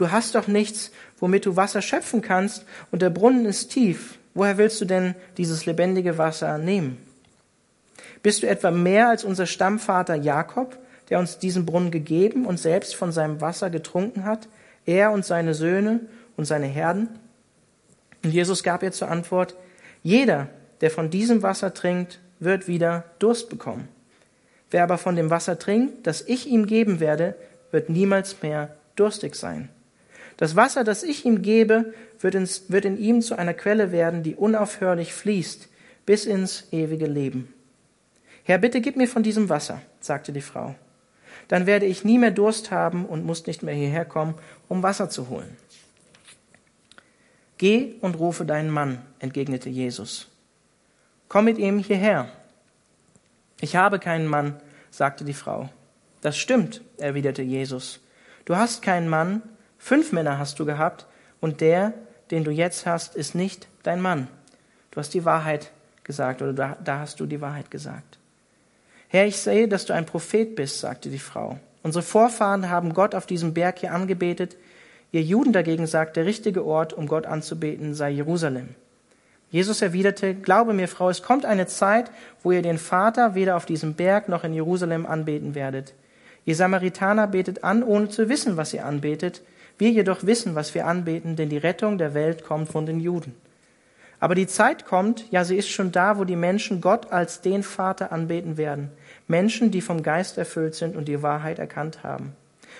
du 0.00 0.10
hast 0.10 0.34
doch 0.34 0.48
nichts, 0.48 0.90
womit 1.18 1.44
du 1.44 1.56
Wasser 1.56 1.82
schöpfen 1.82 2.22
kannst, 2.22 2.64
und 2.90 3.02
der 3.02 3.10
Brunnen 3.10 3.44
ist 3.44 3.70
tief. 3.70 4.18
Woher 4.32 4.58
willst 4.58 4.80
du 4.80 4.84
denn 4.86 5.14
dieses 5.36 5.66
lebendige 5.66 6.16
Wasser 6.16 6.56
nehmen? 6.56 6.98
Bist 8.22 8.42
du 8.42 8.48
etwa 8.48 8.70
mehr 8.70 9.08
als 9.08 9.24
unser 9.24 9.46
Stammvater 9.46 10.14
Jakob, 10.14 10.78
der 11.10 11.18
uns 11.18 11.38
diesen 11.38 11.66
Brunnen 11.66 11.90
gegeben 11.90 12.46
und 12.46 12.58
selbst 12.58 12.94
von 12.94 13.12
seinem 13.12 13.40
Wasser 13.40 13.68
getrunken 13.68 14.24
hat, 14.24 14.48
er 14.86 15.10
und 15.12 15.24
seine 15.24 15.52
Söhne 15.54 16.00
und 16.36 16.46
seine 16.46 16.66
Herden? 16.66 17.08
Und 18.24 18.30
Jesus 18.30 18.62
gab 18.62 18.82
ihr 18.82 18.92
zur 18.92 19.08
Antwort, 19.08 19.54
jeder, 20.02 20.48
der 20.80 20.90
von 20.90 21.10
diesem 21.10 21.42
Wasser 21.42 21.74
trinkt, 21.74 22.20
wird 22.38 22.68
wieder 22.68 23.04
Durst 23.18 23.50
bekommen. 23.50 23.88
Wer 24.70 24.84
aber 24.84 24.96
von 24.96 25.16
dem 25.16 25.30
Wasser 25.30 25.58
trinkt, 25.58 26.06
das 26.06 26.22
ich 26.22 26.46
ihm 26.46 26.66
geben 26.66 27.00
werde, 27.00 27.34
wird 27.70 27.90
niemals 27.90 28.42
mehr 28.42 28.76
durstig 28.96 29.34
sein. 29.34 29.68
Das 30.40 30.56
Wasser, 30.56 30.84
das 30.84 31.02
ich 31.02 31.26
ihm 31.26 31.42
gebe, 31.42 31.92
wird, 32.18 32.34
ins, 32.34 32.70
wird 32.70 32.86
in 32.86 32.98
ihm 32.98 33.20
zu 33.20 33.36
einer 33.36 33.52
Quelle 33.52 33.92
werden, 33.92 34.22
die 34.22 34.34
unaufhörlich 34.34 35.12
fließt 35.12 35.68
bis 36.06 36.24
ins 36.24 36.72
ewige 36.72 37.04
Leben. 37.04 37.52
Herr, 38.44 38.56
bitte 38.56 38.80
gib 38.80 38.96
mir 38.96 39.06
von 39.06 39.22
diesem 39.22 39.50
Wasser, 39.50 39.82
sagte 40.00 40.32
die 40.32 40.40
Frau. 40.40 40.74
Dann 41.48 41.66
werde 41.66 41.84
ich 41.84 42.04
nie 42.04 42.16
mehr 42.16 42.30
Durst 42.30 42.70
haben 42.70 43.04
und 43.04 43.26
muss 43.26 43.46
nicht 43.46 43.62
mehr 43.62 43.74
hierher 43.74 44.06
kommen, 44.06 44.34
um 44.66 44.82
Wasser 44.82 45.10
zu 45.10 45.28
holen. 45.28 45.58
Geh 47.58 47.96
und 48.00 48.18
rufe 48.18 48.46
deinen 48.46 48.70
Mann, 48.70 49.02
entgegnete 49.18 49.68
Jesus. 49.68 50.28
Komm 51.28 51.44
mit 51.44 51.58
ihm 51.58 51.80
hierher. 51.80 52.30
Ich 53.60 53.76
habe 53.76 53.98
keinen 53.98 54.26
Mann, 54.26 54.58
sagte 54.90 55.26
die 55.26 55.34
Frau. 55.34 55.68
Das 56.22 56.38
stimmt, 56.38 56.80
erwiderte 56.96 57.42
Jesus. 57.42 58.00
Du 58.46 58.56
hast 58.56 58.80
keinen 58.80 59.10
Mann, 59.10 59.42
fünf 59.80 60.12
Männer 60.12 60.38
hast 60.38 60.60
du 60.60 60.64
gehabt, 60.64 61.06
und 61.40 61.60
der, 61.60 61.94
den 62.30 62.44
du 62.44 62.52
jetzt 62.52 62.86
hast, 62.86 63.16
ist 63.16 63.34
nicht 63.34 63.66
dein 63.82 64.00
Mann. 64.00 64.28
Du 64.90 65.00
hast 65.00 65.14
die 65.14 65.24
Wahrheit 65.24 65.72
gesagt, 66.04 66.42
oder 66.42 66.52
da, 66.52 66.76
da 66.84 66.98
hast 67.00 67.18
du 67.18 67.26
die 67.26 67.40
Wahrheit 67.40 67.70
gesagt. 67.70 68.18
Herr, 69.08 69.26
ich 69.26 69.38
sehe, 69.38 69.66
dass 69.66 69.86
du 69.86 69.92
ein 69.92 70.06
Prophet 70.06 70.54
bist, 70.54 70.78
sagte 70.78 71.08
die 71.08 71.18
Frau. 71.18 71.58
Unsere 71.82 72.02
Vorfahren 72.02 72.68
haben 72.68 72.94
Gott 72.94 73.14
auf 73.14 73.26
diesem 73.26 73.54
Berg 73.54 73.78
hier 73.80 73.92
angebetet. 73.92 74.56
Ihr 75.12 75.22
Juden 75.22 75.52
dagegen 75.52 75.86
sagt, 75.86 76.16
der 76.16 76.26
richtige 76.26 76.64
Ort, 76.64 76.92
um 76.92 77.08
Gott 77.08 77.26
anzubeten, 77.26 77.94
sei 77.94 78.10
Jerusalem. 78.10 78.68
Jesus 79.50 79.82
erwiderte, 79.82 80.34
Glaube 80.34 80.74
mir, 80.74 80.86
Frau, 80.86 81.10
es 81.10 81.22
kommt 81.22 81.44
eine 81.44 81.66
Zeit, 81.66 82.10
wo 82.42 82.52
ihr 82.52 82.62
den 82.62 82.78
Vater 82.78 83.34
weder 83.34 83.56
auf 83.56 83.66
diesem 83.66 83.94
Berg 83.94 84.28
noch 84.28 84.44
in 84.44 84.54
Jerusalem 84.54 85.06
anbeten 85.06 85.54
werdet. 85.54 85.94
Ihr 86.44 86.54
Samaritaner 86.54 87.26
betet 87.26 87.64
an, 87.64 87.82
ohne 87.82 88.08
zu 88.08 88.28
wissen, 88.28 88.56
was 88.56 88.72
ihr 88.72 88.86
anbetet. 88.86 89.42
Wir 89.80 89.90
jedoch 89.90 90.26
wissen, 90.26 90.54
was 90.54 90.74
wir 90.74 90.86
anbeten, 90.86 91.36
denn 91.36 91.48
die 91.48 91.56
Rettung 91.56 91.96
der 91.96 92.12
Welt 92.12 92.44
kommt 92.44 92.68
von 92.68 92.84
den 92.84 93.00
Juden. 93.00 93.34
Aber 94.18 94.34
die 94.34 94.46
Zeit 94.46 94.84
kommt, 94.84 95.24
ja 95.30 95.42
sie 95.42 95.56
ist 95.56 95.70
schon 95.70 95.90
da, 95.90 96.18
wo 96.18 96.24
die 96.24 96.36
Menschen 96.36 96.82
Gott 96.82 97.10
als 97.10 97.40
den 97.40 97.62
Vater 97.62 98.12
anbeten 98.12 98.58
werden. 98.58 98.90
Menschen, 99.26 99.70
die 99.70 99.80
vom 99.80 100.02
Geist 100.02 100.36
erfüllt 100.36 100.74
sind 100.74 100.96
und 100.96 101.08
die 101.08 101.22
Wahrheit 101.22 101.58
erkannt 101.58 102.04
haben. 102.04 102.36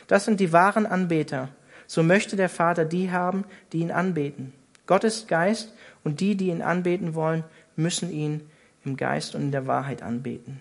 Das 0.08 0.26
sind 0.26 0.40
die 0.40 0.52
wahren 0.52 0.84
Anbeter. 0.84 1.48
So 1.86 2.02
möchte 2.02 2.36
der 2.36 2.50
Vater 2.50 2.84
die 2.84 3.10
haben, 3.10 3.44
die 3.72 3.78
ihn 3.78 3.92
anbeten. 3.92 4.52
Gott 4.86 5.04
ist 5.04 5.26
Geist 5.26 5.72
und 6.04 6.20
die, 6.20 6.34
die 6.34 6.48
ihn 6.48 6.60
anbeten 6.60 7.14
wollen, 7.14 7.44
müssen 7.76 8.12
ihn 8.12 8.42
im 8.84 8.98
Geist 8.98 9.34
und 9.34 9.40
in 9.40 9.52
der 9.52 9.66
Wahrheit 9.66 10.02
anbeten. 10.02 10.60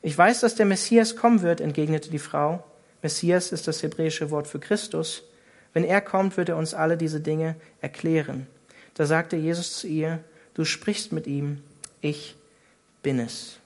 Ich 0.00 0.16
weiß, 0.16 0.40
dass 0.40 0.54
der 0.54 0.64
Messias 0.64 1.16
kommen 1.16 1.42
wird, 1.42 1.60
entgegnete 1.60 2.10
die 2.10 2.18
Frau. 2.18 2.64
Messias 3.02 3.52
ist 3.52 3.68
das 3.68 3.82
hebräische 3.82 4.30
Wort 4.30 4.46
für 4.46 4.60
Christus. 4.60 5.24
Wenn 5.72 5.84
er 5.84 6.00
kommt, 6.00 6.36
wird 6.36 6.48
er 6.48 6.56
uns 6.56 6.74
alle 6.74 6.96
diese 6.96 7.20
Dinge 7.20 7.56
erklären. 7.80 8.46
Da 8.94 9.06
sagte 9.06 9.36
Jesus 9.36 9.76
zu 9.78 9.86
ihr, 9.86 10.20
du 10.54 10.64
sprichst 10.64 11.12
mit 11.12 11.26
ihm, 11.26 11.62
ich 12.00 12.36
bin 13.02 13.18
es. 13.18 13.58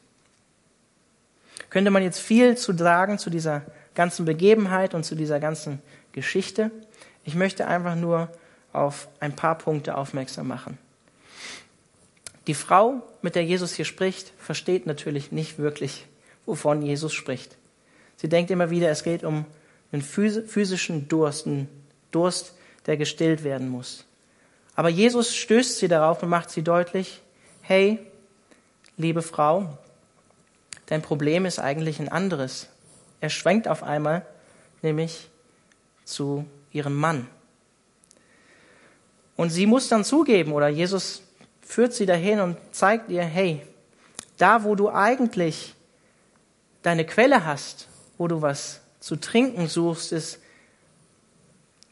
Könnte 1.68 1.91
man 1.91 2.03
jetzt 2.03 2.20
viel 2.20 2.57
zu 2.57 2.76
sagen 2.76 3.18
zu 3.18 3.28
dieser 3.28 3.62
ganzen 3.95 4.24
Begebenheit 4.24 4.95
und 4.95 5.05
zu 5.05 5.14
dieser 5.14 5.41
ganzen 5.41 5.80
Geschichte. 6.12 6.70
Ich 7.24 7.34
möchte 7.34 7.66
einfach 7.66 7.97
nur 7.97 8.30
auf 8.72 9.09
ein 9.20 9.34
paar 9.34 9.59
Punkte 9.59 9.97
aufmerksam 9.97 10.49
machen. 10.49 10.78
Die 12.47 12.55
Frau, 12.55 13.03
mit 13.22 13.34
der 13.34 13.45
Jesus 13.45 13.74
hier 13.74 13.84
spricht, 13.84 14.32
versteht 14.39 14.87
natürlich 14.87 15.32
nicht 15.32 15.59
wirklich, 15.59 16.07
wovon 16.45 16.82
Jesus 16.82 17.12
spricht. 17.12 17.57
Sie 18.17 18.29
denkt 18.29 18.51
immer 18.51 18.71
wieder, 18.71 18.91
es 18.91 19.03
geht 19.03 19.25
um 19.25 19.45
einen 19.93 20.03
physischen 20.03 21.09
Durst, 21.09 21.47
einen 21.47 21.69
Durst, 22.11 22.55
der 22.87 22.97
gestillt 22.97 23.45
werden 23.45 23.69
muss. 23.69 24.05
Aber 24.75 24.89
Jesus 24.89 25.35
stößt 25.35 25.79
sie 25.79 25.89
darauf 25.89 26.23
und 26.23 26.29
macht 26.29 26.51
sie 26.51 26.62
deutlich, 26.62 27.23
hey, 27.62 27.99
liebe 28.97 29.23
Frau, 29.23 29.79
dein 30.87 31.03
Problem 31.03 31.47
ist 31.47 31.59
eigentlich 31.59 31.99
ein 31.99 32.09
anderes. 32.09 32.69
Er 33.21 33.31
schwenkt 33.31 33.69
auf 33.69 33.83
einmal, 33.83 34.25
nämlich 34.83 35.29
zu 36.05 36.45
ihrem 36.73 36.95
Mann. 36.95 37.27
Und 39.37 39.51
sie 39.51 39.67
muss 39.67 39.89
dann 39.89 40.05
zugeben, 40.05 40.53
oder 40.53 40.69
Jesus 40.69 41.23
führt 41.61 41.93
sie 41.93 42.07
dahin 42.07 42.41
und 42.41 42.57
zeigt 42.73 43.11
ihr, 43.11 43.23
hey, 43.23 43.62
da 44.39 44.64
wo 44.64 44.75
du 44.75 44.91
eigentlich 44.91 45.75
deine 46.83 47.05
Quelle 47.05 47.45
hast, 47.45 47.89
wo 48.19 48.29
du 48.29 48.43
was 48.43 48.81
zu 49.01 49.17
trinken 49.17 49.69
suchst, 49.69 50.12
ist 50.12 50.41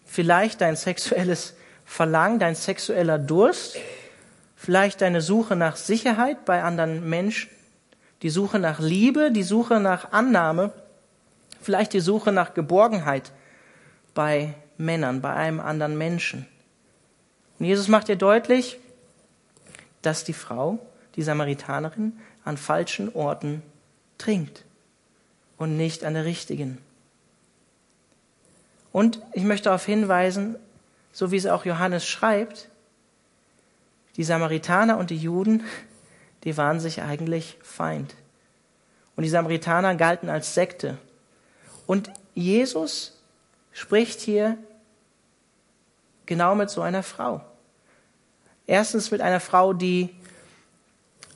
vielleicht 0.04 0.60
dein 0.60 0.76
sexuelles 0.76 1.54
Verlangen, 1.84 2.38
dein 2.38 2.54
sexueller 2.54 3.18
Durst, 3.18 3.76
vielleicht 4.56 5.00
deine 5.00 5.20
Suche 5.20 5.56
nach 5.56 5.76
Sicherheit 5.76 6.44
bei 6.44 6.62
anderen 6.62 7.08
Menschen, 7.08 7.50
die 8.22 8.30
Suche 8.30 8.58
nach 8.58 8.80
Liebe, 8.80 9.30
die 9.30 9.42
Suche 9.42 9.80
nach 9.80 10.12
Annahme, 10.12 10.72
vielleicht 11.60 11.92
die 11.92 12.00
Suche 12.00 12.32
nach 12.32 12.54
Geborgenheit 12.54 13.32
bei 14.14 14.54
Männern, 14.78 15.20
bei 15.20 15.34
einem 15.34 15.60
anderen 15.60 15.98
Menschen. 15.98 16.46
Und 17.58 17.66
Jesus 17.66 17.88
macht 17.88 18.08
ihr 18.08 18.16
deutlich, 18.16 18.78
dass 20.02 20.24
die 20.24 20.32
Frau, 20.32 20.78
die 21.16 21.22
Samaritanerin, 21.22 22.18
an 22.44 22.56
falschen 22.56 23.14
Orten 23.14 23.62
trinkt 24.18 24.64
und 25.64 25.78
nicht 25.78 26.04
an 26.04 26.12
der 26.12 26.26
richtigen. 26.26 26.76
Und 28.92 29.22
ich 29.32 29.44
möchte 29.44 29.64
darauf 29.64 29.86
hinweisen, 29.86 30.56
so 31.10 31.30
wie 31.30 31.38
es 31.38 31.46
auch 31.46 31.64
Johannes 31.64 32.06
schreibt, 32.06 32.68
die 34.16 34.24
Samaritaner 34.24 34.98
und 34.98 35.08
die 35.08 35.16
Juden, 35.16 35.64
die 36.44 36.58
waren 36.58 36.80
sich 36.80 37.00
eigentlich 37.00 37.56
Feind. 37.62 38.14
Und 39.16 39.22
die 39.22 39.30
Samaritaner 39.30 39.94
galten 39.94 40.28
als 40.28 40.52
Sekte. 40.52 40.98
Und 41.86 42.10
Jesus 42.34 43.18
spricht 43.72 44.20
hier 44.20 44.58
genau 46.26 46.54
mit 46.54 46.68
so 46.68 46.82
einer 46.82 47.02
Frau. 47.02 47.40
Erstens 48.66 49.10
mit 49.10 49.22
einer 49.22 49.40
Frau, 49.40 49.72
die 49.72 50.14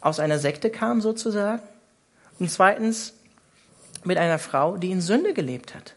aus 0.02 0.20
einer 0.20 0.38
Sekte 0.38 0.68
kam 0.68 1.00
sozusagen. 1.00 1.62
Und 2.38 2.50
zweitens 2.50 3.14
mit 4.04 4.18
einer 4.18 4.38
Frau, 4.38 4.76
die 4.76 4.90
in 4.90 5.00
Sünde 5.00 5.34
gelebt 5.34 5.74
hat. 5.74 5.94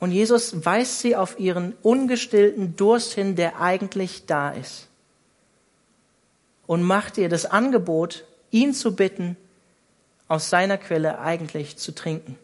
Und 0.00 0.10
Jesus 0.10 0.64
weist 0.64 0.98
sie 1.00 1.14
auf 1.14 1.38
ihren 1.38 1.74
ungestillten 1.82 2.76
Durst 2.76 3.12
hin, 3.12 3.36
der 3.36 3.60
eigentlich 3.60 4.26
da 4.26 4.50
ist. 4.50 4.88
Und 6.66 6.82
macht 6.82 7.18
ihr 7.18 7.28
das 7.28 7.46
Angebot, 7.46 8.24
ihn 8.50 8.74
zu 8.74 8.96
bitten, 8.96 9.36
aus 10.26 10.50
seiner 10.50 10.78
Quelle 10.78 11.18
eigentlich 11.18 11.76
zu 11.76 11.94
trinken. 11.94 12.38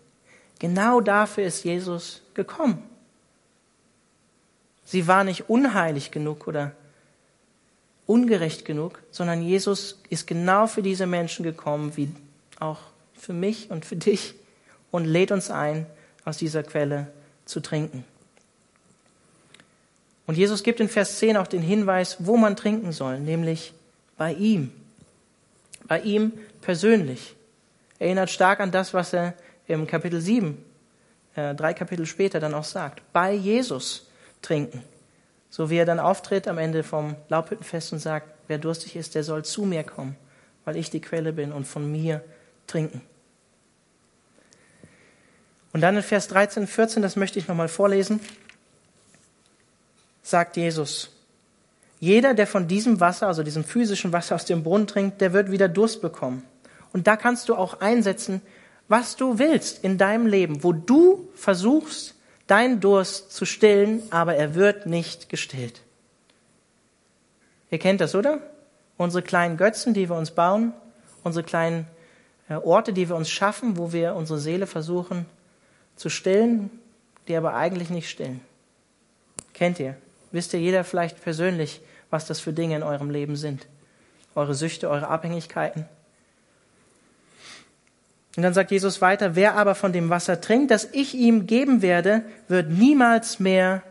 Genau 0.59 1.00
dafür 1.00 1.44
ist 1.44 1.64
Jesus 1.64 2.22
gekommen. 2.34 2.82
Sie 4.84 5.06
war 5.06 5.24
nicht 5.24 5.48
unheilig 5.48 6.11
genug 6.11 6.46
oder 6.46 6.72
ungerecht 8.06 8.64
genug, 8.64 9.00
sondern 9.11 9.42
Jesus 9.42 10.00
ist 10.11 10.26
genau 10.26 10.66
für 10.66 10.82
diese 10.82 11.06
Menschen 11.06 11.42
gekommen, 11.42 11.96
wie 11.96 12.11
auch 12.61 12.78
für 13.18 13.32
mich 13.32 13.70
und 13.70 13.84
für 13.84 13.96
dich, 13.96 14.34
und 14.90 15.04
lädt 15.04 15.32
uns 15.32 15.50
ein, 15.50 15.86
aus 16.24 16.38
dieser 16.38 16.62
Quelle 16.62 17.08
zu 17.44 17.60
trinken. 17.60 18.04
Und 20.26 20.36
Jesus 20.36 20.62
gibt 20.62 20.80
in 20.80 20.88
Vers 20.88 21.18
10 21.18 21.36
auch 21.38 21.46
den 21.46 21.62
Hinweis, 21.62 22.16
wo 22.20 22.36
man 22.36 22.54
trinken 22.54 22.92
soll, 22.92 23.18
nämlich 23.18 23.72
bei 24.16 24.34
ihm. 24.34 24.72
Bei 25.86 26.00
ihm 26.00 26.32
persönlich. 26.60 27.34
Erinnert 27.98 28.30
stark 28.30 28.60
an 28.60 28.70
das, 28.70 28.92
was 28.92 29.14
er 29.14 29.34
im 29.66 29.86
Kapitel 29.86 30.20
7, 30.20 30.62
äh, 31.34 31.54
drei 31.54 31.72
Kapitel 31.72 32.04
später 32.04 32.40
dann 32.40 32.54
auch 32.54 32.64
sagt. 32.64 33.02
Bei 33.12 33.32
Jesus 33.32 34.06
trinken. 34.42 34.82
So 35.50 35.70
wie 35.70 35.76
er 35.76 35.86
dann 35.86 35.98
auftritt 35.98 36.46
am 36.46 36.58
Ende 36.58 36.82
vom 36.82 37.16
Laubhüttenfest 37.28 37.94
und 37.94 37.98
sagt, 38.00 38.28
wer 38.48 38.58
durstig 38.58 38.96
ist, 38.96 39.14
der 39.14 39.24
soll 39.24 39.44
zu 39.44 39.62
mir 39.62 39.82
kommen, 39.82 40.16
weil 40.66 40.76
ich 40.76 40.90
die 40.90 41.00
Quelle 41.00 41.32
bin 41.32 41.52
und 41.52 41.66
von 41.66 41.90
mir 41.90 42.22
trinken. 42.68 43.00
Und 45.72 45.80
dann 45.80 45.96
in 45.96 46.02
Vers 46.02 46.28
13 46.28 46.62
und 46.62 46.68
14, 46.68 47.02
das 47.02 47.16
möchte 47.16 47.38
ich 47.38 47.48
nochmal 47.48 47.68
vorlesen, 47.68 48.20
sagt 50.22 50.56
Jesus, 50.56 51.10
jeder, 52.00 52.34
der 52.34 52.46
von 52.46 52.68
diesem 52.68 53.00
Wasser, 53.00 53.26
also 53.26 53.42
diesem 53.42 53.64
physischen 53.64 54.12
Wasser 54.12 54.36
aus 54.36 54.44
dem 54.44 54.62
Brunnen 54.62 54.86
trinkt, 54.86 55.20
der 55.20 55.32
wird 55.32 55.50
wieder 55.50 55.68
Durst 55.68 56.00
bekommen. 56.00 56.44
Und 56.92 57.06
da 57.06 57.16
kannst 57.16 57.48
du 57.48 57.54
auch 57.54 57.80
einsetzen, 57.80 58.40
was 58.86 59.16
du 59.16 59.38
willst 59.38 59.84
in 59.84 59.98
deinem 59.98 60.26
Leben, 60.26 60.64
wo 60.64 60.72
du 60.72 61.28
versuchst, 61.34 62.14
deinen 62.46 62.80
Durst 62.80 63.32
zu 63.32 63.44
stillen, 63.44 64.02
aber 64.10 64.34
er 64.36 64.54
wird 64.54 64.86
nicht 64.86 65.28
gestillt. 65.28 65.82
Ihr 67.70 67.78
kennt 67.78 68.00
das, 68.00 68.14
oder? 68.14 68.40
Unsere 68.96 69.22
kleinen 69.22 69.56
Götzen, 69.56 69.92
die 69.92 70.08
wir 70.08 70.16
uns 70.16 70.30
bauen, 70.30 70.72
unsere 71.22 71.44
kleinen 71.44 71.86
Orte, 72.57 72.92
die 72.92 73.09
wir 73.09 73.16
uns 73.16 73.30
schaffen, 73.30 73.76
wo 73.76 73.92
wir 73.92 74.14
unsere 74.14 74.38
Seele 74.38 74.66
versuchen 74.66 75.26
zu 75.96 76.09
stillen, 76.09 76.70
die 77.26 77.36
aber 77.36 77.55
eigentlich 77.55 77.90
nicht 77.90 78.09
stillen. 78.09 78.40
Kennt 79.53 79.80
ihr? 79.80 79.96
Wisst 80.30 80.55
ihr 80.55 80.61
jeder 80.61 80.84
vielleicht 80.84 81.22
persönlich, 81.22 81.80
was 82.11 82.26
das 82.26 82.40
für 82.40 82.53
Dinge 82.53 82.76
in 82.76 82.82
eurem 82.82 83.11
Leben 83.11 83.36
sind? 83.36 83.66
Eure 84.34 84.55
Süchte, 84.55 84.88
eure 84.88 85.09
Abhängigkeiten? 85.09 85.84
Und 88.36 88.42
dann 88.42 88.55
sagt 88.55 88.70
Jesus 88.70 89.01
weiter, 89.01 89.34
wer 89.34 89.57
aber 89.57 89.74
von 89.74 89.92
dem 89.92 90.11
Wasser 90.11 90.40
trinkt, 90.40 90.70
das 90.70 90.88
ich 90.92 91.14
ihm 91.14 91.46
geben 91.46 91.82
werde, 91.82 92.22
wird 92.46 92.70
niemals 92.70 93.40
mehr 93.40 93.82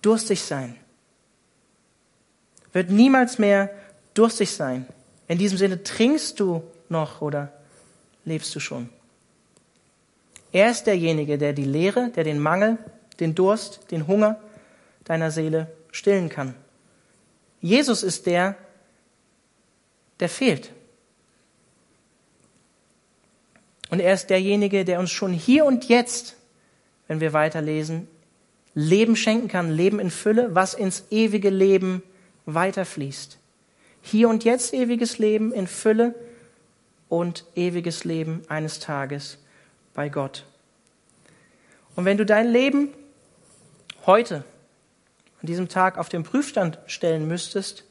durstig 0.00 0.42
sein. 0.42 0.76
Wird 2.72 2.90
niemals 2.90 3.38
mehr 3.38 3.70
durstig 4.14 4.52
sein. 4.52 4.86
In 5.26 5.38
diesem 5.38 5.58
Sinne, 5.58 5.82
trinkst 5.82 6.38
du 6.38 6.62
noch 6.88 7.20
oder 7.20 7.52
lebst 8.26 8.54
du 8.54 8.60
schon? 8.60 8.90
Er 10.52 10.70
ist 10.70 10.84
derjenige, 10.84 11.38
der 11.38 11.54
die 11.54 11.64
Leere, 11.64 12.10
der 12.14 12.24
den 12.24 12.38
Mangel, 12.38 12.78
den 13.20 13.34
Durst, 13.34 13.90
den 13.90 14.06
Hunger 14.06 14.38
deiner 15.04 15.30
Seele 15.30 15.72
stillen 15.90 16.28
kann. 16.28 16.54
Jesus 17.62 18.02
ist 18.02 18.26
der, 18.26 18.56
der 20.20 20.28
fehlt. 20.28 20.72
Und 23.88 24.00
er 24.00 24.14
ist 24.14 24.30
derjenige, 24.30 24.84
der 24.84 24.98
uns 24.98 25.10
schon 25.10 25.32
hier 25.32 25.64
und 25.64 25.88
jetzt, 25.88 26.36
wenn 27.06 27.20
wir 27.20 27.32
weiterlesen, 27.32 28.08
Leben 28.74 29.16
schenken 29.16 29.48
kann, 29.48 29.70
Leben 29.70 30.00
in 30.00 30.10
Fülle, 30.10 30.54
was 30.54 30.74
ins 30.74 31.04
ewige 31.10 31.50
Leben 31.50 32.02
weiterfließt. 32.44 33.38
Hier 34.02 34.28
und 34.28 34.44
jetzt 34.44 34.74
ewiges 34.74 35.18
Leben 35.18 35.52
in 35.52 35.66
Fülle 35.66 36.14
und 37.08 37.44
ewiges 37.54 38.04
Leben 38.04 38.42
eines 38.48 38.80
Tages 38.80 39.38
bei 39.94 40.08
Gott. 40.08 40.44
Und 41.94 42.04
wenn 42.04 42.18
du 42.18 42.26
dein 42.26 42.48
Leben 42.48 42.90
heute, 44.04 44.44
an 45.40 45.46
diesem 45.46 45.68
Tag 45.68 45.98
auf 45.98 46.08
den 46.08 46.22
Prüfstand 46.22 46.78
stellen 46.86 47.26
müsstest, 47.28 47.84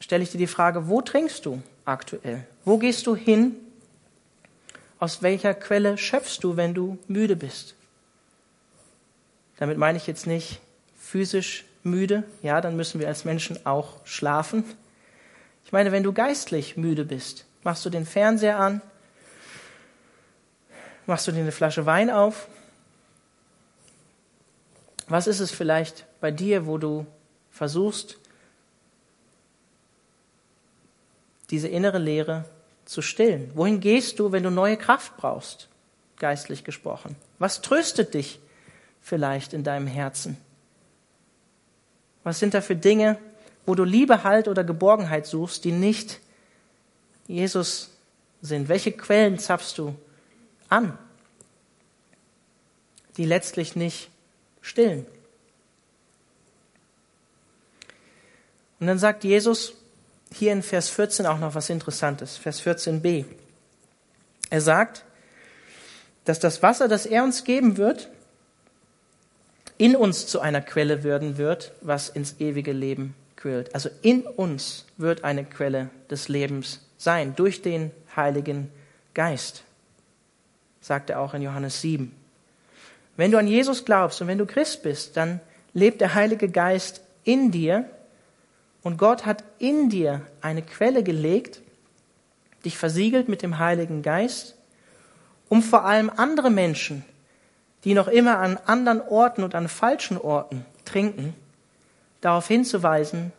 stelle 0.00 0.22
ich 0.22 0.30
dir 0.30 0.38
die 0.38 0.46
Frage, 0.46 0.88
wo 0.88 1.00
trinkst 1.02 1.44
du 1.46 1.62
aktuell? 1.84 2.46
Wo 2.64 2.78
gehst 2.78 3.06
du 3.06 3.16
hin 3.16 3.56
aus 4.98 5.22
welcher 5.22 5.54
Quelle 5.54 5.96
schöpfst 5.98 6.38
du, 6.42 6.56
wenn 6.56 6.74
du 6.74 6.98
müde 7.08 7.36
bist? 7.36 7.74
Damit 9.58 9.78
meine 9.78 9.98
ich 9.98 10.06
jetzt 10.06 10.26
nicht 10.26 10.60
physisch 10.98 11.64
müde, 11.82 12.24
ja, 12.42 12.60
dann 12.60 12.76
müssen 12.76 13.00
wir 13.00 13.08
als 13.08 13.24
Menschen 13.24 13.64
auch 13.66 14.04
schlafen. 14.04 14.64
Ich 15.68 15.72
meine, 15.72 15.92
wenn 15.92 16.02
du 16.02 16.14
geistlich 16.14 16.78
müde 16.78 17.04
bist, 17.04 17.44
machst 17.62 17.84
du 17.84 17.90
den 17.90 18.06
Fernseher 18.06 18.58
an, 18.58 18.80
machst 21.04 21.28
du 21.28 21.32
dir 21.32 21.40
eine 21.40 21.52
Flasche 21.52 21.84
Wein 21.84 22.08
auf. 22.08 22.48
Was 25.08 25.26
ist 25.26 25.40
es 25.40 25.50
vielleicht 25.50 26.06
bei 26.22 26.30
dir, 26.30 26.64
wo 26.64 26.78
du 26.78 27.06
versuchst, 27.50 28.18
diese 31.50 31.68
innere 31.68 31.98
Leere 31.98 32.46
zu 32.86 33.02
stillen? 33.02 33.50
Wohin 33.54 33.80
gehst 33.80 34.20
du, 34.20 34.32
wenn 34.32 34.44
du 34.44 34.50
neue 34.50 34.78
Kraft 34.78 35.18
brauchst, 35.18 35.68
geistlich 36.16 36.64
gesprochen? 36.64 37.14
Was 37.38 37.60
tröstet 37.60 38.14
dich 38.14 38.40
vielleicht 39.02 39.52
in 39.52 39.64
deinem 39.64 39.86
Herzen? 39.86 40.38
Was 42.24 42.38
sind 42.38 42.54
da 42.54 42.62
für 42.62 42.74
Dinge, 42.74 43.18
wo 43.68 43.74
du 43.74 43.84
Liebe, 43.84 44.24
Halt 44.24 44.48
oder 44.48 44.64
Geborgenheit 44.64 45.26
suchst, 45.26 45.62
die 45.62 45.72
nicht 45.72 46.20
Jesus 47.26 47.90
sind? 48.40 48.70
Welche 48.70 48.92
Quellen 48.92 49.38
zapfst 49.38 49.74
du 49.76 49.94
an, 50.70 50.96
die 53.18 53.26
letztlich 53.26 53.76
nicht 53.76 54.08
stillen? 54.62 55.04
Und 58.80 58.86
dann 58.86 58.98
sagt 58.98 59.22
Jesus, 59.22 59.74
hier 60.32 60.52
in 60.52 60.62
Vers 60.62 60.88
14 60.88 61.26
auch 61.26 61.38
noch 61.38 61.54
was 61.54 61.68
Interessantes, 61.68 62.38
Vers 62.38 62.62
14b. 62.62 63.26
Er 64.48 64.60
sagt, 64.62 65.04
dass 66.24 66.38
das 66.38 66.62
Wasser, 66.62 66.88
das 66.88 67.04
er 67.04 67.22
uns 67.22 67.44
geben 67.44 67.76
wird, 67.76 68.08
in 69.76 69.94
uns 69.94 70.26
zu 70.26 70.40
einer 70.40 70.62
Quelle 70.62 71.04
werden 71.04 71.36
wird, 71.36 71.72
was 71.82 72.08
ins 72.08 72.36
ewige 72.40 72.72
Leben 72.72 73.14
quillt. 73.38 73.74
Also 73.74 73.88
in 74.02 74.22
uns 74.22 74.84
wird 74.98 75.24
eine 75.24 75.44
Quelle 75.44 75.88
des 76.10 76.28
Lebens 76.28 76.80
sein, 76.98 77.34
durch 77.34 77.62
den 77.62 77.90
Heiligen 78.14 78.70
Geist, 79.14 79.62
sagt 80.80 81.10
er 81.10 81.20
auch 81.20 81.32
in 81.32 81.42
Johannes 81.42 81.80
7. 81.80 82.14
Wenn 83.16 83.30
du 83.30 83.38
an 83.38 83.46
Jesus 83.46 83.84
glaubst 83.84 84.20
und 84.20 84.28
wenn 84.28 84.38
du 84.38 84.46
Christ 84.46 84.82
bist, 84.82 85.16
dann 85.16 85.40
lebt 85.72 86.00
der 86.00 86.14
Heilige 86.14 86.48
Geist 86.48 87.00
in 87.24 87.50
dir 87.50 87.88
und 88.82 88.96
Gott 88.96 89.26
hat 89.26 89.44
in 89.58 89.88
dir 89.88 90.22
eine 90.40 90.62
Quelle 90.62 91.02
gelegt, 91.02 91.60
dich 92.64 92.76
versiegelt 92.76 93.28
mit 93.28 93.42
dem 93.42 93.58
Heiligen 93.58 94.02
Geist, 94.02 94.56
um 95.48 95.62
vor 95.62 95.84
allem 95.84 96.10
andere 96.14 96.50
Menschen, 96.50 97.04
die 97.84 97.94
noch 97.94 98.08
immer 98.08 98.38
an 98.38 98.58
anderen 98.66 99.00
Orten 99.00 99.42
und 99.42 99.54
an 99.54 99.68
falschen 99.68 100.18
Orten 100.18 100.64
trinken, 100.84 101.34
darauf 102.20 102.48
hinzuweisen, 102.48 103.32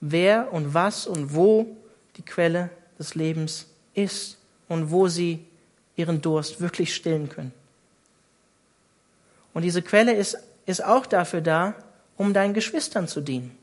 wer 0.00 0.52
und 0.52 0.74
was 0.74 1.06
und 1.06 1.34
wo 1.34 1.76
die 2.16 2.22
Quelle 2.22 2.70
des 2.98 3.14
Lebens 3.14 3.66
ist 3.94 4.38
und 4.68 4.90
wo 4.90 5.08
sie 5.08 5.44
ihren 5.96 6.20
Durst 6.20 6.60
wirklich 6.60 6.94
stillen 6.94 7.28
können. 7.28 7.52
Und 9.52 9.62
diese 9.62 9.82
Quelle 9.82 10.14
ist, 10.14 10.38
ist 10.66 10.84
auch 10.84 11.06
dafür 11.06 11.40
da, 11.40 11.74
um 12.16 12.32
deinen 12.32 12.54
Geschwistern 12.54 13.08
zu 13.08 13.20
dienen. 13.20 13.56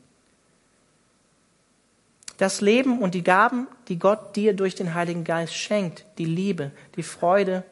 Das 2.36 2.60
Leben 2.60 3.00
und 3.00 3.14
die 3.14 3.24
Gaben, 3.24 3.66
die 3.88 3.98
Gott 3.98 4.36
dir 4.36 4.54
durch 4.54 4.74
den 4.74 4.94
Heiligen 4.94 5.24
Geist 5.24 5.54
schenkt, 5.54 6.04
die 6.18 6.24
Liebe, 6.24 6.70
die 6.96 7.02
Freude, 7.02 7.64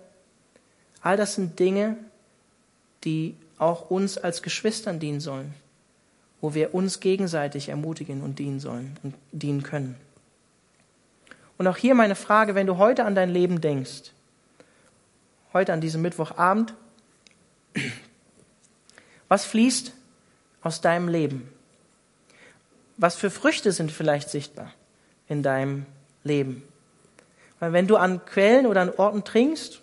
all 1.03 1.16
das 1.16 1.34
sind 1.34 1.59
Dinge, 1.59 1.97
die 3.05 3.37
auch 3.59 3.91
uns 3.91 4.18
als 4.18 4.43
Geschwistern 4.43 4.99
dienen 4.99 5.20
sollen, 5.20 5.55
wo 6.41 6.55
wir 6.55 6.74
uns 6.74 7.01
gegenseitig 7.01 7.68
ermutigen 7.68 8.22
und 8.22 8.39
dienen 8.39 8.61
sollen 8.61 8.97
und 9.03 9.14
dienen 9.32 9.62
können. 9.62 9.97
Und 11.59 11.66
auch 11.66 11.76
hier 11.76 11.95
meine 11.95 12.14
Frage, 12.14 12.55
wenn 12.55 12.66
du 12.66 12.76
heute 12.76 13.05
an 13.05 13.14
dein 13.14 13.30
Leben 13.30 13.61
denkst, 13.61 14.12
heute 15.53 15.72
an 15.72 15.80
diesem 15.80 16.03
Mittwochabend, 16.03 16.74
was 19.28 19.45
fließt 19.45 19.93
aus 20.62 20.80
deinem 20.80 21.09
Leben? 21.09 21.49
Was 22.97 23.16
für 23.16 23.30
Früchte 23.30 23.72
sind 23.72 23.93
vielleicht 23.93 24.30
sichtbar 24.30 24.72
in 25.28 25.43
deinem 25.43 25.87
Leben? 26.24 26.62
Weil 27.59 27.72
wenn 27.72 27.87
du 27.87 27.97
an 27.97 28.24
Quellen 28.26 28.66
oder 28.66 28.82
an 28.82 28.91
Orten 28.91 29.24
trinkst, 29.24 29.80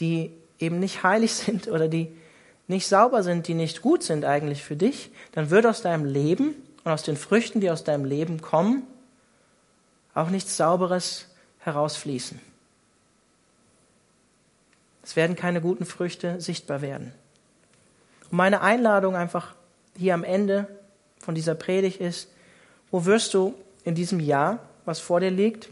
die 0.00 0.32
eben 0.58 0.80
nicht 0.80 1.02
heilig 1.02 1.34
sind 1.34 1.68
oder 1.68 1.88
die 1.88 2.08
nicht 2.68 2.86
sauber 2.86 3.22
sind, 3.22 3.48
die 3.48 3.54
nicht 3.54 3.82
gut 3.82 4.02
sind 4.02 4.24
eigentlich 4.24 4.62
für 4.62 4.76
dich, 4.76 5.10
dann 5.32 5.50
wird 5.50 5.66
aus 5.66 5.82
deinem 5.82 6.04
Leben 6.04 6.54
und 6.84 6.92
aus 6.92 7.02
den 7.02 7.16
Früchten, 7.16 7.60
die 7.60 7.70
aus 7.70 7.82
deinem 7.82 8.04
Leben 8.04 8.40
kommen, 8.40 8.86
auch 10.14 10.28
nichts 10.28 10.56
Sauberes 10.56 11.26
herausfließen. 11.60 12.40
Es 15.02 15.16
werden 15.16 15.36
keine 15.36 15.62
guten 15.62 15.86
Früchte 15.86 16.40
sichtbar 16.40 16.82
werden. 16.82 17.12
Und 18.30 18.36
meine 18.36 18.60
Einladung 18.60 19.16
einfach 19.16 19.54
hier 19.96 20.12
am 20.12 20.22
Ende 20.22 20.68
von 21.18 21.34
dieser 21.34 21.54
Predigt 21.54 22.00
ist, 22.00 22.30
wo 22.90 23.06
wirst 23.06 23.32
du 23.32 23.54
in 23.84 23.94
diesem 23.94 24.20
Jahr, 24.20 24.58
was 24.84 25.00
vor 25.00 25.20
dir 25.20 25.30
liegt, 25.30 25.70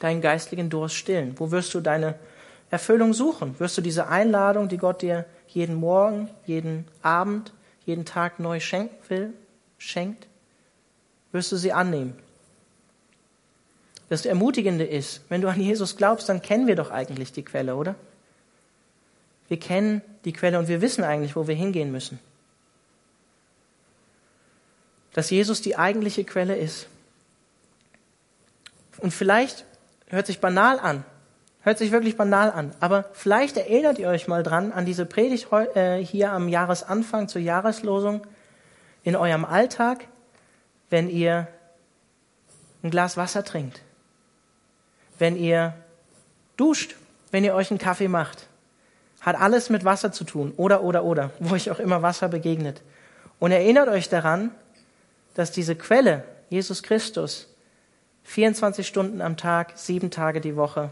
deinen 0.00 0.20
geistlichen 0.20 0.70
Durst 0.70 0.96
stillen? 0.96 1.34
Wo 1.38 1.52
wirst 1.52 1.72
du 1.74 1.80
deine 1.80 2.18
Erfüllung 2.70 3.12
suchen? 3.12 3.54
Wirst 3.58 3.78
du 3.78 3.82
diese 3.82 4.08
Einladung, 4.08 4.68
die 4.68 4.78
Gott 4.78 5.02
dir 5.02 5.26
jeden 5.54 5.74
Morgen, 5.74 6.30
jeden 6.46 6.86
Abend, 7.02 7.52
jeden 7.84 8.04
Tag 8.04 8.38
neu 8.38 8.60
schenken 8.60 8.96
will, 9.08 9.32
schenkt, 9.78 10.28
wirst 11.32 11.52
du 11.52 11.56
sie 11.56 11.72
annehmen? 11.72 12.16
Das 14.08 14.26
Ermutigende 14.26 14.84
ist, 14.84 15.22
wenn 15.28 15.40
du 15.40 15.48
an 15.48 15.60
Jesus 15.60 15.96
glaubst, 15.96 16.28
dann 16.28 16.42
kennen 16.42 16.66
wir 16.66 16.74
doch 16.76 16.90
eigentlich 16.90 17.32
die 17.32 17.44
Quelle, 17.44 17.76
oder? 17.76 17.94
Wir 19.48 19.58
kennen 19.58 20.02
die 20.24 20.32
Quelle 20.32 20.58
und 20.58 20.68
wir 20.68 20.80
wissen 20.80 21.04
eigentlich, 21.04 21.36
wo 21.36 21.46
wir 21.46 21.54
hingehen 21.54 21.92
müssen. 21.92 22.18
Dass 25.12 25.30
Jesus 25.30 25.60
die 25.60 25.76
eigentliche 25.76 26.24
Quelle 26.24 26.56
ist. 26.56 26.88
Und 28.98 29.12
vielleicht 29.12 29.64
hört 30.08 30.26
sich 30.26 30.40
banal 30.40 30.78
an, 30.78 31.04
hört 31.62 31.78
sich 31.78 31.92
wirklich 31.92 32.16
banal 32.16 32.50
an, 32.50 32.72
aber 32.80 33.04
vielleicht 33.12 33.56
erinnert 33.56 33.98
ihr 33.98 34.08
euch 34.08 34.28
mal 34.28 34.42
dran 34.42 34.72
an 34.72 34.84
diese 34.84 35.06
Predigt 35.06 35.48
äh, 35.74 35.98
hier 35.98 36.32
am 36.32 36.48
Jahresanfang 36.48 37.28
zur 37.28 37.42
Jahreslosung 37.42 38.26
in 39.02 39.16
eurem 39.16 39.44
Alltag, 39.44 40.06
wenn 40.88 41.08
ihr 41.08 41.48
ein 42.82 42.90
Glas 42.90 43.16
Wasser 43.16 43.44
trinkt, 43.44 43.82
wenn 45.18 45.36
ihr 45.36 45.74
duscht, 46.56 46.96
wenn 47.30 47.44
ihr 47.44 47.54
euch 47.54 47.70
einen 47.70 47.78
Kaffee 47.78 48.08
macht, 48.08 48.48
hat 49.20 49.38
alles 49.38 49.68
mit 49.68 49.84
Wasser 49.84 50.12
zu 50.12 50.24
tun. 50.24 50.52
Oder, 50.56 50.82
oder, 50.82 51.04
oder. 51.04 51.30
Wo 51.38 51.54
euch 51.54 51.70
auch 51.70 51.78
immer 51.78 52.02
Wasser 52.02 52.28
begegnet. 52.28 52.82
Und 53.38 53.52
erinnert 53.52 53.88
euch 53.88 54.08
daran, 54.08 54.50
dass 55.34 55.52
diese 55.52 55.76
Quelle, 55.76 56.24
Jesus 56.48 56.82
Christus, 56.82 57.48
24 58.24 58.86
Stunden 58.86 59.20
am 59.20 59.36
Tag, 59.36 59.72
sieben 59.76 60.10
Tage 60.10 60.40
die 60.40 60.56
Woche 60.56 60.90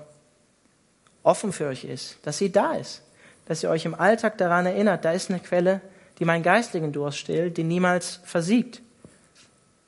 offen 1.28 1.52
für 1.52 1.66
euch 1.66 1.84
ist, 1.84 2.16
dass 2.22 2.38
sie 2.38 2.50
da 2.50 2.72
ist, 2.72 3.02
dass 3.46 3.62
ihr 3.62 3.68
euch 3.68 3.84
im 3.84 3.94
Alltag 3.94 4.38
daran 4.38 4.64
erinnert, 4.64 5.04
da 5.04 5.12
ist 5.12 5.30
eine 5.30 5.40
Quelle, 5.40 5.82
die 6.18 6.24
meinen 6.24 6.42
geistlichen 6.42 6.90
Durst 6.90 7.18
stillt, 7.18 7.58
die 7.58 7.64
niemals 7.64 8.20
versiegt. 8.24 8.80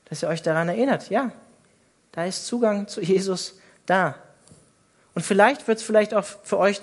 Dass 0.05 0.21
ihr 0.21 0.29
euch 0.29 0.43
daran 0.43 0.69
erinnert, 0.69 1.09
ja, 1.09 1.31
da 2.11 2.25
ist 2.25 2.45
Zugang 2.45 2.87
zu 2.87 3.01
Jesus 3.01 3.59
da. 3.87 4.15
Und 5.15 5.23
vielleicht 5.23 5.67
wird 5.67 5.79
es 5.79 5.83
vielleicht 5.83 6.13
auch 6.13 6.23
für 6.23 6.59
euch 6.59 6.79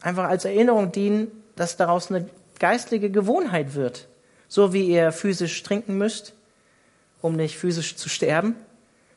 einfach 0.00 0.24
als 0.24 0.46
Erinnerung 0.46 0.90
dienen, 0.90 1.30
dass 1.54 1.76
daraus 1.76 2.10
eine 2.10 2.28
geistliche 2.58 3.10
Gewohnheit 3.10 3.74
wird. 3.74 4.08
So 4.48 4.72
wie 4.72 4.86
ihr 4.86 5.12
physisch 5.12 5.62
trinken 5.62 5.98
müsst, 5.98 6.32
um 7.20 7.36
nicht 7.36 7.58
physisch 7.58 7.96
zu 7.96 8.08
sterben, 8.08 8.56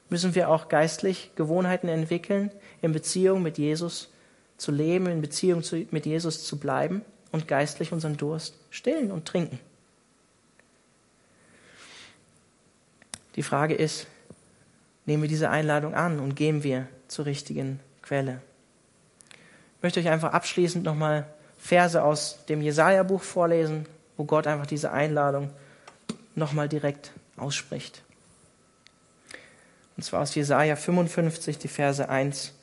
müssen 0.10 0.36
wir 0.36 0.50
auch 0.50 0.68
geistlich 0.68 1.32
Gewohnheiten 1.36 1.88
entwickeln, 1.88 2.52
in 2.82 2.92
Beziehung 2.92 3.42
mit 3.42 3.58
Jesus 3.58 4.10
zu 4.58 4.72
leben, 4.72 5.08
in 5.08 5.22
Beziehung 5.22 5.64
zu, 5.64 5.86
mit 5.92 6.06
Jesus 6.06 6.46
zu 6.46 6.58
bleiben 6.58 7.02
und 7.32 7.48
geistlich 7.48 7.92
unseren 7.92 8.18
Durst 8.18 8.56
stillen 8.70 9.12
und 9.12 9.26
trinken. 9.26 9.60
Die 13.36 13.44
Frage 13.44 13.76
ist, 13.76 14.08
nehmen 15.06 15.24
wir 15.24 15.30
diese 15.30 15.50
Einladung 15.50 15.94
an 15.94 16.20
und 16.20 16.36
gehen 16.36 16.64
wir 16.64 16.88
zur 17.08 17.26
richtigen 17.26 17.80
Quelle? 18.02 18.42
möchte 19.86 20.00
euch 20.00 20.10
einfach 20.10 20.34
abschließend 20.34 20.84
nochmal 20.84 21.28
Verse 21.60 22.04
aus 22.04 22.44
dem 22.50 22.60
Jesaja-Buch 22.60 23.22
vorlesen, 23.22 23.86
wo 24.18 24.24
Gott 24.24 24.48
einfach 24.48 24.66
diese 24.66 24.92
Einladung 24.92 25.52
nochmal 26.34 26.68
direkt 26.68 27.12
ausspricht. 27.38 28.02
Und 29.96 30.02
zwar 30.02 30.24
aus 30.24 30.34
Jesaja 30.34 30.76
55, 30.76 31.60
die 31.60 31.68
Verse 31.68 32.10
1 32.10 32.54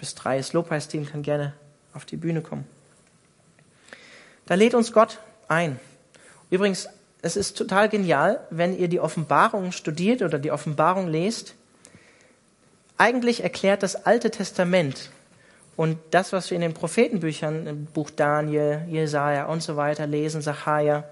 bis 0.00 0.14
3. 0.16 0.38
Das 0.38 0.52
Lobpreisteam 0.52 1.06
kann 1.06 1.22
gerne 1.22 1.52
auf 1.94 2.04
die 2.04 2.16
Bühne 2.16 2.40
kommen. 2.40 2.66
Da 4.46 4.54
lädt 4.54 4.74
uns 4.74 4.92
Gott 4.92 5.20
ein. 5.46 5.78
Übrigens, 6.50 6.88
es 7.22 7.36
ist 7.36 7.56
total 7.56 7.88
genial, 7.88 8.40
wenn 8.50 8.76
ihr 8.76 8.88
die 8.88 8.98
Offenbarung 8.98 9.72
studiert 9.72 10.22
oder 10.22 10.38
die 10.38 10.50
Offenbarung 10.50 11.06
lest. 11.06 11.54
Eigentlich 12.96 13.42
erklärt 13.42 13.82
das 13.82 14.06
Alte 14.06 14.30
Testament 14.30 15.10
und 15.76 15.98
das, 16.10 16.32
was 16.32 16.50
wir 16.50 16.56
in 16.56 16.62
den 16.62 16.74
Prophetenbüchern, 16.74 17.66
im 17.66 17.84
Buch 17.86 18.10
Daniel, 18.10 18.82
Jesaja 18.88 19.46
und 19.46 19.62
so 19.62 19.76
weiter 19.76 20.06
lesen, 20.06 20.42
Sacharja, 20.42 21.04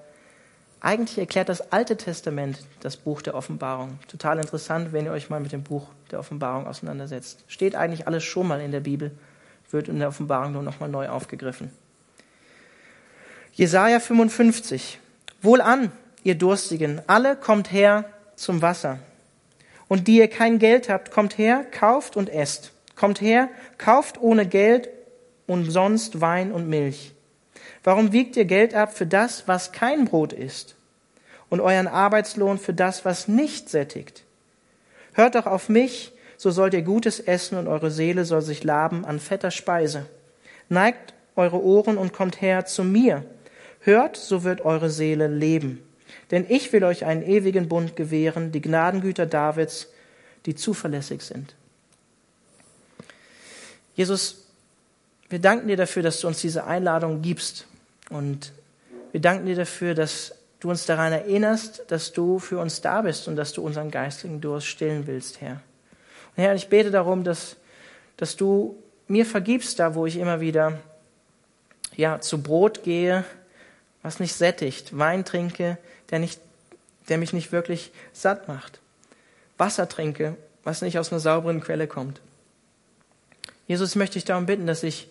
eigentlich 0.81 1.19
erklärt 1.19 1.49
das 1.49 1.73
Alte 1.73 1.97
Testament 1.97 2.61
das 2.81 2.97
Buch 2.97 3.23
der 3.23 3.35
Offenbarung. 3.35 3.99
Total 4.07 4.39
interessant, 4.39 4.93
wenn 4.93 5.07
ihr 5.07 5.13
euch 5.13 5.29
mal 5.29 5.41
mit 5.41 5.53
dem 5.53 5.63
Buch 5.63 5.89
der 6.11 6.21
Offenbarung 6.21 6.67
auseinandersetzt. 6.67 7.45
Steht 7.49 7.75
eigentlich 7.75 8.07
alles 8.07 8.23
schon 8.23 8.47
mal 8.47 8.61
in 8.61 8.71
der 8.71 8.81
Bibel, 8.81 9.11
wird 9.71 9.89
in 9.89 9.99
der 9.99 10.09
Offenbarung 10.09 10.53
nur 10.53 10.63
nochmal 10.63 10.89
neu 10.89 11.09
aufgegriffen. 11.09 11.71
Jesaja 13.53 13.99
55. 13.99 15.01
Wohlan, 15.43 15.91
ihr 16.23 16.37
Durstigen, 16.37 17.03
alle 17.09 17.35
kommt 17.35 17.73
her 17.73 18.05
zum 18.37 18.63
Wasser. 18.63 19.01
Und 19.89 20.07
die 20.07 20.19
ihr 20.19 20.29
kein 20.29 20.59
Geld 20.61 20.89
habt, 20.89 21.11
kommt 21.11 21.39
her, 21.39 21.65
kauft 21.71 22.17
und 22.17 22.29
esst. 22.29 22.73
Kommt 22.95 23.21
her, 23.21 23.49
kauft 23.79 24.21
ohne 24.21 24.47
Geld 24.47 24.89
und 25.47 25.71
sonst 25.71 26.21
Wein 26.21 26.53
und 26.53 26.69
Milch. 26.69 27.15
Warum 27.85 28.13
wiegt 28.13 28.37
ihr 28.37 28.45
Geld 28.45 28.75
ab 28.75 28.97
für 28.97 29.07
das, 29.07 29.47
was 29.47 29.73
kein 29.73 30.05
Brot 30.05 30.33
ist, 30.33 30.75
und 31.49 31.61
euren 31.61 31.87
Arbeitslohn 31.87 32.59
für 32.59 32.75
das, 32.75 33.05
was 33.05 33.29
nicht 33.29 33.69
sättigt? 33.69 34.25
Hört 35.15 35.35
doch 35.35 35.47
auf 35.47 35.69
mich, 35.69 36.13
so 36.37 36.51
sollt 36.51 36.75
ihr 36.75 36.83
Gutes 36.83 37.19
essen 37.21 37.59
und 37.59 37.67
eure 37.67 37.91
Seele 37.91 38.25
soll 38.25 38.43
sich 38.43 38.63
laben 38.63 39.05
an 39.05 39.19
fetter 39.19 39.51
Speise. 39.51 40.07
Neigt 40.69 41.15
eure 41.35 41.63
Ohren 41.63 41.99
und 41.99 42.13
kommt 42.13 42.41
her 42.41 42.67
zu 42.67 42.85
mir. 42.85 43.25
Hört, 43.81 44.17
so 44.17 44.45
wird 44.45 44.61
eure 44.65 44.91
Seele 44.91 45.27
leben. 45.27 45.83
Denn 46.31 46.47
ich 46.49 46.73
will 46.73 46.85
euch 46.85 47.05
einen 47.05 47.23
ewigen 47.23 47.69
Bund 47.69 47.97
gewähren, 47.97 48.53
die 48.53 48.61
Gnadengüter 48.61 49.27
Davids, 49.27 49.89
die 50.47 50.55
zuverlässig 50.55 51.23
sind. 51.23 51.55
Jesus, 53.95 54.48
wir 55.31 55.39
danken 55.39 55.69
dir 55.69 55.77
dafür, 55.77 56.03
dass 56.03 56.21
du 56.21 56.27
uns 56.27 56.41
diese 56.41 56.65
Einladung 56.65 57.23
gibst. 57.23 57.67
Und 58.11 58.53
wir 59.13 59.21
danken 59.21 59.47
dir 59.47 59.57
dafür, 59.57 59.95
dass 59.95 60.35
du 60.61 60.71
uns 60.71 60.87
daran 60.87 61.13
erinnerst, 61.13 61.85
dass 61.89 62.13
du 62.13 62.39
für 62.39 62.59
uns 62.59 62.81
da 62.81 63.03
bist 63.03 63.29
und 63.29 63.37
dass 63.37 63.53
du 63.53 63.63
unseren 63.63 63.91
geistigen 63.91 64.41
Durst 64.41 64.67
stillen 64.67 65.07
willst, 65.07 65.41
Herr. 65.41 65.61
Und 66.37 66.43
Herr, 66.43 66.55
ich 66.55 66.69
bete 66.69 66.91
darum, 66.91 67.25
dass, 67.25 67.57
dass 68.17 68.37
du 68.37 68.77
mir 69.07 69.27
vergibst, 69.27 69.79
da 69.79 69.95
wo 69.95 70.07
ich 70.07 70.17
immer 70.17 70.41
wieder 70.41 70.79
ja, 71.97 72.21
zu 72.21 72.43
Brot 72.43 72.83
gehe, 72.85 73.25
was 74.03 74.21
nicht 74.21 74.35
sättigt, 74.35 74.97
Wein 74.97 75.25
trinke, 75.25 75.79
der, 76.11 76.19
nicht, 76.19 76.41
der 77.09 77.19
mich 77.19 77.33
nicht 77.33 77.53
wirklich 77.53 77.91
satt 78.13 78.49
macht, 78.49 78.81
Wasser 79.57 79.89
trinke, 79.89 80.37
was 80.65 80.83
nicht 80.83 80.99
aus 80.99 81.13
einer 81.13 81.21
sauberen 81.21 81.61
Quelle 81.61 81.87
kommt. 81.87 82.21
Jesus 83.67 83.97
möchte 83.97 84.19
ich 84.19 84.25
darum 84.25 84.47
bitten, 84.47 84.67
dass 84.67 84.83
ich 84.83 85.09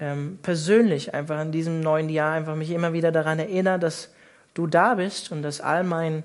ähm, 0.00 0.38
persönlich 0.42 1.14
einfach 1.14 1.40
in 1.42 1.52
diesem 1.52 1.80
neuen 1.80 2.08
Jahr 2.08 2.32
einfach 2.32 2.56
mich 2.56 2.70
immer 2.70 2.92
wieder 2.92 3.12
daran 3.12 3.38
erinnere, 3.38 3.78
dass 3.78 4.08
du 4.54 4.66
da 4.66 4.94
bist 4.94 5.30
und 5.30 5.42
dass 5.42 5.60
all 5.60 5.84
mein, 5.84 6.24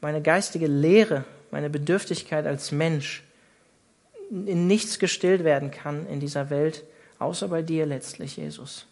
meine 0.00 0.20
geistige 0.20 0.66
Lehre, 0.66 1.24
meine 1.50 1.70
Bedürftigkeit 1.70 2.46
als 2.46 2.70
Mensch 2.70 3.24
in 4.30 4.66
nichts 4.66 4.98
gestillt 4.98 5.44
werden 5.44 5.70
kann 5.70 6.06
in 6.06 6.20
dieser 6.20 6.50
Welt, 6.50 6.84
außer 7.18 7.48
bei 7.48 7.62
dir 7.62 7.86
letztlich, 7.86 8.36
Jesus. 8.36 8.86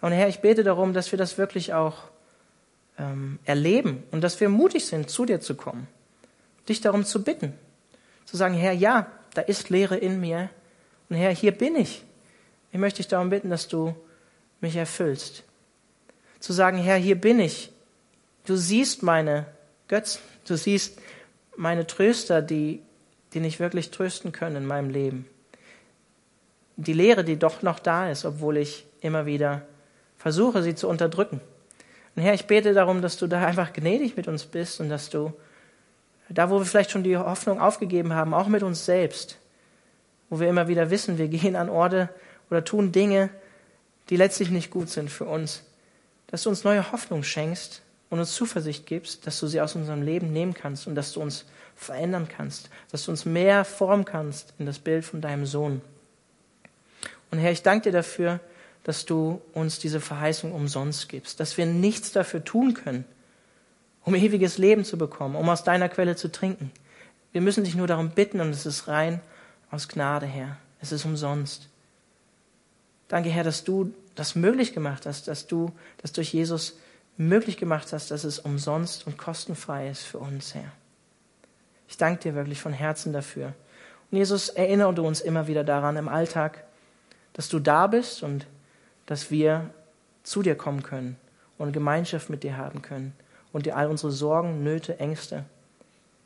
Und 0.00 0.12
Herr, 0.12 0.28
ich 0.28 0.40
bete 0.40 0.62
darum, 0.62 0.92
dass 0.92 1.12
wir 1.12 1.18
das 1.18 1.38
wirklich 1.38 1.74
auch 1.74 2.04
ähm, 2.98 3.38
erleben 3.44 4.02
und 4.10 4.22
dass 4.22 4.40
wir 4.40 4.48
mutig 4.48 4.86
sind, 4.86 5.10
zu 5.10 5.24
dir 5.24 5.40
zu 5.40 5.54
kommen, 5.54 5.88
dich 6.68 6.80
darum 6.80 7.04
zu 7.04 7.22
bitten, 7.22 7.54
zu 8.24 8.36
sagen, 8.36 8.54
Herr, 8.54 8.72
ja, 8.72 9.06
da 9.34 9.42
ist 9.42 9.70
Leere 9.70 9.96
in 9.96 10.20
mir 10.20 10.50
und 11.08 11.16
Herr, 11.16 11.34
hier 11.34 11.52
bin 11.52 11.76
ich. 11.76 12.04
Ich 12.72 12.78
möchte 12.78 12.98
dich 12.98 13.08
darum 13.08 13.30
bitten, 13.30 13.50
dass 13.50 13.68
du 13.68 13.94
mich 14.60 14.76
erfüllst. 14.76 15.44
Zu 16.40 16.52
sagen, 16.52 16.78
Herr, 16.78 16.96
hier 16.96 17.20
bin 17.20 17.40
ich. 17.40 17.72
Du 18.46 18.56
siehst 18.56 19.02
meine 19.02 19.46
Götzen, 19.88 20.20
du 20.46 20.56
siehst 20.56 20.98
meine 21.56 21.86
Tröster, 21.86 22.42
die, 22.42 22.82
die 23.32 23.40
nicht 23.40 23.60
wirklich 23.60 23.90
trösten 23.90 24.32
können 24.32 24.56
in 24.56 24.66
meinem 24.66 24.90
Leben. 24.90 25.26
Die 26.76 26.92
Lehre, 26.92 27.24
die 27.24 27.36
doch 27.36 27.62
noch 27.62 27.78
da 27.78 28.10
ist, 28.10 28.24
obwohl 28.24 28.56
ich 28.56 28.86
immer 29.00 29.26
wieder 29.26 29.62
versuche, 30.16 30.62
sie 30.62 30.74
zu 30.74 30.88
unterdrücken. 30.88 31.40
Und 32.14 32.22
Herr, 32.22 32.34
ich 32.34 32.46
bete 32.46 32.74
darum, 32.74 33.02
dass 33.02 33.16
du 33.16 33.26
da 33.26 33.44
einfach 33.44 33.72
gnädig 33.72 34.16
mit 34.16 34.28
uns 34.28 34.44
bist 34.44 34.80
und 34.80 34.88
dass 34.88 35.10
du 35.10 35.32
da, 36.28 36.50
wo 36.50 36.58
wir 36.58 36.66
vielleicht 36.66 36.90
schon 36.90 37.04
die 37.04 37.16
Hoffnung 37.16 37.60
aufgegeben 37.60 38.12
haben, 38.12 38.34
auch 38.34 38.48
mit 38.48 38.62
uns 38.62 38.84
selbst, 38.84 39.38
wo 40.28 40.40
wir 40.40 40.48
immer 40.48 40.68
wieder 40.68 40.90
wissen, 40.90 41.18
wir 41.18 41.28
gehen 41.28 41.56
an 41.56 41.70
Orte 41.70 42.10
oder 42.50 42.64
tun 42.64 42.92
Dinge, 42.92 43.30
die 44.10 44.16
letztlich 44.16 44.50
nicht 44.50 44.70
gut 44.70 44.88
sind 44.88 45.10
für 45.10 45.26
uns, 45.26 45.62
dass 46.28 46.42
du 46.42 46.50
uns 46.50 46.64
neue 46.64 46.92
Hoffnung 46.92 47.22
schenkst 47.22 47.82
und 48.10 48.18
uns 48.18 48.34
Zuversicht 48.34 48.86
gibst, 48.86 49.26
dass 49.26 49.38
du 49.38 49.46
sie 49.46 49.60
aus 49.60 49.74
unserem 49.74 50.02
Leben 50.02 50.32
nehmen 50.32 50.54
kannst 50.54 50.86
und 50.86 50.94
dass 50.94 51.12
du 51.12 51.20
uns 51.20 51.44
verändern 51.76 52.28
kannst, 52.28 52.70
dass 52.90 53.04
du 53.04 53.10
uns 53.10 53.24
mehr 53.24 53.64
formen 53.64 54.04
kannst 54.04 54.54
in 54.58 54.66
das 54.66 54.78
Bild 54.78 55.04
von 55.04 55.20
deinem 55.20 55.46
Sohn. 55.46 55.80
Und 57.30 57.38
Herr, 57.38 57.52
ich 57.52 57.62
danke 57.62 57.90
dir 57.90 57.98
dafür, 57.98 58.40
dass 58.84 59.04
du 59.04 59.42
uns 59.52 59.78
diese 59.78 60.00
Verheißung 60.00 60.52
umsonst 60.52 61.08
gibst, 61.08 61.40
dass 61.40 61.58
wir 61.58 61.66
nichts 61.66 62.12
dafür 62.12 62.42
tun 62.44 62.74
können, 62.74 63.04
um 64.04 64.14
ewiges 64.14 64.56
Leben 64.56 64.84
zu 64.84 64.96
bekommen, 64.96 65.36
um 65.36 65.48
aus 65.48 65.62
deiner 65.62 65.90
Quelle 65.90 66.16
zu 66.16 66.32
trinken. 66.32 66.70
Wir 67.32 67.42
müssen 67.42 67.64
dich 67.64 67.74
nur 67.74 67.86
darum 67.86 68.10
bitten 68.10 68.40
und 68.40 68.50
es 68.50 68.64
ist 68.64 68.88
rein 68.88 69.20
aus 69.70 69.88
Gnade, 69.88 70.26
Herr. 70.26 70.56
Es 70.80 70.92
ist 70.92 71.04
umsonst. 71.04 71.68
Danke, 73.08 73.30
Herr, 73.30 73.44
dass 73.44 73.64
du 73.64 73.92
das 74.14 74.34
möglich 74.34 74.74
gemacht 74.74 75.06
hast, 75.06 75.28
dass 75.28 75.46
du 75.46 75.72
das 75.98 76.12
durch 76.12 76.32
Jesus 76.32 76.78
möglich 77.16 77.56
gemacht 77.56 77.92
hast, 77.92 78.10
dass 78.10 78.24
es 78.24 78.38
umsonst 78.38 79.06
und 79.06 79.18
kostenfrei 79.18 79.88
ist 79.88 80.02
für 80.02 80.18
uns, 80.18 80.54
Herr. 80.54 80.70
Ich 81.88 81.96
danke 81.96 82.22
dir 82.22 82.34
wirklich 82.34 82.60
von 82.60 82.72
Herzen 82.72 83.12
dafür. 83.12 83.54
Und 84.10 84.18
Jesus, 84.18 84.50
erinnere 84.50 84.94
du 84.94 85.06
uns 85.06 85.20
immer 85.20 85.46
wieder 85.46 85.64
daran 85.64 85.96
im 85.96 86.08
Alltag, 86.08 86.64
dass 87.32 87.48
du 87.48 87.58
da 87.58 87.86
bist 87.86 88.22
und 88.22 88.46
dass 89.06 89.30
wir 89.30 89.70
zu 90.22 90.42
dir 90.42 90.54
kommen 90.54 90.82
können 90.82 91.16
und 91.56 91.72
Gemeinschaft 91.72 92.30
mit 92.30 92.42
dir 92.42 92.56
haben 92.56 92.82
können 92.82 93.14
und 93.52 93.66
dir 93.66 93.76
all 93.76 93.88
unsere 93.88 94.12
Sorgen, 94.12 94.62
Nöte, 94.62 94.98
Ängste, 95.00 95.44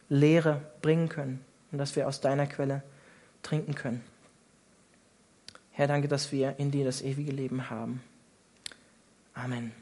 Leere 0.09 0.61
bringen 0.83 1.09
können 1.09 1.45
und 1.70 1.78
dass 1.78 1.97
wir 1.97 2.09
aus 2.09 2.20
deiner 2.20 2.47
Quelle 2.47 2.83
trinken 3.43 3.74
können. 3.74 4.05
Herr, 5.73 5.87
danke, 5.87 6.09
dass 6.09 6.33
wir 6.33 6.59
in 6.59 6.70
dir 6.70 6.85
das 6.85 7.03
ewige 7.03 7.33
Leben 7.33 7.70
haben. 7.70 8.03
Amen. 9.35 9.73